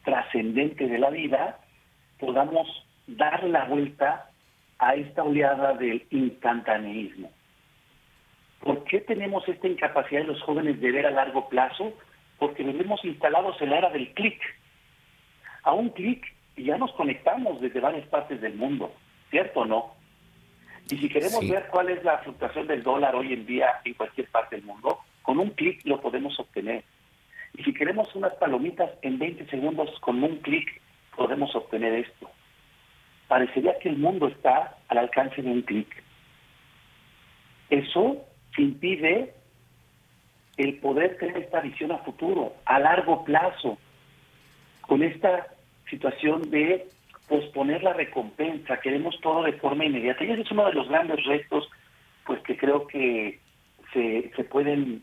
trascendente 0.05 0.87
de 0.87 0.97
la 1.01 1.11
vida, 1.11 1.59
podamos 2.21 2.69
dar 3.09 3.43
la 3.43 3.65
vuelta 3.65 4.31
a 4.79 4.95
esta 4.95 5.25
oleada 5.25 5.75
del 5.75 6.07
instantaneísmo. 6.11 7.33
¿Por 8.61 8.85
qué 8.85 9.01
tenemos 9.01 9.47
esta 9.49 9.67
incapacidad 9.67 10.21
de 10.21 10.29
los 10.29 10.43
jóvenes 10.43 10.81
de 10.81 10.93
ver 10.93 11.07
a 11.07 11.11
largo 11.11 11.49
plazo? 11.49 11.93
Porque 12.39 12.63
vivimos 12.63 13.05
instalados 13.05 13.61
en 13.61 13.71
la 13.71 13.79
era 13.79 13.91
del 13.91 14.15
clic. 14.15 14.41
A 15.65 15.73
un 15.73 15.89
clic 15.89 16.25
ya 16.57 16.79
nos 16.79 16.93
conectamos 16.93 17.61
desde 17.61 17.81
varias 17.81 18.07
partes 18.07 18.41
del 18.41 18.55
mundo, 18.55 18.93
¿cierto 19.31 19.61
o 19.61 19.65
no? 19.65 20.02
Y 20.91 20.97
si 20.99 21.09
queremos 21.09 21.49
ver 21.49 21.68
cuál 21.70 21.91
es 21.91 22.03
la 22.05 22.18
fluctuación 22.18 22.66
del 22.66 22.83
dólar 22.83 23.14
hoy 23.14 23.33
en 23.33 23.47
día 23.47 23.80
en 23.85 23.95
cualquier 23.95 24.28
parte 24.28 24.57
del 24.57 24.64
mundo, 24.64 24.99
con 25.22 25.39
un 25.39 25.51
clic 25.51 25.80
lo 25.85 26.01
podemos 26.01 26.39
obtener. 26.39 26.85
Y 27.55 27.64
si 27.64 27.72
queremos 27.74 28.14
unas 28.14 28.35
palomitas 28.35 28.91
en 29.03 29.18
20 29.18 29.47
segundos, 29.47 29.91
con 30.01 30.22
un 30.22 30.39
clic 30.39 30.80
podemos 31.16 31.55
obtener 31.55 31.95
esto. 31.95 32.30
Parecería 33.28 33.78
que 33.78 33.89
el 33.89 33.99
mundo 33.99 34.28
está 34.28 34.78
al 34.89 34.99
alcance 34.99 35.41
de 35.41 35.51
un 35.51 35.62
clic. 35.62 35.89
Eso 37.70 38.24
impide 38.59 39.35
el 40.57 40.78
poder 40.78 41.16
tener 41.18 41.39
esta 41.39 41.61
visión 41.61 41.93
a 41.93 41.99
futuro, 41.99 42.55
a 42.66 42.78
largo 42.78 43.24
plazo, 43.24 43.78
con 44.83 45.03
esta 45.03 45.47
situación 45.89 46.51
de 46.51 46.89
posponer 47.33 47.83
la 47.83 47.95
recompensa, 47.95 48.76
queremos 48.76 49.18
todo 49.22 49.45
de 49.45 49.55
forma 49.55 49.87
inmediata. 49.87 50.22
Y 50.22 50.33
ese 50.33 50.43
es 50.43 50.51
uno 50.51 50.66
de 50.66 50.74
los 50.74 50.87
grandes 50.87 51.24
retos, 51.24 51.66
pues 52.26 52.43
que 52.43 52.59
creo 52.59 52.87
que 52.87 53.41
se, 53.95 54.45
pueden 54.51 55.03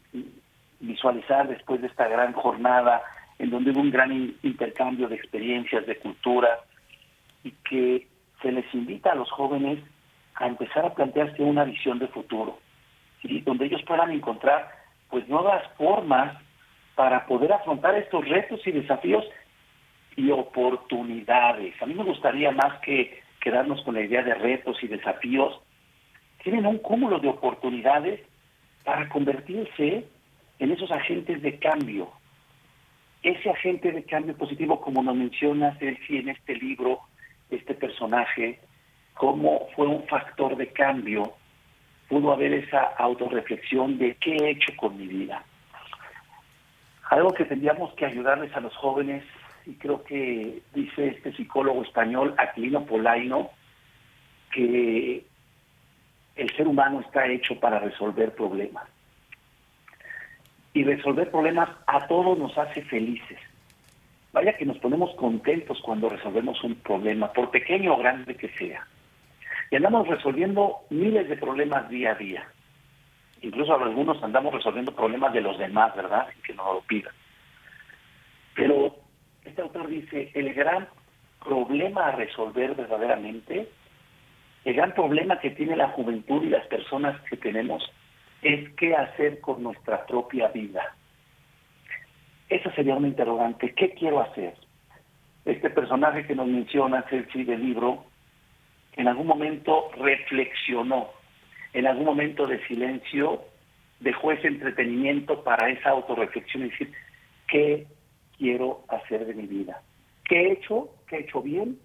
visualizar 0.79 1.47
después 1.47 1.81
de 1.81 1.87
esta 1.87 2.07
gran 2.07 2.33
jornada 2.33 3.01
en 3.39 3.49
donde 3.49 3.71
hubo 3.71 3.79
un 3.81 3.89
gran 3.89 4.11
intercambio 4.43 5.07
de 5.07 5.15
experiencias, 5.15 5.87
de 5.87 5.97
cultura, 5.97 6.59
y 7.43 7.51
que 7.67 8.05
se 8.43 8.51
les 8.51 8.71
invita 8.75 9.13
a 9.13 9.15
los 9.15 9.31
jóvenes 9.31 9.79
a 10.35 10.45
empezar 10.45 10.85
a 10.85 10.93
plantearse 10.93 11.41
una 11.41 11.63
visión 11.63 11.97
de 11.97 12.09
futuro, 12.09 12.59
y 13.23 13.41
donde 13.41 13.65
ellos 13.65 13.81
puedan 13.87 14.11
encontrar 14.11 14.69
pues 15.09 15.27
nuevas 15.27 15.63
formas 15.77 16.37
para 16.93 17.25
poder 17.25 17.51
afrontar 17.53 17.95
estos 17.95 18.27
retos 18.29 18.59
y 18.67 18.71
desafíos 18.71 19.25
y 20.19 20.31
oportunidades. 20.31 21.81
A 21.81 21.85
mí 21.85 21.93
me 21.93 22.03
gustaría 22.03 22.51
más 22.51 22.79
que 22.81 23.21
quedarnos 23.39 23.81
con 23.83 23.95
la 23.95 24.01
idea 24.01 24.21
de 24.21 24.35
retos 24.35 24.77
y 24.83 24.87
desafíos, 24.87 25.61
tienen 26.43 26.65
un 26.65 26.79
cúmulo 26.79 27.19
de 27.19 27.29
oportunidades 27.29 28.19
para 28.83 29.07
convertirse 29.07 30.05
en 30.59 30.71
esos 30.71 30.91
agentes 30.91 31.41
de 31.41 31.57
cambio. 31.57 32.09
Ese 33.23 33.49
agente 33.49 33.93
de 33.93 34.03
cambio 34.03 34.35
positivo, 34.35 34.81
como 34.81 35.01
nos 35.01 35.15
menciona 35.15 35.77
Celsi 35.77 36.17
en 36.17 36.29
este 36.29 36.55
libro, 36.55 36.99
este 37.49 37.73
personaje, 37.73 38.59
cómo 39.13 39.67
fue 39.75 39.87
un 39.87 40.03
factor 40.07 40.57
de 40.57 40.67
cambio, 40.67 41.33
pudo 42.09 42.33
haber 42.33 42.53
esa 42.53 42.81
autorreflexión 42.97 43.97
de 43.97 44.15
qué 44.15 44.35
he 44.35 44.49
hecho 44.51 44.75
con 44.75 44.97
mi 44.97 45.07
vida. 45.07 45.43
Algo 47.09 47.31
que 47.31 47.45
tendríamos 47.45 47.93
que 47.93 48.05
ayudarles 48.05 48.53
a 48.55 48.59
los 48.59 48.75
jóvenes, 48.75 49.23
y 49.69 49.73
creo 49.75 50.03
que 50.03 50.63
dice 50.73 51.09
este 51.09 51.31
psicólogo 51.33 51.83
español, 51.83 52.33
Aquilino 52.39 52.85
Polaino, 52.85 53.51
que 54.51 55.23
el 56.35 56.55
ser 56.55 56.67
humano 56.67 57.01
está 57.01 57.27
hecho 57.27 57.59
para 57.59 57.77
resolver 57.77 58.33
problemas. 58.33 58.85
Y 60.73 60.83
resolver 60.83 61.29
problemas 61.29 61.69
a 61.85 62.07
todos 62.07 62.37
nos 62.39 62.57
hace 62.57 62.81
felices. 62.81 63.37
Vaya 64.33 64.57
que 64.57 64.65
nos 64.65 64.79
ponemos 64.79 65.13
contentos 65.15 65.79
cuando 65.83 66.09
resolvemos 66.09 66.63
un 66.63 66.73
problema, 66.75 67.31
por 67.31 67.51
pequeño 67.51 67.93
o 67.93 67.97
grande 67.97 68.35
que 68.35 68.49
sea. 68.49 68.87
Y 69.69 69.75
andamos 69.75 70.07
resolviendo 70.07 70.77
miles 70.89 71.29
de 71.29 71.37
problemas 71.37 71.89
día 71.89 72.13
a 72.13 72.15
día. 72.15 72.47
Incluso 73.43 73.75
algunos 73.75 74.21
andamos 74.23 74.51
resolviendo 74.51 74.95
problemas 74.95 75.31
de 75.31 75.41
los 75.41 75.59
demás, 75.59 75.95
¿verdad? 75.95 76.27
Y 76.39 76.41
que 76.41 76.55
no 76.55 76.73
lo 76.73 76.81
pidan. 76.81 77.13
Pero 78.55 78.98
este 79.49 79.61
autor 79.61 79.87
dice, 79.87 80.31
el 80.33 80.53
gran 80.53 80.87
problema 81.43 82.07
a 82.07 82.11
resolver 82.11 82.75
verdaderamente 82.75 83.67
el 84.65 84.75
gran 84.75 84.93
problema 84.93 85.39
que 85.39 85.51
tiene 85.51 85.75
la 85.75 85.89
juventud 85.89 86.43
y 86.43 86.49
las 86.49 86.65
personas 86.67 87.19
que 87.29 87.37
tenemos 87.37 87.83
es 88.41 88.69
qué 88.75 88.95
hacer 88.95 89.39
con 89.41 89.63
nuestra 89.63 90.05
propia 90.05 90.49
vida. 90.49 90.95
Esa 92.49 92.73
sería 92.73 92.95
una 92.95 93.07
interrogante. 93.07 93.73
¿Qué 93.73 93.91
quiero 93.91 94.19
hacer? 94.21 94.53
Este 95.45 95.69
personaje 95.69 96.25
que 96.25 96.35
nos 96.35 96.47
menciona, 96.47 97.03
Celsi 97.09 97.43
del 97.43 97.65
libro, 97.65 98.05
en 98.97 99.07
algún 99.07 99.27
momento 99.27 99.91
reflexionó, 99.97 101.09
en 101.73 101.87
algún 101.87 102.05
momento 102.05 102.45
de 102.47 102.65
silencio 102.67 103.41
dejó 103.99 104.31
ese 104.31 104.47
entretenimiento 104.47 105.43
para 105.43 105.69
esa 105.69 105.91
autorreflexión 105.91 106.65
y 106.65 106.69
decir, 106.69 106.91
¿qué 107.47 107.87
quiero 108.39 108.83
hacer 108.87 109.27
de 109.27 109.35
mi 109.35 109.45
vida? 109.45 109.83
¿Qué 110.23 110.41
he 110.41 110.51
hecho? 110.53 110.89
¿Qué 111.07 111.17
he 111.17 111.19
hecho 111.19 111.43
bien? 111.43 111.77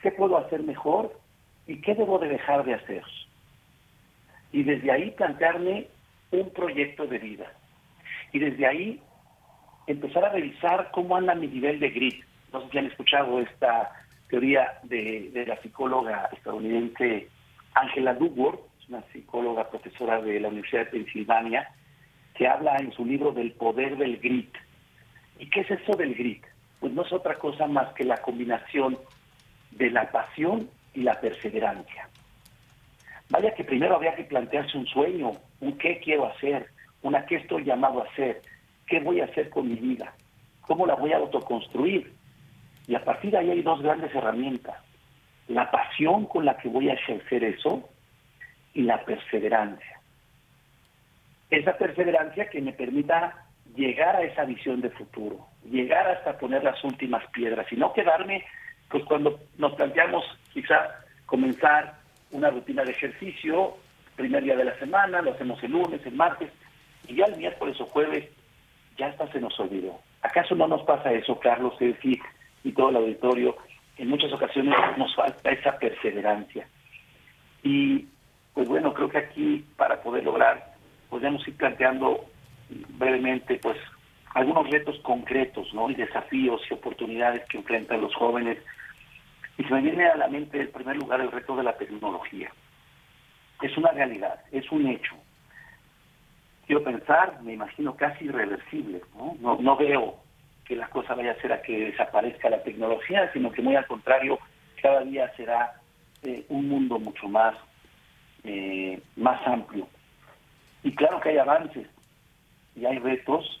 qué 0.00 0.10
puedo 0.12 0.38
hacer 0.38 0.62
mejor 0.62 1.18
y 1.66 1.80
qué 1.80 1.94
debo 1.94 2.18
de 2.18 2.28
dejar 2.28 2.64
de 2.64 2.74
hacer. 2.74 3.02
Y 4.52 4.62
desde 4.62 4.90
ahí 4.90 5.10
plantearme 5.12 5.88
un 6.30 6.50
proyecto 6.50 7.06
de 7.06 7.18
vida. 7.18 7.52
Y 8.32 8.38
desde 8.38 8.66
ahí 8.66 9.02
empezar 9.86 10.24
a 10.24 10.30
revisar 10.30 10.90
cómo 10.92 11.16
anda 11.16 11.34
mi 11.34 11.48
nivel 11.48 11.80
de 11.80 11.90
grit. 11.90 12.24
No 12.52 12.62
sé 12.62 12.70
si 12.70 12.78
han 12.78 12.86
escuchado 12.86 13.40
esta 13.40 13.92
teoría 14.28 14.78
de, 14.84 15.30
de 15.32 15.46
la 15.46 15.60
psicóloga 15.60 16.28
estadounidense 16.32 17.28
Angela 17.74 18.14
Duckworth, 18.14 18.60
una 18.88 19.02
psicóloga 19.12 19.68
profesora 19.68 20.20
de 20.22 20.40
la 20.40 20.48
Universidad 20.48 20.86
de 20.86 20.92
Pensilvania, 20.92 21.68
que 22.34 22.46
habla 22.46 22.76
en 22.78 22.92
su 22.92 23.04
libro 23.04 23.32
del 23.32 23.52
poder 23.52 23.96
del 23.96 24.18
grit. 24.18 24.54
¿Y 25.38 25.48
qué 25.50 25.60
es 25.60 25.70
eso 25.70 25.96
del 25.96 26.14
grit? 26.14 26.44
Pues 26.80 26.92
no 26.92 27.02
es 27.02 27.12
otra 27.12 27.36
cosa 27.38 27.66
más 27.66 27.92
que 27.94 28.04
la 28.04 28.18
combinación 28.18 28.98
de 29.72 29.90
la 29.90 30.10
pasión 30.10 30.68
y 30.94 31.02
la 31.02 31.20
perseverancia. 31.20 32.08
Vaya 33.30 33.54
que 33.54 33.64
primero 33.64 33.96
habría 33.96 34.14
que 34.14 34.24
plantearse 34.24 34.76
un 34.78 34.86
sueño, 34.86 35.32
un 35.60 35.78
qué 35.78 36.00
quiero 36.00 36.26
hacer, 36.26 36.68
una 37.02 37.26
qué 37.26 37.36
estoy 37.36 37.64
llamado 37.64 38.02
a 38.02 38.06
hacer, 38.06 38.42
qué 38.86 39.00
voy 39.00 39.20
a 39.20 39.26
hacer 39.26 39.50
con 39.50 39.68
mi 39.68 39.76
vida, 39.76 40.14
cómo 40.62 40.86
la 40.86 40.94
voy 40.94 41.12
a 41.12 41.18
autoconstruir. 41.18 42.12
Y 42.86 42.94
a 42.94 43.04
partir 43.04 43.32
de 43.32 43.38
ahí 43.38 43.50
hay 43.50 43.62
dos 43.62 43.82
grandes 43.82 44.14
herramientas. 44.14 44.76
La 45.46 45.70
pasión 45.70 46.26
con 46.26 46.44
la 46.44 46.56
que 46.56 46.68
voy 46.68 46.88
a 46.88 46.94
ejercer 46.94 47.44
eso 47.44 47.88
y 48.72 48.82
la 48.82 49.04
perseverancia. 49.04 50.00
Esa 51.50 51.76
perseverancia 51.76 52.48
que 52.48 52.60
me 52.60 52.72
permita 52.72 53.47
llegar 53.78 54.16
a 54.16 54.22
esa 54.22 54.44
visión 54.44 54.80
de 54.80 54.90
futuro, 54.90 55.46
llegar 55.64 56.08
hasta 56.08 56.36
poner 56.36 56.64
las 56.64 56.82
últimas 56.82 57.24
piedras 57.30 57.66
y 57.70 57.76
no 57.76 57.92
quedarme, 57.92 58.44
pues 58.90 59.04
cuando 59.04 59.38
nos 59.56 59.74
planteamos 59.74 60.24
quizá 60.52 60.98
comenzar 61.26 61.94
una 62.32 62.50
rutina 62.50 62.82
de 62.82 62.90
ejercicio, 62.90 63.76
primer 64.16 64.42
día 64.42 64.56
de 64.56 64.64
la 64.64 64.76
semana, 64.80 65.22
lo 65.22 65.32
hacemos 65.32 65.62
el 65.62 65.70
lunes, 65.70 66.04
el 66.04 66.14
martes, 66.14 66.50
y 67.06 67.14
ya 67.14 67.26
el 67.26 67.36
miércoles 67.36 67.80
o 67.80 67.86
jueves 67.86 68.28
ya 68.96 69.06
hasta 69.06 69.30
se 69.30 69.40
nos 69.40 69.58
olvidó. 69.60 70.00
¿Acaso 70.22 70.56
no 70.56 70.66
nos 70.66 70.82
pasa 70.82 71.12
eso, 71.12 71.38
Carlos, 71.38 71.74
Ceci 71.78 72.20
y 72.64 72.72
todo 72.72 72.90
el 72.90 72.96
auditorio? 72.96 73.56
En 73.96 74.08
muchas 74.08 74.32
ocasiones 74.32 74.74
nos 74.96 75.14
falta 75.14 75.50
esa 75.50 75.78
perseverancia. 75.78 76.66
Y 77.62 78.06
pues 78.54 78.68
bueno, 78.68 78.92
creo 78.92 79.08
que 79.08 79.18
aquí 79.18 79.64
para 79.76 80.02
poder 80.02 80.24
lograr, 80.24 80.74
podemos 81.08 81.46
ir 81.46 81.56
planteando 81.56 82.24
brevemente 82.70 83.58
pues 83.62 83.76
algunos 84.34 84.70
retos 84.70 84.98
concretos, 85.00 85.72
¿no? 85.74 85.90
Y 85.90 85.94
desafíos 85.94 86.60
y 86.70 86.74
oportunidades 86.74 87.44
que 87.48 87.58
enfrentan 87.58 88.00
los 88.00 88.14
jóvenes. 88.14 88.58
Y 89.56 89.64
se 89.64 89.74
me 89.74 89.80
viene 89.80 90.06
a 90.06 90.16
la 90.16 90.28
mente 90.28 90.60
en 90.60 90.70
primer 90.70 90.96
lugar 90.96 91.20
el 91.20 91.32
reto 91.32 91.56
de 91.56 91.64
la 91.64 91.76
tecnología. 91.76 92.52
Es 93.62 93.76
una 93.76 93.90
realidad, 93.90 94.40
es 94.52 94.70
un 94.70 94.86
hecho 94.86 95.16
quiero 96.68 96.84
pensar, 96.84 97.40
me 97.42 97.54
imagino 97.54 97.96
casi 97.96 98.26
irreversible. 98.26 99.00
¿no? 99.16 99.56
No, 99.58 99.76
veo 99.76 100.16
que 100.66 100.76
la 100.76 100.88
cosa 100.90 101.14
vaya 101.14 101.32
a 101.32 101.40
ser 101.40 101.52
a 101.52 101.62
que 101.62 101.86
desaparezca 101.86 102.50
la 102.50 102.62
tecnología, 102.62 103.32
sino 103.32 103.50
que 103.50 103.62
muy 103.62 103.74
al 103.74 103.86
contrario, 103.86 104.38
cada 104.80 105.00
día 105.00 105.32
será 105.34 105.80
eh, 106.22 106.44
un 106.50 106.68
mundo 106.68 106.98
mucho 106.98 107.26
más, 107.26 107.56
eh, 108.44 109.00
más 109.16 109.44
amplio. 109.46 109.88
Y 110.82 110.94
claro 110.94 111.18
que 111.20 111.30
hay 111.30 111.38
avances 111.38 111.88
y 112.78 112.86
hay 112.86 112.98
retos 112.98 113.60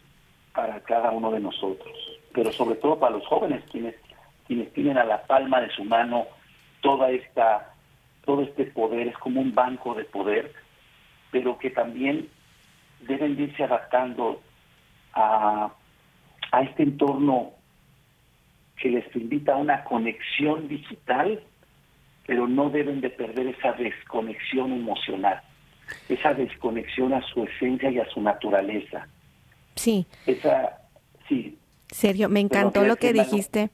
para 0.54 0.80
cada 0.80 1.10
uno 1.10 1.30
de 1.30 1.40
nosotros, 1.40 1.92
pero 2.32 2.52
sobre 2.52 2.76
todo 2.76 2.98
para 2.98 3.16
los 3.16 3.26
jóvenes, 3.26 3.62
quienes, 3.70 3.94
quienes 4.46 4.72
tienen 4.72 4.98
a 4.98 5.04
la 5.04 5.22
palma 5.24 5.60
de 5.60 5.70
su 5.70 5.84
mano 5.84 6.26
toda 6.80 7.10
esta, 7.10 7.72
todo 8.24 8.42
este 8.42 8.64
poder, 8.64 9.08
es 9.08 9.18
como 9.18 9.40
un 9.40 9.54
banco 9.54 9.94
de 9.94 10.04
poder, 10.04 10.52
pero 11.30 11.58
que 11.58 11.70
también 11.70 12.28
deben 13.00 13.38
irse 13.38 13.64
adaptando 13.64 14.40
a, 15.14 15.72
a 16.52 16.62
este 16.62 16.84
entorno 16.84 17.52
que 18.76 18.90
les 18.90 19.16
invita 19.16 19.54
a 19.54 19.56
una 19.56 19.84
conexión 19.84 20.68
digital, 20.68 21.42
pero 22.26 22.46
no 22.46 22.70
deben 22.70 23.00
de 23.00 23.10
perder 23.10 23.48
esa 23.48 23.72
desconexión 23.72 24.72
emocional, 24.72 25.40
esa 26.08 26.34
desconexión 26.34 27.12
a 27.12 27.22
su 27.22 27.44
esencia 27.44 27.90
y 27.90 27.98
a 27.98 28.08
su 28.10 28.20
naturaleza. 28.20 29.08
Sí. 29.74 30.06
Esa, 30.26 30.78
sí. 31.28 31.58
Sergio, 31.90 32.28
me 32.28 32.40
encantó 32.40 32.84
lo 32.84 32.96
que 32.96 33.12
dijiste. 33.12 33.70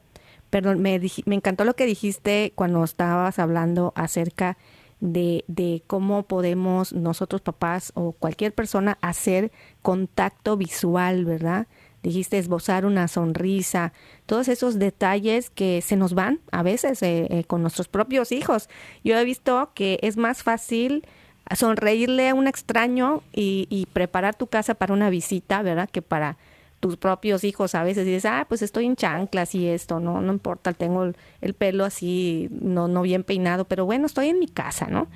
Perdón, 0.51 0.81
me, 0.81 1.01
me 1.27 1.35
encantó 1.35 1.65
lo 1.65 1.75
que 1.75 1.87
dijiste 1.87 2.53
cuando 2.55 2.85
estabas 2.85 3.39
hablando 3.39 3.93
acerca 3.97 4.57
de, 5.01 5.45
de 5.49 5.83
cómo 5.87 6.23
podemos 6.25 6.93
nosotros 6.93 7.41
papás 7.41 7.93
o 7.95 8.13
cualquier 8.13 8.55
persona 8.55 8.99
hacer 9.01 9.51
contacto 9.83 10.57
visual, 10.57 11.25
¿verdad? 11.25 11.67
Dijiste 12.03 12.39
esbozar 12.39 12.85
una 12.85 13.09
sonrisa, 13.09 13.95
todos 14.27 14.49
esos 14.49 14.79
detalles 14.79 15.49
que 15.49 15.81
se 15.81 15.97
nos 15.97 16.13
van 16.13 16.41
a 16.53 16.63
veces 16.63 17.03
eh, 17.03 17.27
eh, 17.31 17.45
con 17.45 17.63
nuestros 17.63 17.89
propios 17.89 18.31
hijos. 18.31 18.69
Yo 19.03 19.19
he 19.19 19.25
visto 19.25 19.73
que 19.75 19.99
es 20.03 20.19
más 20.19 20.43
fácil 20.43 21.07
sonreírle 21.55 22.29
a 22.29 22.35
un 22.35 22.47
extraño 22.47 23.23
y, 23.33 23.87
preparar 23.93 24.35
tu 24.35 24.47
casa 24.47 24.75
para 24.75 24.93
una 24.95 25.11
visita, 25.11 25.63
¿verdad? 25.63 25.89
Que 25.91 26.03
para 26.03 26.37
tus 26.81 26.97
propios 26.97 27.45
hijos 27.45 27.75
a 27.75 27.83
veces 27.83 28.05
dices, 28.05 28.27
ah, 28.27 28.47
pues 28.49 28.63
estoy 28.63 28.87
en 28.87 28.97
chanclas 28.97 29.55
y 29.55 29.67
esto, 29.69 30.01
no, 30.01 30.21
no 30.21 30.33
importa, 30.33 30.73
tengo 30.73 31.05
el, 31.41 31.55
pelo 31.55 31.85
así, 31.85 32.49
no, 32.51 32.89
no 32.89 33.03
bien 33.03 33.25
peinado, 33.25 33.65
pero 33.67 33.87
bueno, 33.87 34.07
estoy 34.07 34.29
en 34.29 34.39
mi 34.39 34.49
casa, 34.49 34.87
¿no? 34.87 35.09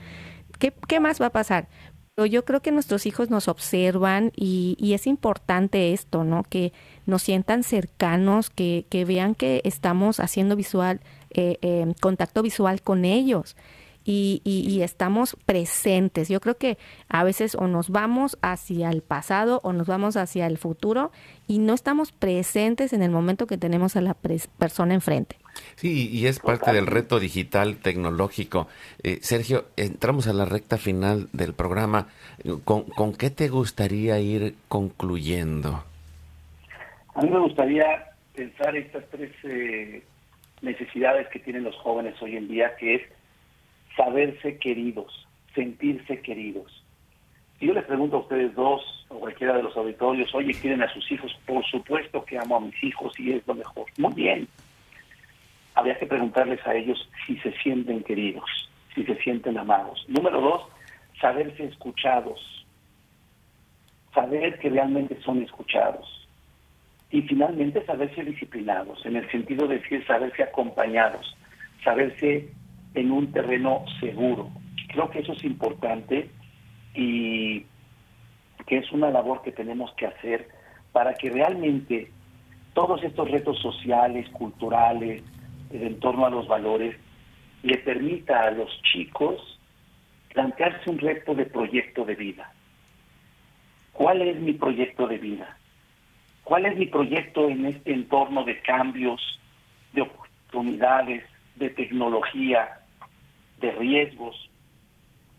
¿Qué, 0.59 0.73
qué 0.87 1.01
más 1.01 1.21
va 1.21 1.27
a 1.27 1.31
pasar? 1.31 1.69
Pero 2.15 2.27
yo 2.27 2.45
creo 2.45 2.61
que 2.61 2.73
nuestros 2.73 3.07
hijos 3.07 3.31
nos 3.31 3.49
observan 3.49 4.33
y, 4.35 4.77
y 4.79 4.95
es 4.95 5.07
importante 5.07 5.93
esto, 5.93 6.25
¿no? 6.25 6.43
Que 6.43 6.73
nos 7.07 7.23
sientan 7.23 7.63
cercanos, 7.63 8.51
que, 8.51 8.87
que 8.89 9.05
vean 9.05 9.35
que 9.35 9.61
estamos 9.65 10.21
haciendo 10.21 10.57
visual, 10.57 11.01
eh, 11.31 11.59
eh, 11.63 11.95
contacto 12.01 12.43
visual 12.43 12.83
con 12.83 13.05
ellos 13.05 13.57
y, 14.11 14.81
estamos 14.83 15.37
presentes. 15.45 16.29
Yo 16.29 16.41
creo 16.41 16.57
que 16.57 16.79
a 17.09 17.25
veces 17.25 17.55
o 17.55 17.67
nos 17.67 17.91
vamos 17.91 18.39
hacia 18.41 18.91
el 18.91 19.03
pasado 19.03 19.61
o 19.63 19.73
nos 19.73 19.87
vamos 19.87 20.17
hacia 20.17 20.47
el 20.47 20.57
futuro 20.57 21.13
y 21.47 21.59
no 21.59 21.75
estamos 21.75 22.13
presentes 22.13 22.93
en 22.93 23.03
el 23.03 23.11
momento 23.11 23.47
que 23.47 23.59
tenemos 23.59 23.97
a 23.97 24.01
la 24.01 24.15
persona 24.15 24.95
enfrente. 24.95 25.37
Sí, 25.75 26.09
y 26.11 26.27
es 26.27 26.39
parte 26.39 26.73
del 26.73 26.87
reto 26.87 27.21
digital 27.21 27.79
tecnológico. 27.79 28.69
Eh, 29.03 29.19
Sergio, 29.21 29.67
entramos 29.77 30.27
a 30.27 30.33
la 30.33 30.45
recta 30.45 30.79
final 30.79 31.29
del 31.33 31.53
programa. 31.53 32.09
¿Con, 32.65 32.85
¿Con, 32.85 33.15
qué 33.15 33.31
te 33.31 33.49
gustaría 33.49 34.19
ir 34.21 34.55
concluyendo? 34.69 35.85
A 37.15 37.23
mí 37.23 37.31
me 37.31 37.41
gustaría 37.41 38.07
pensar 38.35 38.75
estas 38.77 39.05
tres 39.11 39.33
eh, 39.43 40.03
necesidades 40.63 41.29
que 41.29 41.41
tienen 41.41 41.65
los 41.65 41.77
jóvenes 41.77 42.15
hoy 42.23 42.37
en 42.37 42.49
día, 42.49 42.77
que 42.77 42.95
es 42.95 43.03
saberse 43.99 44.59
queridos, 44.59 45.27
sentirse 45.55 46.23
queridos. 46.23 46.85
Si 47.59 47.67
yo 47.67 47.75
les 47.75 47.85
pregunto 47.85 48.17
a 48.17 48.21
ustedes 48.21 48.55
dos 48.55 49.05
o 49.09 49.19
cualquiera 49.19 49.57
de 49.57 49.65
los 49.65 49.77
auditorios, 49.77 50.33
oye, 50.33 50.55
¿quieren 50.55 50.83
a 50.83 50.93
sus 50.93 51.11
hijos? 51.11 51.37
Por 51.45 51.65
supuesto 51.67 52.25
que 52.25 52.39
amo 52.39 52.57
a 52.57 52.61
mis 52.61 52.85
hijos 52.85 53.13
y 53.19 53.33
es 53.33 53.47
lo 53.47 53.55
mejor. 53.55 53.87
Muy 53.99 54.15
bien. 54.15 54.49
Habría 55.75 55.99
que 55.99 56.07
preguntarles 56.07 56.65
a 56.65 56.75
ellos 56.75 57.09
si 57.27 57.37
se 57.39 57.53
sienten 57.59 58.05
queridos, 58.05 58.71
si 58.95 59.05
se 59.05 59.17
sienten 59.17 59.59
amados. 59.59 60.05
Número 60.09 60.41
dos, 60.41 60.63
saberse 61.21 61.65
escuchados. 61.65 62.65
Saber 64.15 64.59
que 64.61 64.71
realmente 64.71 65.21
son 65.23 65.43
escuchados. 65.43 66.29
Y 67.11 67.23
finalmente 67.23 67.85
saberse 67.87 68.23
disciplinados, 68.23 69.05
en 69.05 69.17
el 69.17 69.29
sentido 69.31 69.67
de 69.67 69.79
decir 69.79 70.07
saberse 70.07 70.45
acompañados, 70.45 71.37
saberse 71.83 72.49
en 73.01 73.11
un 73.11 73.33
terreno 73.33 73.85
seguro. 74.01 74.51
Creo 74.89 75.11
que 75.11 75.21
eso 75.21 75.33
es 75.33 75.45
importante 75.45 76.31
y 76.95 77.65
que 78.67 78.79
es 78.79 78.91
una 78.93 79.11
labor 79.11 79.43
que 79.43 79.53
tenemos 79.53 79.93
que 79.95 80.07
hacer 80.07 80.49
para 80.93 81.15
que 81.15 81.31
realmente 81.31 82.11
todos 82.75 83.03
estos 83.03 83.31
retos 83.31 83.59
sociales, 83.61 84.29
culturales, 84.31 85.23
en 85.71 86.01
torno 86.01 86.27
a 86.27 86.31
los 86.31 86.49
valores, 86.49 86.97
le 87.63 87.79
permita 87.79 88.43
a 88.43 88.51
los 88.51 88.71
chicos 88.83 89.59
plantearse 90.33 90.91
un 90.91 90.99
reto 90.99 91.35
de 91.35 91.47
proyecto 91.47 92.05
de 92.05 92.15
vida. 92.15 92.53
¿Cuál 93.93 94.23
es 94.23 94.39
mi 94.41 94.53
proyecto 94.53 95.07
de 95.07 95.19
vida? 95.19 95.57
¿Cuál 96.45 96.67
es 96.67 96.77
mi 96.77 96.87
proyecto 96.87 97.49
en 97.49 97.67
este 97.67 97.93
entorno 97.93 98.45
de 98.45 98.61
cambios, 98.63 99.41
de 99.93 100.03
oportunidades, 100.03 101.25
de 101.57 101.71
tecnología, 101.71 102.78
de 103.61 103.73
riesgos, 103.73 104.51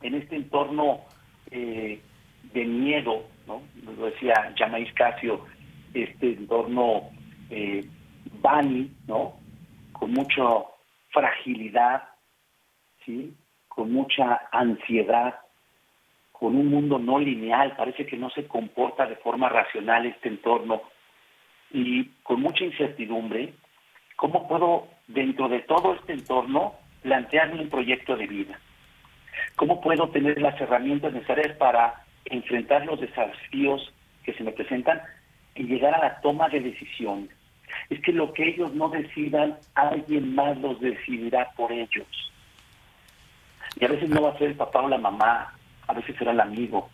en 0.02 0.16
este 0.16 0.36
entorno 0.36 1.02
eh, 1.52 2.02
de 2.54 2.66
miedo, 2.66 3.26
¿no? 3.48 3.62
Lo 3.84 4.06
decía 4.06 4.54
Yamais 4.58 4.92
Casio, 4.94 5.46
este 5.94 6.34
entorno 6.34 7.10
eh, 7.50 7.86
Bani, 8.42 8.92
¿no? 9.08 9.40
Con 9.92 10.14
mucho 10.14 10.68
fragilidad, 11.12 12.04
¿sí? 13.06 13.34
con 13.68 13.94
mucha 13.94 14.42
ansiedad, 14.52 15.40
con 16.32 16.56
un 16.56 16.68
mundo 16.68 17.00
no 17.00 17.20
lineal, 17.20 17.76
parece 17.76 18.06
que 18.06 18.18
no 18.18 18.30
se 18.30 18.48
comporta 18.48 19.06
de 19.06 19.16
forma 19.18 19.50
racional 19.50 20.06
este 20.06 20.30
entorno 20.30 20.82
y 21.72 22.06
con 22.24 22.42
mucha 22.42 22.64
incertidumbre, 22.64 23.54
¿cómo 24.16 24.48
puedo 24.48 24.88
dentro 25.08 25.48
de 25.48 25.60
todo 25.62 25.96
este 25.96 26.14
entorno 26.14 26.74
plantearme 27.02 27.62
un 27.62 27.70
proyecto 27.70 28.16
de 28.16 28.28
vida? 28.28 28.60
¿Cómo 29.56 29.82
puedo 29.82 30.10
tener 30.10 30.42
las 30.42 30.60
herramientas 30.60 31.14
necesarias 31.14 31.56
para 31.58 32.06
enfrentar 32.26 32.86
los 32.86 33.00
desafíos 33.00 33.94
que 34.24 34.34
se 34.34 34.44
me 34.44 34.52
presentan 34.52 35.02
y 35.56 35.64
llegar 35.64 35.94
a 35.96 36.00
la 36.00 36.22
toma 36.22 36.50
de 36.50 36.62
decisiones? 36.62 37.30
Es 37.90 38.02
que 38.02 38.12
lo 38.12 38.34
que 38.34 38.48
ellos 38.48 38.74
no 38.74 38.90
decidan, 38.90 39.58
alguien 39.76 40.36
más 40.36 40.58
los 40.60 40.80
decidirá 40.80 41.52
por 41.56 41.72
ellos. 41.72 42.08
Y 43.80 43.86
a 43.86 43.90
veces 43.90 44.10
no 44.10 44.22
va 44.22 44.32
a 44.32 44.38
ser 44.38 44.50
el 44.50 44.56
papá 44.56 44.82
o 44.82 44.90
la 44.90 44.98
mamá, 44.98 45.54
a 45.88 45.94
veces 45.94 46.16
será 46.18 46.32
el 46.32 46.40
amigo, 46.40 46.90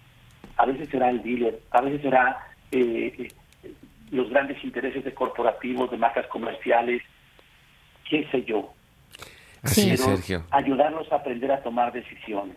a 0.58 0.66
veces 0.66 0.90
será 0.90 1.10
el 1.10 1.22
dealer, 1.24 1.60
a 1.72 1.82
veces 1.82 2.02
será 2.02 2.48
eh, 2.72 3.14
eh, 3.18 3.74
los 4.12 4.30
grandes 4.30 4.64
intereses 4.64 5.04
de 5.04 5.14
corporativos, 5.14 5.92
de 5.92 5.98
marcas 5.98 6.28
comerciales, 6.28 7.02
qué 8.10 8.28
sé 8.32 8.44
yo. 8.44 8.74
Así 9.66 9.90
es, 9.90 10.02
Sergio. 10.02 10.44
Ayudarlos 10.52 11.12
a 11.12 11.16
aprender 11.16 11.52
a 11.52 11.62
tomar 11.64 11.92
decisiones. 11.92 12.56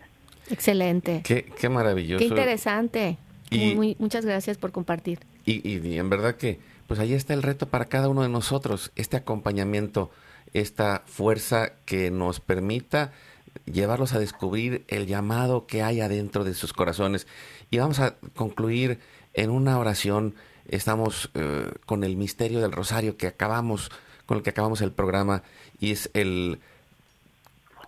Excelente. 0.49 1.21
Qué, 1.23 1.45
qué 1.59 1.69
maravilloso. 1.69 2.19
Qué 2.19 2.25
interesante. 2.25 3.17
Y, 3.49 3.75
muy, 3.75 3.95
muchas 3.99 4.25
gracias 4.25 4.57
por 4.57 4.71
compartir. 4.71 5.19
Y, 5.45 5.67
y, 5.67 5.97
en 5.97 6.09
verdad 6.09 6.35
que, 6.35 6.59
pues 6.87 6.99
ahí 6.99 7.13
está 7.13 7.33
el 7.33 7.43
reto 7.43 7.67
para 7.67 7.85
cada 7.85 8.09
uno 8.09 8.21
de 8.21 8.29
nosotros, 8.29 8.91
este 8.95 9.17
acompañamiento, 9.17 10.11
esta 10.53 11.03
fuerza 11.05 11.73
que 11.85 12.11
nos 12.11 12.39
permita 12.39 13.11
llevarlos 13.65 14.13
a 14.13 14.19
descubrir 14.19 14.85
el 14.87 15.07
llamado 15.07 15.65
que 15.65 15.81
hay 15.81 16.01
adentro 16.01 16.43
de 16.43 16.53
sus 16.53 16.73
corazones. 16.73 17.27
Y 17.71 17.79
vamos 17.79 17.99
a 17.99 18.15
concluir 18.35 18.99
en 19.33 19.49
una 19.49 19.79
oración. 19.79 20.35
Estamos 20.67 21.31
eh, 21.33 21.71
con 21.85 22.03
el 22.03 22.15
misterio 22.15 22.61
del 22.61 22.71
rosario 22.71 23.17
que 23.17 23.27
acabamos, 23.27 23.91
con 24.27 24.37
el 24.37 24.43
que 24.43 24.51
acabamos 24.51 24.81
el 24.81 24.91
programa, 24.91 25.41
y 25.79 25.91
es 25.91 26.11
el, 26.13 26.59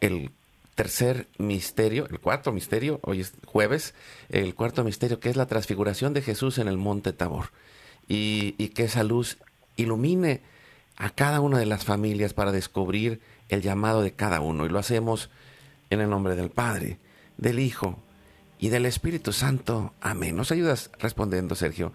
el 0.02 0.32
tercer 0.76 1.28
misterio, 1.38 2.08
el 2.10 2.20
cuarto 2.20 2.52
misterio, 2.52 3.00
hoy 3.04 3.22
es 3.22 3.34
jueves, 3.46 3.94
el 4.30 4.56
cuarto 4.56 4.84
misterio 4.84 5.20
que 5.20 5.30
es 5.30 5.36
la 5.36 5.46
transfiguración 5.46 6.14
de 6.14 6.22
Jesús 6.22 6.58
en 6.58 6.68
el 6.68 6.78
monte 6.78 7.14
Tabor. 7.14 7.52
Y, 8.08 8.54
que 8.70 8.86
esa 8.86 9.04
luz 9.04 9.38
ilumine 9.78 10.42
a 10.98 11.12
cada 11.12 11.40
una 11.40 11.60
de 11.60 11.66
las 11.66 11.86
familias 11.86 12.34
para 12.34 12.52
descubrir 12.52 13.22
el 13.48 13.62
llamado 13.62 14.02
de 14.02 14.12
cada 14.12 14.42
uno. 14.42 14.66
Y 14.66 14.70
lo 14.70 14.80
hacemos 14.80 15.30
en 15.90 16.02
el 16.02 16.10
nombre 16.10 16.36
del 16.36 16.50
Padre, 16.50 16.98
del 17.38 17.60
Hijo 17.60 17.98
y 18.60 18.70
del 18.70 18.86
Espíritu 18.86 19.32
Santo. 19.32 19.94
Amén. 20.02 20.36
¿Nos 20.36 20.52
ayudas 20.52 20.90
respondiendo, 21.00 21.56
Sergio? 21.56 21.94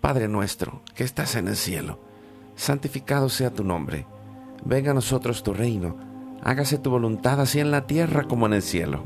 Padre 0.00 0.28
nuestro, 0.28 0.82
que 0.94 1.04
estás 1.04 1.36
en 1.36 1.48
el 1.48 1.56
cielo, 1.56 2.00
santificado 2.56 3.28
sea 3.28 3.50
tu 3.50 3.64
nombre. 3.64 4.04
Venga 4.64 4.90
a 4.90 4.94
nosotros 4.94 5.42
tu 5.42 5.54
reino. 5.54 6.09
Hágase 6.42 6.78
tu 6.78 6.90
voluntad 6.90 7.40
así 7.40 7.60
en 7.60 7.70
la 7.70 7.86
tierra 7.86 8.24
como 8.24 8.46
en 8.46 8.54
el 8.54 8.62
cielo. 8.62 9.02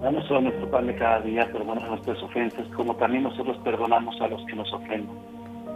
Danos 0.00 0.28
hoy 0.30 0.42
nuestro 0.42 0.70
pan 0.70 0.86
de 0.86 0.96
cada 0.96 1.20
día, 1.20 1.48
perdona 1.52 1.86
nuestras 1.86 2.22
ofensas, 2.22 2.66
como 2.76 2.94
también 2.96 3.24
nosotros 3.24 3.56
perdonamos 3.64 4.20
a 4.20 4.28
los 4.28 4.44
que 4.46 4.54
nos 4.54 4.72
ofenden. 4.72 5.08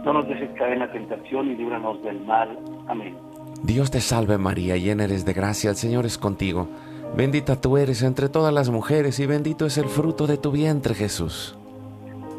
No 0.03 0.13
nos 0.13 0.27
dejes 0.27 0.49
caer 0.57 0.73
en 0.73 0.79
la 0.79 0.91
tentación 0.91 1.51
y 1.51 1.55
líbranos 1.55 2.01
del 2.03 2.19
mal. 2.25 2.57
Amén. 2.87 3.15
Dios 3.63 3.89
te 3.89 4.01
salve 4.01 4.37
María, 4.37 4.77
llena 4.77 5.05
eres 5.05 5.25
de 5.25 5.33
gracia, 5.33 5.69
el 5.69 5.75
Señor 5.75 6.05
es 6.05 6.17
contigo. 6.17 6.67
Bendita 7.15 7.59
tú 7.59 7.77
eres 7.77 8.03
entre 8.03 8.29
todas 8.29 8.53
las 8.53 8.69
mujeres 8.69 9.19
y 9.19 9.25
bendito 9.25 9.65
es 9.65 9.77
el 9.77 9.85
fruto 9.85 10.27
de 10.27 10.37
tu 10.37 10.51
vientre, 10.51 10.93
Jesús. 10.93 11.57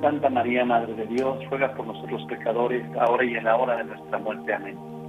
Santa 0.00 0.30
María, 0.30 0.64
Madre 0.64 0.94
de 0.94 1.06
Dios, 1.06 1.38
ruega 1.50 1.74
por 1.74 1.86
nosotros 1.86 2.22
pecadores, 2.28 2.84
ahora 3.00 3.24
y 3.24 3.34
en 3.34 3.44
la 3.44 3.56
hora 3.56 3.76
de 3.78 3.84
nuestra 3.84 4.18
muerte. 4.18 4.54
Amén. 4.54 4.78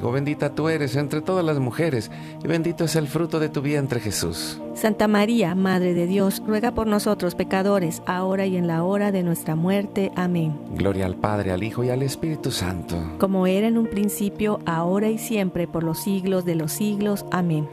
bendita 0.00 0.54
tú 0.54 0.68
eres 0.68 0.96
entre 0.96 1.20
todas 1.20 1.44
las 1.44 1.58
mujeres, 1.58 2.10
y 2.42 2.48
bendito 2.48 2.84
es 2.84 2.96
el 2.96 3.08
fruto 3.08 3.40
de 3.40 3.48
tu 3.48 3.62
vientre 3.62 4.00
Jesús. 4.00 4.60
Santa 4.74 5.08
María, 5.08 5.54
Madre 5.54 5.94
de 5.94 6.06
Dios, 6.06 6.42
ruega 6.46 6.72
por 6.72 6.86
nosotros 6.86 7.34
pecadores, 7.34 8.02
ahora 8.06 8.46
y 8.46 8.56
en 8.56 8.66
la 8.66 8.84
hora 8.84 9.12
de 9.12 9.22
nuestra 9.22 9.54
muerte. 9.54 10.12
Amén. 10.16 10.58
Gloria 10.76 11.06
al 11.06 11.16
Padre, 11.16 11.52
al 11.52 11.62
Hijo 11.62 11.84
y 11.84 11.90
al 11.90 12.02
Espíritu 12.02 12.50
Santo. 12.50 12.96
Como 13.18 13.46
era 13.46 13.68
en 13.68 13.78
un 13.78 13.86
principio, 13.86 14.60
ahora 14.66 15.08
y 15.10 15.18
siempre, 15.18 15.66
por 15.66 15.84
los 15.84 16.02
siglos 16.02 16.44
de 16.44 16.54
los 16.54 16.72
siglos. 16.72 17.24
Amén. 17.30 17.68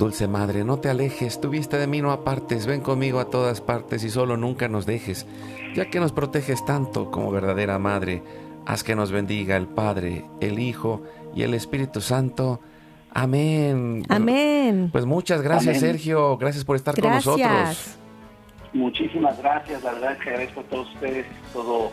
Dulce 0.00 0.28
Madre, 0.28 0.64
no 0.64 0.78
te 0.78 0.88
alejes, 0.88 1.42
tu 1.42 1.50
vista 1.50 1.76
de 1.76 1.86
mí 1.86 2.00
no 2.00 2.10
apartes, 2.10 2.64
ven 2.64 2.80
conmigo 2.80 3.20
a 3.20 3.26
todas 3.26 3.60
partes 3.60 4.02
y 4.02 4.08
solo 4.08 4.38
nunca 4.38 4.66
nos 4.66 4.86
dejes, 4.86 5.26
ya 5.74 5.90
que 5.90 6.00
nos 6.00 6.12
proteges 6.12 6.64
tanto 6.64 7.10
como 7.10 7.30
verdadera 7.30 7.78
Madre, 7.78 8.22
haz 8.64 8.82
que 8.82 8.96
nos 8.96 9.12
bendiga 9.12 9.58
el 9.58 9.66
Padre, 9.66 10.24
el 10.40 10.58
Hijo 10.58 11.02
y 11.34 11.42
el 11.42 11.54
Espíritu 11.54 12.00
Santo. 12.00 12.60
Amén. 13.12 14.04
Amén. 14.08 14.90
Pues 14.92 15.04
muchas 15.04 15.42
gracias, 15.42 15.80
Sergio. 15.80 16.36
Gracias 16.36 16.64
por 16.64 16.76
estar 16.76 16.98
con 16.98 17.10
nosotros. 17.10 17.96
Muchísimas 18.72 19.36
gracias. 19.38 19.82
La 19.82 19.92
verdad 19.92 20.12
es 20.12 20.18
que 20.18 20.30
agradezco 20.30 20.60
a 20.60 20.64
todos 20.64 20.94
ustedes 20.94 21.26
todo 21.52 21.90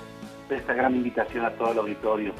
esta 0.49 0.73
gran 0.73 0.95
invitación 0.95 1.45
a 1.45 1.51
todo 1.51 1.71
el 1.71 1.79
auditorio. 1.79 2.33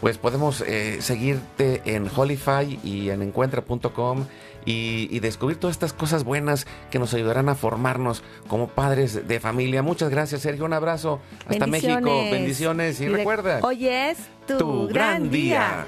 Pues 0.00 0.16
podemos 0.16 0.62
eh, 0.62 1.02
seguirte 1.02 1.82
en 1.84 2.08
Holify 2.14 2.80
y 2.82 3.10
en 3.10 3.20
encuentra.com 3.20 4.24
y, 4.64 5.18
descubrir 5.20 5.58
todas 5.58 5.74
estas 5.74 5.92
cosas 5.92 6.24
buenas 6.24 6.66
que 6.90 6.98
nos 6.98 7.12
ayudarán 7.14 7.48
a 7.48 7.54
formarnos 7.54 8.22
como 8.48 8.68
padres 8.68 9.26
de 9.26 9.40
familia. 9.40 9.82
Muchas 9.82 10.10
gracias, 10.10 10.42
Sergio. 10.42 10.64
Un 10.64 10.72
abrazo. 10.72 11.20
Hasta 11.46 11.66
México. 11.66 12.00
Bendiciones. 12.30 13.00
Y, 13.00 13.08
recuerda. 13.08 13.60
Hoy 13.62 13.88
es 13.88 14.18
tu, 14.46 14.88
gran, 14.88 15.30
día. 15.30 15.86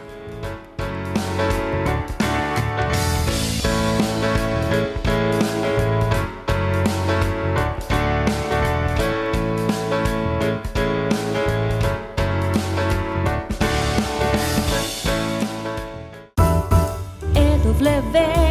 É 17.35 17.83
levei. 17.83 18.42